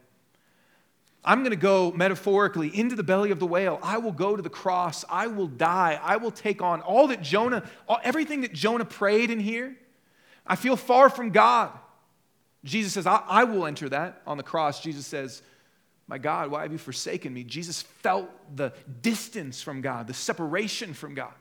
I'm 1.28 1.40
going 1.40 1.52
to 1.52 1.58
go 1.58 1.92
metaphorically 1.92 2.70
into 2.70 2.96
the 2.96 3.04
belly 3.04 3.32
of 3.32 3.40
the 3.40 3.46
whale. 3.46 3.80
I 3.84 3.98
will 3.98 4.14
go 4.14 4.38
to 4.38 4.42
the 4.42 4.50
cross. 4.50 5.04
I 5.10 5.28
will 5.28 5.48
die. 5.48 6.00
I 6.02 6.16
will 6.16 6.32
take 6.32 6.62
on 6.62 6.80
all 6.80 7.10
that 7.10 7.22
Jonah, 7.22 7.70
all, 7.86 8.00
everything 8.02 8.42
that 8.42 8.54
Jonah 8.54 8.86
prayed 8.86 9.30
in 9.30 9.42
here. 9.42 9.76
I 10.48 10.56
feel 10.56 10.78
far 10.78 11.10
from 11.10 11.32
God. 11.32 11.72
Jesus 12.64 12.94
says, 12.94 13.06
I, 13.06 13.22
I 13.28 13.44
will 13.44 13.66
enter 13.66 13.90
that 13.90 14.22
on 14.26 14.38
the 14.38 14.44
cross. 14.44 14.82
Jesus 14.82 15.06
says, 15.06 15.42
My 16.08 16.18
God, 16.18 16.50
why 16.50 16.62
have 16.62 16.72
you 16.72 16.78
forsaken 16.78 17.34
me? 17.34 17.44
Jesus 17.44 17.82
felt 17.82 18.30
the 18.56 18.72
distance 19.02 19.62
from 19.62 19.82
God, 19.82 20.08
the 20.08 20.14
separation 20.14 20.94
from 20.94 21.14
God. 21.14 21.34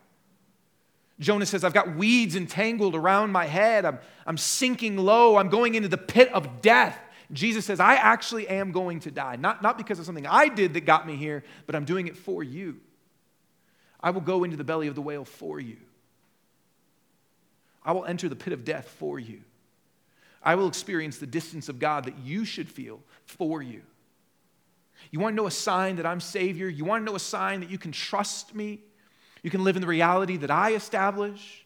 Jonah 1.20 1.46
says, 1.46 1.62
I've 1.62 1.72
got 1.72 1.94
weeds 1.94 2.34
entangled 2.34 2.96
around 2.96 3.30
my 3.30 3.46
head. 3.46 3.84
I'm, 3.84 4.00
I'm 4.26 4.36
sinking 4.36 4.96
low. 4.96 5.36
I'm 5.36 5.48
going 5.48 5.76
into 5.76 5.88
the 5.88 5.96
pit 5.96 6.30
of 6.32 6.60
death. 6.60 6.98
Jesus 7.32 7.64
says, 7.64 7.80
I 7.80 7.94
actually 7.94 8.46
am 8.48 8.72
going 8.72 9.00
to 9.00 9.10
die. 9.10 9.36
Not, 9.36 9.62
not 9.62 9.78
because 9.78 9.98
of 9.98 10.06
something 10.06 10.26
I 10.26 10.48
did 10.48 10.74
that 10.74 10.82
got 10.82 11.06
me 11.06 11.16
here, 11.16 11.42
but 11.66 11.74
I'm 11.74 11.84
doing 11.84 12.06
it 12.06 12.16
for 12.16 12.42
you. 12.42 12.76
I 14.00 14.10
will 14.10 14.20
go 14.20 14.44
into 14.44 14.56
the 14.56 14.64
belly 14.64 14.86
of 14.86 14.94
the 14.94 15.02
whale 15.02 15.24
for 15.24 15.58
you. 15.58 15.76
I 17.84 17.92
will 17.92 18.04
enter 18.04 18.28
the 18.28 18.36
pit 18.36 18.52
of 18.52 18.64
death 18.64 18.88
for 18.98 19.18
you. 19.18 19.40
I 20.42 20.54
will 20.54 20.68
experience 20.68 21.18
the 21.18 21.26
distance 21.26 21.68
of 21.68 21.78
God 21.78 22.04
that 22.04 22.18
you 22.18 22.44
should 22.44 22.68
feel 22.68 23.00
for 23.24 23.62
you. 23.62 23.82
You 25.10 25.20
want 25.20 25.32
to 25.32 25.36
know 25.36 25.46
a 25.46 25.52
sign 25.52 25.96
that 25.96 26.06
I'm 26.06 26.20
Savior? 26.20 26.68
You 26.68 26.84
want 26.84 27.02
to 27.02 27.10
know 27.10 27.16
a 27.16 27.20
sign 27.20 27.60
that 27.60 27.70
you 27.70 27.78
can 27.78 27.92
trust 27.92 28.54
me? 28.54 28.80
You 29.42 29.50
can 29.50 29.64
live 29.64 29.76
in 29.76 29.82
the 29.82 29.88
reality 29.88 30.36
that 30.38 30.50
I 30.50 30.74
establish? 30.74 31.65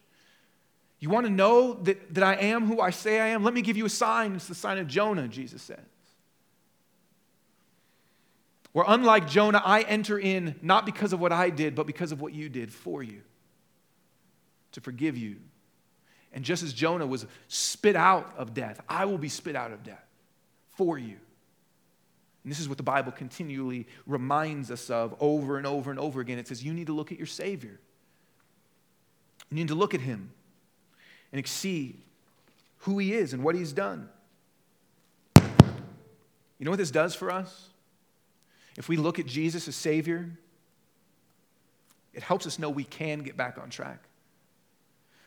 You 1.01 1.09
want 1.09 1.27
to 1.27 1.33
know 1.33 1.75
that, 1.85 2.15
that 2.15 2.23
I 2.23 2.35
am 2.35 2.67
who 2.67 2.81
I 2.81 2.91
say 2.91 3.21
I 3.21 3.29
am? 3.29 3.43
Let 3.43 3.55
me 3.55 3.63
give 3.63 3.77
you 3.77 3.87
a 3.87 3.91
sign. 3.91 4.35
It's 4.35 4.47
the 4.47 4.55
sign 4.55 4.77
of 4.77 4.87
Jonah, 4.87 5.29
Jesus 5.29 5.63
says. 5.63 5.79
Where, 8.73 8.85
unlike 8.87 9.27
Jonah, 9.27 9.63
I 9.65 9.81
enter 9.81 10.19
in 10.19 10.55
not 10.63 10.87
because 10.87 11.13
of 11.13 11.21
what 11.21 11.33
I 11.33 11.51
did, 11.51 11.75
but 11.75 11.87
because 11.87 12.13
of 12.13 12.21
what 12.21 12.35
you 12.35 12.49
did 12.49 12.73
for 12.73 13.03
you 13.03 13.23
to 14.73 14.81
forgive 14.81 15.17
you. 15.17 15.37
And 16.33 16.45
just 16.45 16.63
as 16.63 16.73
Jonah 16.73 17.07
was 17.07 17.27
spit 17.49 17.97
out 17.97 18.33
of 18.37 18.55
death, 18.55 18.81
I 18.89 19.07
will 19.07 19.19
be 19.19 19.31
spit 19.31 19.57
out 19.57 19.73
of 19.73 19.83
death 19.83 20.05
for 20.77 20.99
you. 20.99 21.17
And 22.45 22.51
this 22.51 22.61
is 22.61 22.69
what 22.69 22.77
the 22.77 22.85
Bible 22.85 23.11
continually 23.11 23.87
reminds 24.07 24.71
us 24.71 24.89
of 24.91 25.17
over 25.19 25.59
and 25.59 25.67
over 25.67 25.91
and 25.91 25.99
over 25.99 26.21
again. 26.21 26.39
It 26.39 26.47
says, 26.47 26.63
You 26.63 26.73
need 26.73 26.87
to 26.87 26.93
look 26.93 27.11
at 27.11 27.19
your 27.19 27.27
Savior, 27.27 27.81
you 29.51 29.57
need 29.57 29.69
to 29.69 29.75
look 29.75 29.95
at 29.95 30.01
Him 30.01 30.31
and 31.33 31.47
see 31.47 31.97
who 32.79 32.99
he 32.99 33.13
is 33.13 33.33
and 33.33 33.45
what 33.45 33.55
he's 33.55 33.73
done. 33.73 34.09
You 35.37 36.65
know 36.65 36.71
what 36.71 36.79
this 36.79 36.91
does 36.91 37.15
for 37.15 37.31
us? 37.31 37.69
If 38.77 38.89
we 38.89 38.97
look 38.97 39.19
at 39.19 39.27
Jesus 39.27 39.67
as 39.69 39.77
Savior, 39.77 40.31
it 42.13 42.23
helps 42.23 42.47
us 42.47 42.59
know 42.59 42.71
we 42.71 42.85
can 42.85 43.21
get 43.21 43.37
back 43.37 43.59
on 43.59 43.71
track. 43.71 44.01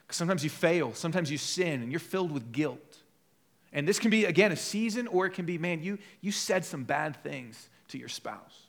Because 0.06 0.18
sometimes 0.18 0.44
you 0.44 0.50
fail, 0.50 0.94
sometimes 0.94 1.32
you 1.32 1.38
sin, 1.38 1.82
and 1.82 1.92
you're 1.92 2.00
filled 2.00 2.32
with 2.32 2.52
guilt. 2.52 2.98
And 3.72 3.88
this 3.88 4.00
can 4.00 4.12
be, 4.12 4.26
again, 4.26 4.52
a 4.52 4.56
season, 4.56 5.08
or 5.08 5.26
it 5.26 5.32
can 5.32 5.46
be, 5.46 5.58
man, 5.58 5.82
you, 5.82 5.98
you 6.22 6.32
said 6.32 6.66
some 6.66 6.84
bad 6.84 7.22
things 7.24 7.70
to 7.90 7.98
your 7.98 8.10
spouse. 8.10 8.68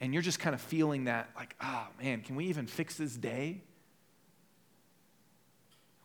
And 0.00 0.12
you're 0.12 0.22
just 0.22 0.40
kind 0.40 0.54
of 0.54 0.60
feeling 0.60 1.04
that, 1.04 1.30
like, 1.36 1.54
oh, 1.60 1.86
man, 2.02 2.22
can 2.22 2.34
we 2.34 2.46
even 2.46 2.66
fix 2.66 2.96
this 2.96 3.14
day? 3.14 3.60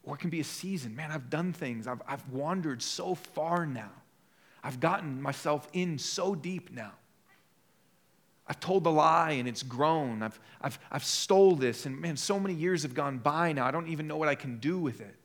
Or 0.04 0.16
it 0.16 0.20
can 0.20 0.30
be 0.30 0.39
a 0.39 0.45
season. 0.45 0.95
Man, 0.95 1.12
I've 1.12 1.30
done 1.30 1.54
things. 1.54 1.88
I've, 1.88 2.01
I've 2.08 2.28
wandered 2.30 2.82
so 2.82 3.16
far 3.16 3.66
now. 3.66 3.91
I've 4.64 4.80
gotten 4.80 5.22
myself 5.22 5.68
in 5.74 5.97
so 5.97 6.36
deep 6.36 6.72
now. 6.72 6.91
I've 8.47 8.60
told 8.60 8.84
the 8.84 8.91
lie 8.91 9.32
and 9.32 9.47
it's 9.47 9.64
grown. 9.64 10.22
I've, 10.22 10.39
I've, 10.62 10.78
I've 10.91 11.06
stole 11.06 11.56
this, 11.56 11.86
and 11.86 11.99
man, 11.99 12.18
so 12.18 12.39
many 12.39 12.54
years 12.54 12.84
have 12.84 12.93
gone 12.93 13.18
by 13.18 13.54
now. 13.54 13.66
I 13.66 13.72
don't 13.72 13.88
even 13.88 14.08
know 14.08 14.18
what 14.18 14.28
I 14.28 14.36
can 14.36 14.60
do 14.60 14.78
with 14.78 14.99
it. 14.99 15.16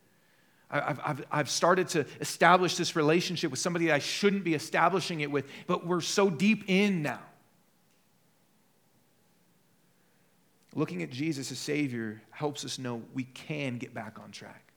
I've, 0.71 1.01
I've, 1.03 1.25
I've 1.31 1.51
started 1.51 1.89
to 1.91 2.07
establish 2.21 2.77
this 2.77 2.95
relationship 2.95 3.51
with 3.51 3.59
somebody 3.59 3.91
I 3.91 3.99
shouldn't 3.99 4.45
be 4.45 4.55
establishing 4.55 5.21
it 5.21 5.31
with, 5.31 5.47
but 5.67 5.87
we're 5.87 6.01
so 6.01 6.31
deep 6.31 6.65
in 6.69 7.03
now. 7.03 7.23
Looking 10.75 11.03
at 11.03 11.11
Jesus 11.11 11.51
as 11.51 11.59
Savior 11.59 12.21
helps 12.31 12.65
us 12.65 12.79
know 12.79 13.03
we 13.15 13.25
can 13.25 13.79
get 13.79 13.95
back 13.95 14.19
on 14.23 14.31
track. 14.31 14.68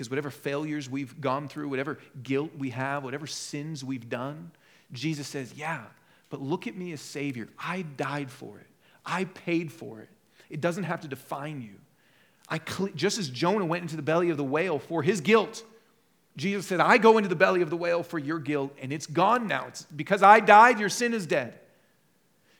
Because 0.00 0.08
whatever 0.08 0.30
failures 0.30 0.88
we've 0.88 1.20
gone 1.20 1.46
through, 1.46 1.68
whatever 1.68 1.98
guilt 2.22 2.52
we 2.56 2.70
have, 2.70 3.04
whatever 3.04 3.26
sins 3.26 3.84
we've 3.84 4.08
done, 4.08 4.50
Jesus 4.92 5.28
says, 5.28 5.52
Yeah, 5.54 5.82
but 6.30 6.40
look 6.40 6.66
at 6.66 6.74
me 6.74 6.92
as 6.92 7.02
Savior. 7.02 7.50
I 7.58 7.82
died 7.82 8.30
for 8.30 8.56
it, 8.56 8.66
I 9.04 9.24
paid 9.24 9.70
for 9.70 10.00
it. 10.00 10.08
It 10.48 10.62
doesn't 10.62 10.84
have 10.84 11.02
to 11.02 11.08
define 11.08 11.60
you. 11.60 11.74
I 12.48 12.62
just 12.94 13.18
as 13.18 13.28
Jonah 13.28 13.66
went 13.66 13.82
into 13.82 13.96
the 13.96 14.00
belly 14.00 14.30
of 14.30 14.38
the 14.38 14.42
whale 14.42 14.78
for 14.78 15.02
his 15.02 15.20
guilt, 15.20 15.62
Jesus 16.34 16.66
said, 16.66 16.80
I 16.80 16.96
go 16.96 17.18
into 17.18 17.28
the 17.28 17.36
belly 17.36 17.60
of 17.60 17.68
the 17.68 17.76
whale 17.76 18.02
for 18.02 18.18
your 18.18 18.38
guilt, 18.38 18.74
and 18.80 18.94
it's 18.94 19.06
gone 19.06 19.48
now. 19.48 19.66
It's 19.66 19.82
because 19.82 20.22
I 20.22 20.40
died, 20.40 20.80
your 20.80 20.88
sin 20.88 21.12
is 21.12 21.26
dead. 21.26 21.60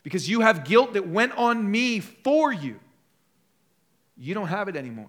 Because 0.03 0.29
you 0.29 0.43
have 0.43 0.67
guilt 0.67 0.93
that 0.93 1.09
went 1.09 1.33
on 1.39 1.71
me 1.71 2.01
for 2.01 2.53
you. 2.53 2.79
You 4.19 4.35
don't 4.35 4.49
have 4.49 4.69
it 4.69 4.77
anymore 4.77 5.09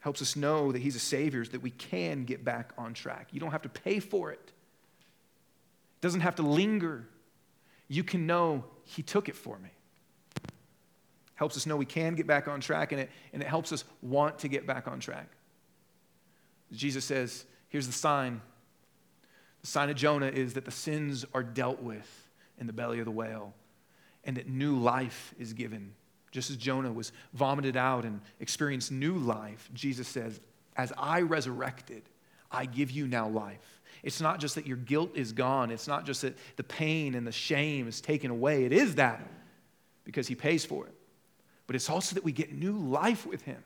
helps 0.00 0.20
us 0.20 0.34
know 0.34 0.72
that 0.72 0.80
He's 0.80 0.96
a 0.96 1.00
Savior, 1.00 1.44
that 1.44 1.62
we 1.62 1.70
can 1.70 2.24
get 2.24 2.44
back 2.44 2.72
on 2.76 2.94
track. 2.94 3.28
You 3.32 3.40
don't 3.40 3.52
have 3.52 3.62
to 3.62 3.68
pay 3.68 4.00
for 4.00 4.32
it, 4.32 4.40
it 4.42 6.00
doesn't 6.00 6.20
have 6.20 6.36
to 6.36 6.42
linger. 6.42 7.06
You 7.88 8.04
can 8.04 8.26
know 8.26 8.64
He 8.84 9.02
took 9.02 9.28
it 9.28 9.34
for 9.34 9.58
me. 9.58 9.70
Helps 11.34 11.56
us 11.56 11.66
know 11.66 11.76
we 11.76 11.86
can 11.86 12.14
get 12.14 12.26
back 12.26 12.48
on 12.48 12.60
track, 12.60 12.92
and 12.92 13.00
it, 13.00 13.10
and 13.32 13.42
it 13.42 13.48
helps 13.48 13.72
us 13.72 13.84
want 14.02 14.40
to 14.40 14.48
get 14.48 14.66
back 14.66 14.86
on 14.86 15.00
track. 15.00 15.28
Jesus 16.72 17.04
says, 17.04 17.44
Here's 17.68 17.86
the 17.86 17.92
sign. 17.92 18.40
The 19.60 19.66
sign 19.66 19.90
of 19.90 19.96
Jonah 19.96 20.26
is 20.26 20.54
that 20.54 20.64
the 20.64 20.70
sins 20.70 21.24
are 21.34 21.42
dealt 21.42 21.82
with 21.82 22.28
in 22.58 22.66
the 22.66 22.72
belly 22.72 22.98
of 22.98 23.04
the 23.04 23.10
whale, 23.10 23.54
and 24.24 24.36
that 24.36 24.48
new 24.48 24.78
life 24.78 25.34
is 25.38 25.52
given 25.52 25.94
just 26.30 26.50
as 26.50 26.56
Jonah 26.56 26.92
was 26.92 27.12
vomited 27.32 27.76
out 27.76 28.04
and 28.04 28.20
experienced 28.38 28.92
new 28.92 29.14
life, 29.14 29.68
Jesus 29.74 30.06
says, 30.08 30.40
As 30.76 30.92
I 30.96 31.22
resurrected, 31.22 32.02
I 32.50 32.66
give 32.66 32.90
you 32.90 33.06
now 33.06 33.28
life. 33.28 33.80
It's 34.02 34.20
not 34.20 34.40
just 34.40 34.54
that 34.54 34.66
your 34.66 34.76
guilt 34.76 35.10
is 35.14 35.32
gone, 35.32 35.70
it's 35.70 35.88
not 35.88 36.06
just 36.06 36.22
that 36.22 36.36
the 36.56 36.64
pain 36.64 37.14
and 37.14 37.26
the 37.26 37.32
shame 37.32 37.88
is 37.88 38.00
taken 38.00 38.30
away. 38.30 38.64
It 38.64 38.72
is 38.72 38.94
that 38.96 39.26
because 40.04 40.28
He 40.28 40.34
pays 40.34 40.64
for 40.64 40.86
it. 40.86 40.94
But 41.66 41.76
it's 41.76 41.90
also 41.90 42.14
that 42.14 42.24
we 42.24 42.32
get 42.32 42.52
new 42.52 42.72
life 42.72 43.26
with 43.26 43.42
Him, 43.42 43.62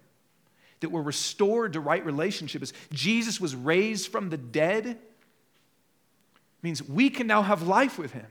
that 0.81 0.91
we're 0.91 1.03
restored 1.03 1.75
to 1.75 1.81
right 1.81 2.05
relationship. 2.05 2.63
As 2.63 2.73
Jesus 2.93 3.41
was 3.41 3.55
raised 3.55 4.11
from 4.11 4.31
the 4.31 4.37
dead, 4.37 4.99
means 6.63 6.83
we 6.83 7.11
can 7.11 7.27
now 7.27 7.43
have 7.43 7.63
life 7.63 7.99
with 7.99 8.13
Him. 8.13 8.27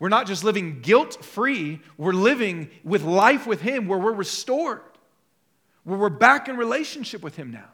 We're 0.00 0.08
not 0.08 0.26
just 0.26 0.42
living 0.42 0.80
guilt 0.80 1.24
free, 1.24 1.80
we're 1.96 2.12
living 2.12 2.70
with 2.82 3.04
life 3.04 3.46
with 3.46 3.60
Him 3.60 3.86
where 3.86 3.98
we're 3.98 4.12
restored, 4.12 4.80
where 5.84 5.98
we're 5.98 6.08
back 6.08 6.48
in 6.48 6.56
relationship 6.56 7.22
with 7.22 7.36
Him 7.36 7.52
now, 7.52 7.68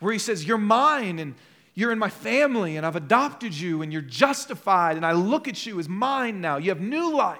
where 0.00 0.12
He 0.12 0.18
says, 0.18 0.44
You're 0.44 0.58
mine 0.58 1.20
and 1.20 1.36
you're 1.74 1.92
in 1.92 1.98
my 2.00 2.08
family 2.08 2.76
and 2.76 2.84
I've 2.84 2.96
adopted 2.96 3.54
you 3.54 3.82
and 3.82 3.92
you're 3.92 4.02
justified 4.02 4.96
and 4.96 5.06
I 5.06 5.12
look 5.12 5.46
at 5.46 5.64
you 5.64 5.78
as 5.78 5.88
mine 5.88 6.40
now. 6.40 6.56
You 6.56 6.70
have 6.70 6.80
new 6.80 7.14
life. 7.14 7.38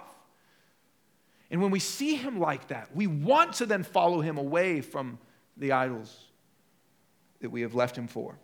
And 1.51 1.61
when 1.61 1.73
we 1.73 1.81
see 1.81 2.15
him 2.15 2.39
like 2.39 2.69
that, 2.69 2.95
we 2.95 3.09
want 3.09 3.55
to 3.55 3.67
then 3.67 3.83
follow 3.83 4.21
him 4.21 4.39
away 4.39 4.81
from 4.81 5.19
the 5.57 5.73
idols 5.73 6.17
that 7.41 7.51
we 7.51 7.63
have 7.63 7.75
left 7.75 7.97
him 7.97 8.07
for. 8.07 8.39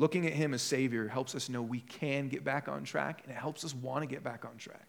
Looking 0.00 0.26
at 0.26 0.32
him 0.32 0.54
as 0.54 0.62
Savior 0.62 1.08
helps 1.08 1.34
us 1.34 1.50
know 1.50 1.60
we 1.60 1.80
can 1.80 2.28
get 2.28 2.42
back 2.42 2.68
on 2.68 2.84
track, 2.84 3.20
and 3.22 3.30
it 3.30 3.36
helps 3.36 3.66
us 3.66 3.74
want 3.74 4.00
to 4.02 4.06
get 4.06 4.24
back 4.24 4.46
on 4.46 4.56
track. 4.56 4.88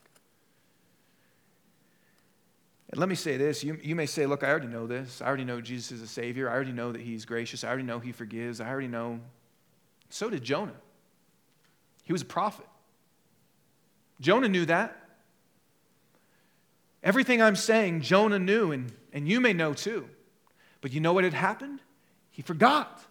And 2.89 2.97
let 2.97 3.09
me 3.09 3.15
say 3.15 3.35
this 3.35 3.61
you, 3.61 3.77
you 3.83 3.93
may 3.93 4.05
say, 4.05 4.25
Look, 4.25 4.41
I 4.41 4.49
already 4.49 4.67
know 4.67 4.87
this. 4.87 5.21
I 5.21 5.27
already 5.27 5.43
know 5.43 5.59
Jesus 5.59 5.91
is 5.91 6.01
a 6.01 6.07
Savior. 6.07 6.49
I 6.49 6.53
already 6.53 6.71
know 6.71 6.93
that 6.93 7.01
He's 7.01 7.25
gracious. 7.25 7.65
I 7.65 7.67
already 7.67 7.83
know 7.83 7.99
He 7.99 8.13
forgives. 8.13 8.61
I 8.61 8.69
already 8.69 8.87
know. 8.87 9.19
So 10.09 10.29
did 10.29 10.45
Jonah. 10.45 10.79
He 12.05 12.13
was 12.13 12.21
a 12.21 12.25
prophet. 12.25 12.67
Jonah 14.21 14.47
knew 14.47 14.63
that. 14.67 14.97
Everything 17.03 17.41
I'm 17.41 17.57
saying, 17.57 17.99
Jonah 17.99 18.39
knew, 18.39 18.71
and, 18.71 18.93
and 19.11 19.27
you 19.27 19.41
may 19.41 19.51
know 19.51 19.73
too. 19.73 20.07
But 20.79 20.93
you 20.93 21.01
know 21.01 21.11
what 21.11 21.25
had 21.25 21.33
happened? 21.33 21.81
He 22.29 22.41
forgot. 22.43 23.03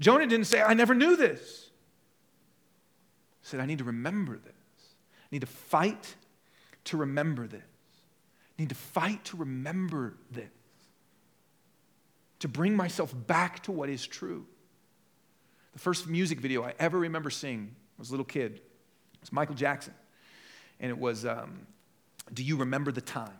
Jonah 0.00 0.26
didn't 0.26 0.46
say, 0.46 0.62
I 0.62 0.74
never 0.74 0.94
knew 0.94 1.16
this. 1.16 1.70
He 3.40 3.46
said, 3.46 3.60
I 3.60 3.66
need 3.66 3.78
to 3.78 3.84
remember 3.84 4.36
this. 4.36 4.52
I 4.52 5.28
need 5.32 5.40
to 5.40 5.46
fight 5.46 6.14
to 6.84 6.96
remember 6.96 7.46
this. 7.46 7.60
I 7.60 8.62
need 8.62 8.68
to 8.68 8.74
fight 8.74 9.24
to 9.26 9.36
remember 9.36 10.14
this. 10.30 10.50
To 12.40 12.48
bring 12.48 12.76
myself 12.76 13.12
back 13.26 13.62
to 13.64 13.72
what 13.72 13.88
is 13.88 14.06
true. 14.06 14.46
The 15.72 15.80
first 15.80 16.08
music 16.08 16.40
video 16.40 16.62
I 16.62 16.74
ever 16.78 16.98
remember 16.98 17.30
seeing 17.30 17.74
was 17.98 18.10
a 18.10 18.12
little 18.12 18.24
kid. 18.24 18.54
It 18.54 19.20
was 19.20 19.32
Michael 19.32 19.54
Jackson. 19.54 19.94
And 20.80 20.90
it 20.90 20.98
was 20.98 21.26
um, 21.26 21.66
Do 22.32 22.44
You 22.44 22.56
Remember 22.56 22.92
the 22.92 23.00
Time? 23.00 23.36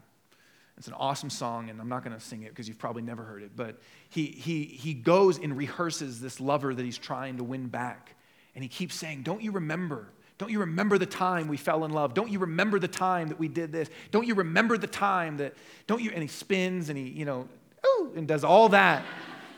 It's 0.79 0.87
an 0.87 0.95
awesome 0.95 1.29
song, 1.29 1.71
and 1.71 1.81
I'm 1.81 1.89
not 1.89 2.05
going 2.05 2.17
to 2.17 2.25
sing 2.25 2.45
it 2.45 2.51
because 2.51 2.69
you've 2.69 2.79
probably 2.79 3.03
never 3.03 3.25
heard 3.25 3.43
it. 3.43 3.51
But 3.57 3.81
he, 4.11 4.27
he, 4.27 4.63
he 4.63 4.95
goes 4.95 5.37
and 5.37 5.57
rehearses 5.57 6.21
this 6.21 6.41
lover 6.41 6.73
that 6.73 6.85
he's 6.85 6.97
trying 6.97 7.39
to 7.39 7.45
win 7.45 7.67
back. 7.67 8.15
And 8.55 8.63
he 8.63 8.69
keeps 8.69 8.95
saying, 8.95 9.23
Don't 9.23 9.43
you 9.43 9.51
remember? 9.51 10.07
Don't 10.39 10.53
you 10.53 10.61
remember 10.61 10.97
the 10.97 11.07
time 11.07 11.49
we 11.49 11.57
fell 11.57 11.85
in 11.85 11.91
love? 11.91 12.15
Don't 12.15 12.31
you 12.31 12.39
remember 12.39 12.79
the 12.79 12.87
time 12.87 13.27
that 13.29 13.41
we 13.41 13.49
did 13.49 13.73
this? 13.73 13.91
Don't 14.13 14.25
you 14.25 14.37
remember 14.37 14.79
the 14.79 14.87
time 14.87 15.39
that, 15.39 15.55
don't 15.89 16.01
you? 16.01 16.13
And 16.13 16.23
he 16.23 16.29
spins 16.29 16.91
and 16.91 16.97
he, 16.97 17.09
you 17.09 17.25
know, 17.25 17.49
ooh, 17.85 18.13
and 18.15 18.29
does 18.29 18.45
all 18.45 18.69
that. 18.69 19.03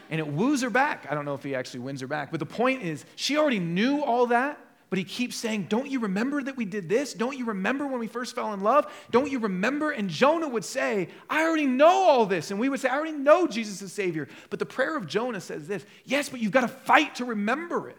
And 0.09 0.21
it 0.21 0.27
woos 0.27 0.63
her 0.63 0.71
back. 0.71 1.07
I 1.11 1.15
don't 1.15 1.27
know 1.27 1.35
if 1.35 1.43
he 1.43 1.55
actually 1.55 1.81
wins 1.81 2.01
her 2.01 2.07
back. 2.07 2.31
But 2.31 2.41
the 2.41 2.47
point 2.47 2.83
is, 2.83 3.05
she 3.15 3.37
already 3.37 3.59
knew 3.59 4.03
all 4.03 4.29
that, 4.29 4.59
but 4.91 4.99
he 4.99 5.05
keeps 5.05 5.37
saying, 5.37 5.67
Don't 5.69 5.89
you 5.89 6.01
remember 6.01 6.43
that 6.43 6.57
we 6.57 6.65
did 6.65 6.89
this? 6.89 7.15
Don't 7.15 7.39
you 7.39 7.47
remember 7.47 7.87
when 7.87 8.01
we 8.01 8.09
first 8.09 8.35
fell 8.35 8.53
in 8.53 8.61
love? 8.61 8.93
Don't 9.13 9.31
you 9.31 9.39
remember? 9.39 9.93
And 9.93 10.11
Jonah 10.11 10.49
would 10.49 10.65
say, 10.65 11.09
I 11.31 11.45
already 11.45 11.67
know 11.67 11.87
all 12.09 12.27
this. 12.27 12.51
And 12.51 12.59
we 12.59 12.69
would 12.69 12.81
say, 12.81 12.89
I 12.89 12.97
already 12.97 13.17
know 13.17 13.47
Jesus 13.47 13.81
is 13.81 13.93
Savior. 13.93 14.29
But 14.51 14.59
the 14.59 14.67
prayer 14.67 14.97
of 14.97 15.07
Jonah 15.07 15.41
says 15.41 15.69
this 15.69 15.87
Yes, 16.05 16.29
but 16.29 16.41
you've 16.41 16.53
got 16.53 16.63
to 16.63 16.69
fight 16.69 17.15
to 17.17 17.25
remember 17.25 17.89
it. 17.89 17.97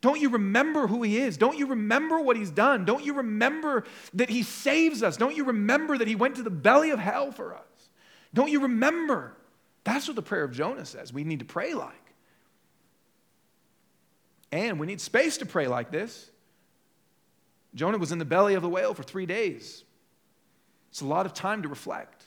Don't 0.00 0.20
you 0.20 0.28
remember 0.28 0.86
who 0.86 1.02
he 1.02 1.16
is? 1.18 1.36
Don't 1.36 1.58
you 1.58 1.66
remember 1.66 2.20
what 2.20 2.36
he's 2.36 2.50
done? 2.50 2.84
Don't 2.84 3.04
you 3.04 3.14
remember 3.14 3.84
that 4.12 4.28
he 4.28 4.42
saves 4.42 5.02
us? 5.02 5.16
Don't 5.16 5.34
you 5.34 5.44
remember 5.44 5.98
that 5.98 6.06
he 6.06 6.14
went 6.14 6.36
to 6.36 6.42
the 6.42 6.50
belly 6.50 6.90
of 6.90 7.00
hell 7.00 7.32
for 7.32 7.54
us? 7.54 7.88
Don't 8.34 8.50
you 8.50 8.60
remember? 8.60 9.34
That's 9.82 10.06
what 10.06 10.14
the 10.14 10.22
prayer 10.22 10.44
of 10.44 10.52
Jonah 10.52 10.84
says. 10.84 11.12
We 11.12 11.24
need 11.24 11.40
to 11.40 11.44
pray 11.44 11.74
like. 11.74 12.03
And 14.54 14.78
we 14.78 14.86
need 14.86 15.00
space 15.00 15.38
to 15.38 15.46
pray 15.46 15.66
like 15.66 15.90
this. 15.90 16.30
Jonah 17.74 17.98
was 17.98 18.12
in 18.12 18.20
the 18.20 18.24
belly 18.24 18.54
of 18.54 18.62
the 18.62 18.68
whale 18.68 18.94
for 18.94 19.02
three 19.02 19.26
days. 19.26 19.82
It's 20.90 21.00
a 21.00 21.06
lot 21.06 21.26
of 21.26 21.34
time 21.34 21.62
to 21.62 21.68
reflect. 21.68 22.22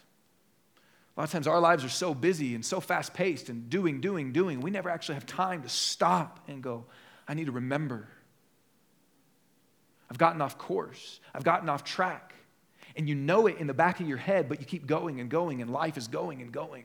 A 1.15 1.21
lot 1.21 1.23
of 1.23 1.31
times 1.31 1.47
our 1.47 1.61
lives 1.61 1.85
are 1.85 1.89
so 1.89 2.13
busy 2.13 2.53
and 2.53 2.65
so 2.65 2.81
fast 2.81 3.13
paced 3.13 3.47
and 3.47 3.69
doing, 3.69 4.01
doing, 4.01 4.33
doing, 4.33 4.59
we 4.59 4.71
never 4.71 4.89
actually 4.89 5.15
have 5.15 5.25
time 5.25 5.63
to 5.63 5.69
stop 5.69 6.41
and 6.49 6.61
go, 6.61 6.83
I 7.29 7.33
need 7.33 7.45
to 7.45 7.53
remember. 7.53 8.09
I've 10.11 10.17
gotten 10.17 10.41
off 10.41 10.57
course. 10.57 11.21
I've 11.33 11.45
gotten 11.45 11.69
off 11.69 11.85
track. 11.85 12.33
And 12.97 13.07
you 13.07 13.15
know 13.15 13.47
it 13.47 13.57
in 13.57 13.67
the 13.67 13.73
back 13.73 14.01
of 14.01 14.07
your 14.07 14.17
head, 14.17 14.49
but 14.49 14.59
you 14.59 14.65
keep 14.65 14.85
going 14.85 15.21
and 15.21 15.29
going, 15.29 15.61
and 15.61 15.71
life 15.71 15.95
is 15.95 16.09
going 16.09 16.41
and 16.41 16.51
going. 16.51 16.83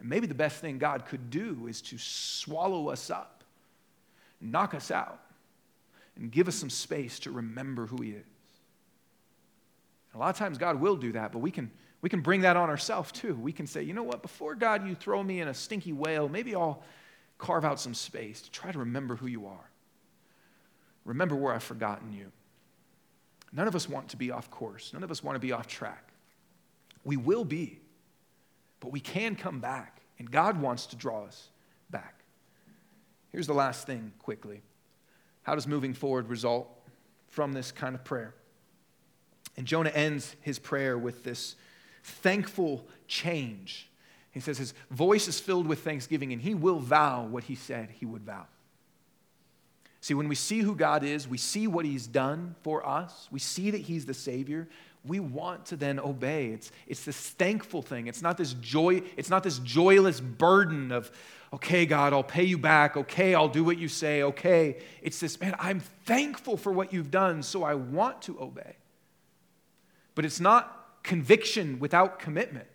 And 0.00 0.08
maybe 0.08 0.26
the 0.26 0.34
best 0.34 0.60
thing 0.60 0.78
God 0.78 1.06
could 1.06 1.30
do 1.30 1.68
is 1.68 1.80
to 1.82 1.96
swallow 1.96 2.88
us 2.88 3.08
up, 3.08 3.39
knock 4.40 4.74
us 4.74 4.90
out, 4.90 5.20
and 6.16 6.30
give 6.30 6.48
us 6.48 6.54
some 6.54 6.70
space 6.70 7.18
to 7.20 7.30
remember 7.30 7.86
who 7.86 8.02
He 8.02 8.10
is. 8.10 8.24
And 10.12 10.16
a 10.16 10.18
lot 10.18 10.30
of 10.30 10.36
times 10.36 10.58
God 10.58 10.80
will 10.80 10.96
do 10.96 11.12
that, 11.12 11.32
but 11.32 11.38
we 11.38 11.50
can, 11.50 11.70
we 12.02 12.08
can 12.08 12.20
bring 12.20 12.42
that 12.42 12.56
on 12.56 12.68
ourselves 12.68 13.12
too. 13.12 13.34
We 13.34 13.52
can 13.52 13.66
say, 13.66 13.82
you 13.82 13.94
know 13.94 14.02
what, 14.02 14.22
before 14.22 14.54
God, 14.54 14.86
you 14.86 14.94
throw 14.94 15.22
me 15.22 15.40
in 15.40 15.48
a 15.48 15.54
stinky 15.54 15.92
whale, 15.92 16.28
maybe 16.28 16.54
I'll 16.54 16.82
carve 17.38 17.64
out 17.64 17.80
some 17.80 17.94
space 17.94 18.42
to 18.42 18.50
try 18.50 18.70
to 18.72 18.78
remember 18.80 19.16
who 19.16 19.26
you 19.26 19.46
are. 19.46 19.70
Remember 21.04 21.34
where 21.34 21.54
I've 21.54 21.62
forgotten 21.62 22.12
you. 22.12 22.30
None 23.52 23.66
of 23.66 23.74
us 23.74 23.88
want 23.88 24.10
to 24.10 24.16
be 24.16 24.30
off 24.30 24.50
course. 24.50 24.92
None 24.92 25.02
of 25.02 25.10
us 25.10 25.24
want 25.24 25.36
to 25.36 25.40
be 25.40 25.52
off 25.52 25.66
track. 25.66 26.12
We 27.04 27.16
will 27.16 27.44
be, 27.44 27.80
but 28.80 28.92
we 28.92 29.00
can 29.00 29.34
come 29.34 29.60
back, 29.60 30.02
and 30.18 30.30
God 30.30 30.60
wants 30.60 30.86
to 30.86 30.96
draw 30.96 31.24
us 31.24 31.48
back. 31.88 32.19
Here's 33.30 33.46
the 33.46 33.54
last 33.54 33.86
thing 33.86 34.12
quickly 34.18 34.62
How 35.42 35.54
does 35.54 35.66
moving 35.66 35.94
forward 35.94 36.28
result 36.28 36.68
from 37.28 37.52
this 37.52 37.72
kind 37.72 37.94
of 37.94 38.04
prayer? 38.04 38.34
And 39.56 39.66
Jonah 39.66 39.90
ends 39.90 40.36
his 40.40 40.58
prayer 40.58 40.96
with 40.96 41.24
this 41.24 41.56
thankful 42.02 42.86
change. 43.08 43.88
He 44.30 44.40
says 44.40 44.58
his 44.58 44.74
voice 44.90 45.26
is 45.26 45.40
filled 45.40 45.66
with 45.66 45.80
thanksgiving, 45.80 46.32
and 46.32 46.40
he 46.40 46.54
will 46.54 46.78
vow 46.78 47.24
what 47.24 47.44
he 47.44 47.56
said 47.56 47.90
he 47.90 48.06
would 48.06 48.22
vow. 48.22 48.46
See, 50.00 50.14
when 50.14 50.28
we 50.28 50.34
see 50.34 50.60
who 50.60 50.74
God 50.74 51.04
is, 51.04 51.28
we 51.28 51.36
see 51.36 51.66
what 51.66 51.84
He's 51.84 52.06
done 52.06 52.54
for 52.62 52.86
us, 52.86 53.28
we 53.30 53.38
see 53.38 53.70
that 53.70 53.82
He's 53.82 54.06
the 54.06 54.14
Savior, 54.14 54.68
we 55.04 55.20
want 55.20 55.66
to 55.66 55.76
then 55.76 55.98
obey. 55.98 56.48
It's, 56.48 56.70
it's 56.86 57.04
this 57.04 57.16
thankful 57.16 57.82
thing. 57.82 58.06
It's 58.06 58.22
not 58.22 58.36
this 58.36 58.52
joy, 58.54 59.02
it's 59.16 59.30
not 59.30 59.42
this 59.42 59.58
joyless 59.60 60.20
burden 60.20 60.92
of, 60.92 61.10
okay, 61.54 61.86
God, 61.86 62.12
I'll 62.12 62.22
pay 62.22 62.44
you 62.44 62.58
back. 62.58 62.96
Okay, 62.96 63.34
I'll 63.34 63.48
do 63.48 63.64
what 63.64 63.78
you 63.78 63.88
say. 63.88 64.22
Okay. 64.22 64.76
It's 65.02 65.18
this, 65.18 65.40
man, 65.40 65.54
I'm 65.58 65.80
thankful 66.04 66.56
for 66.56 66.72
what 66.72 66.92
you've 66.92 67.10
done, 67.10 67.42
so 67.42 67.64
I 67.64 67.74
want 67.74 68.22
to 68.22 68.40
obey. 68.40 68.76
But 70.14 70.24
it's 70.24 70.40
not 70.40 71.02
conviction 71.02 71.78
without 71.78 72.18
commitment. 72.18 72.66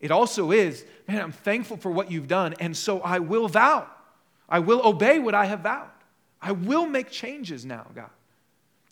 It 0.00 0.10
also 0.10 0.50
is, 0.50 0.84
man, 1.06 1.22
I'm 1.22 1.32
thankful 1.32 1.76
for 1.76 1.90
what 1.90 2.10
you've 2.10 2.28
done, 2.28 2.54
and 2.60 2.76
so 2.76 3.00
I 3.00 3.20
will 3.20 3.48
vow. 3.48 3.86
I 4.48 4.58
will 4.58 4.86
obey 4.86 5.18
what 5.18 5.34
I 5.34 5.46
have 5.46 5.60
vowed. 5.60 5.88
I 6.42 6.52
will 6.52 6.86
make 6.86 7.10
changes 7.10 7.64
now, 7.64 7.86
God. 7.94 8.10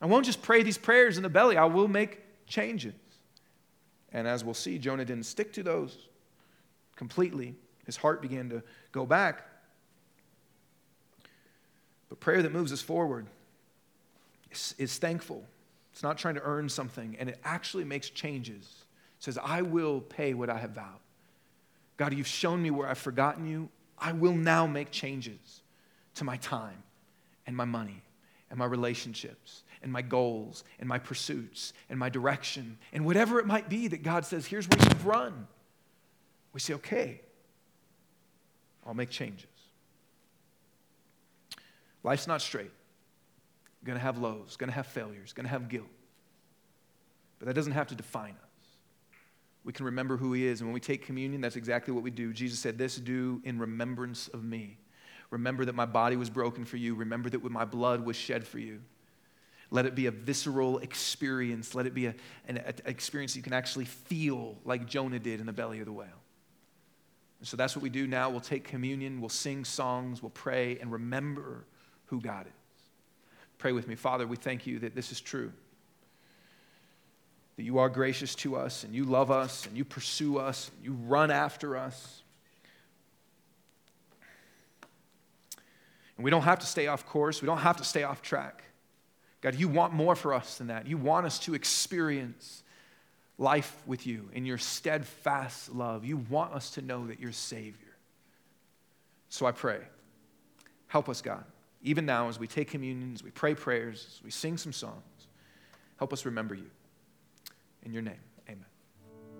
I 0.00 0.06
won't 0.06 0.24
just 0.24 0.42
pray 0.42 0.62
these 0.62 0.78
prayers 0.78 1.16
in 1.16 1.22
the 1.22 1.28
belly, 1.28 1.56
I 1.56 1.66
will 1.66 1.88
make 1.88 2.20
changes. 2.46 2.94
And 4.12 4.28
as 4.28 4.44
we'll 4.44 4.54
see, 4.54 4.78
Jonah 4.78 5.04
didn't 5.04 5.24
stick 5.24 5.52
to 5.54 5.62
those 5.62 6.08
completely. 6.96 7.54
His 7.86 7.96
heart 7.96 8.22
began 8.22 8.50
to 8.50 8.62
go 8.92 9.06
back. 9.06 9.46
But 12.08 12.20
prayer 12.20 12.42
that 12.42 12.52
moves 12.52 12.72
us 12.72 12.82
forward 12.82 13.26
is, 14.50 14.74
is 14.78 14.98
thankful. 14.98 15.44
It's 15.92 16.02
not 16.02 16.18
trying 16.18 16.34
to 16.34 16.42
earn 16.42 16.68
something, 16.68 17.16
and 17.18 17.28
it 17.28 17.38
actually 17.44 17.84
makes 17.84 18.10
changes. 18.10 18.84
It 19.18 19.24
says, 19.24 19.38
I 19.42 19.62
will 19.62 20.00
pay 20.00 20.34
what 20.34 20.50
I 20.50 20.58
have 20.58 20.70
vowed. 20.70 21.00
God, 21.96 22.14
you've 22.14 22.26
shown 22.26 22.62
me 22.62 22.70
where 22.70 22.88
I've 22.88 22.98
forgotten 22.98 23.46
you. 23.46 23.68
I 23.98 24.12
will 24.12 24.34
now 24.34 24.66
make 24.66 24.90
changes 24.90 25.62
to 26.14 26.24
my 26.24 26.36
time 26.38 26.82
and 27.46 27.56
my 27.56 27.64
money 27.64 28.02
and 28.52 28.58
my 28.58 28.66
relationships 28.66 29.64
and 29.82 29.90
my 29.90 30.02
goals 30.02 30.62
and 30.78 30.86
my 30.86 30.98
pursuits 30.98 31.72
and 31.88 31.98
my 31.98 32.10
direction 32.10 32.76
and 32.92 33.06
whatever 33.06 33.40
it 33.40 33.46
might 33.46 33.70
be 33.70 33.88
that 33.88 34.02
God 34.02 34.26
says, 34.26 34.44
here's 34.44 34.68
where 34.68 34.78
you've 34.78 35.06
run. 35.06 35.48
We 36.52 36.60
say, 36.60 36.74
okay, 36.74 37.22
I'll 38.86 38.92
make 38.92 39.08
changes. 39.08 39.46
Life's 42.04 42.26
not 42.26 42.42
straight. 42.42 42.70
You're 43.80 43.86
to 43.98 44.04
have 44.04 44.18
lows, 44.18 44.56
to 44.68 44.74
have 44.74 44.86
failures, 44.86 45.32
to 45.44 45.48
have 45.48 45.70
guilt. 45.70 45.86
But 47.38 47.46
that 47.46 47.54
doesn't 47.54 47.72
have 47.72 47.86
to 47.86 47.94
define 47.94 48.32
us. 48.34 48.66
We 49.64 49.72
can 49.72 49.86
remember 49.86 50.18
who 50.18 50.34
He 50.34 50.46
is. 50.46 50.60
And 50.60 50.68
when 50.68 50.74
we 50.74 50.80
take 50.80 51.06
communion, 51.06 51.40
that's 51.40 51.56
exactly 51.56 51.94
what 51.94 52.02
we 52.04 52.10
do. 52.10 52.34
Jesus 52.34 52.58
said, 52.58 52.76
This 52.76 52.96
do 52.96 53.40
in 53.44 53.58
remembrance 53.58 54.28
of 54.28 54.44
me. 54.44 54.76
Remember 55.32 55.64
that 55.64 55.74
my 55.74 55.86
body 55.86 56.16
was 56.16 56.30
broken 56.30 56.64
for 56.66 56.76
you. 56.76 56.94
Remember 56.94 57.30
that 57.30 57.42
my 57.42 57.64
blood 57.64 58.04
was 58.04 58.16
shed 58.16 58.46
for 58.46 58.58
you. 58.58 58.80
Let 59.70 59.86
it 59.86 59.94
be 59.94 60.04
a 60.04 60.10
visceral 60.10 60.76
experience. 60.78 61.74
Let 61.74 61.86
it 61.86 61.94
be 61.94 62.04
a, 62.04 62.14
an, 62.46 62.58
an 62.58 62.74
experience 62.84 63.34
you 63.34 63.42
can 63.42 63.54
actually 63.54 63.86
feel 63.86 64.58
like 64.66 64.86
Jonah 64.86 65.18
did 65.18 65.40
in 65.40 65.46
the 65.46 65.52
belly 65.54 65.80
of 65.80 65.86
the 65.86 65.92
whale. 65.92 66.08
And 67.38 67.48
so 67.48 67.56
that's 67.56 67.74
what 67.74 67.82
we 67.82 67.88
do 67.88 68.06
now. 68.06 68.28
We'll 68.28 68.40
take 68.40 68.64
communion, 68.64 69.20
we'll 69.20 69.30
sing 69.30 69.64
songs, 69.64 70.22
we'll 70.22 70.30
pray, 70.30 70.78
and 70.78 70.92
remember 70.92 71.64
who 72.06 72.20
God 72.20 72.46
is. 72.46 72.52
Pray 73.56 73.72
with 73.72 73.88
me. 73.88 73.94
Father, 73.94 74.26
we 74.26 74.36
thank 74.36 74.66
you 74.66 74.80
that 74.80 74.94
this 74.94 75.10
is 75.10 75.20
true. 75.20 75.50
that 77.56 77.62
you 77.62 77.78
are 77.78 77.88
gracious 77.88 78.34
to 78.34 78.56
us 78.56 78.84
and 78.84 78.94
you 78.94 79.04
love 79.04 79.30
us 79.30 79.66
and 79.66 79.76
you 79.76 79.84
pursue 79.84 80.38
us 80.38 80.70
and 80.74 80.84
you 80.84 80.92
run 80.92 81.30
after 81.30 81.76
us. 81.76 82.21
We 86.22 86.30
don't 86.30 86.42
have 86.42 86.58
to 86.60 86.66
stay 86.66 86.86
off 86.86 87.06
course, 87.06 87.42
we 87.42 87.46
don't 87.46 87.58
have 87.58 87.76
to 87.78 87.84
stay 87.84 88.02
off 88.02 88.22
track. 88.22 88.64
God, 89.40 89.54
you 89.56 89.68
want 89.68 89.92
more 89.92 90.14
for 90.14 90.34
us 90.34 90.58
than 90.58 90.68
that. 90.68 90.86
You 90.86 90.96
want 90.96 91.26
us 91.26 91.38
to 91.40 91.54
experience 91.54 92.62
life 93.38 93.82
with 93.86 94.06
you 94.06 94.28
in 94.32 94.46
your 94.46 94.58
steadfast 94.58 95.72
love. 95.72 96.04
You 96.04 96.18
want 96.28 96.52
us 96.52 96.70
to 96.72 96.82
know 96.82 97.06
that 97.08 97.18
you're 97.18 97.32
Savior. 97.32 97.88
So 99.28 99.46
I 99.46 99.52
pray, 99.52 99.78
help 100.86 101.08
us, 101.08 101.22
God, 101.22 101.44
even 101.82 102.06
now 102.06 102.28
as 102.28 102.38
we 102.38 102.46
take 102.46 102.70
communion, 102.70 103.12
as 103.14 103.24
we 103.24 103.30
pray 103.30 103.54
prayers, 103.54 104.06
as 104.08 104.22
we 104.22 104.30
sing 104.30 104.56
some 104.56 104.72
songs, 104.72 105.26
help 105.96 106.12
us 106.12 106.24
remember 106.24 106.54
you. 106.54 106.70
In 107.84 107.92
your 107.92 108.02
name. 108.02 108.14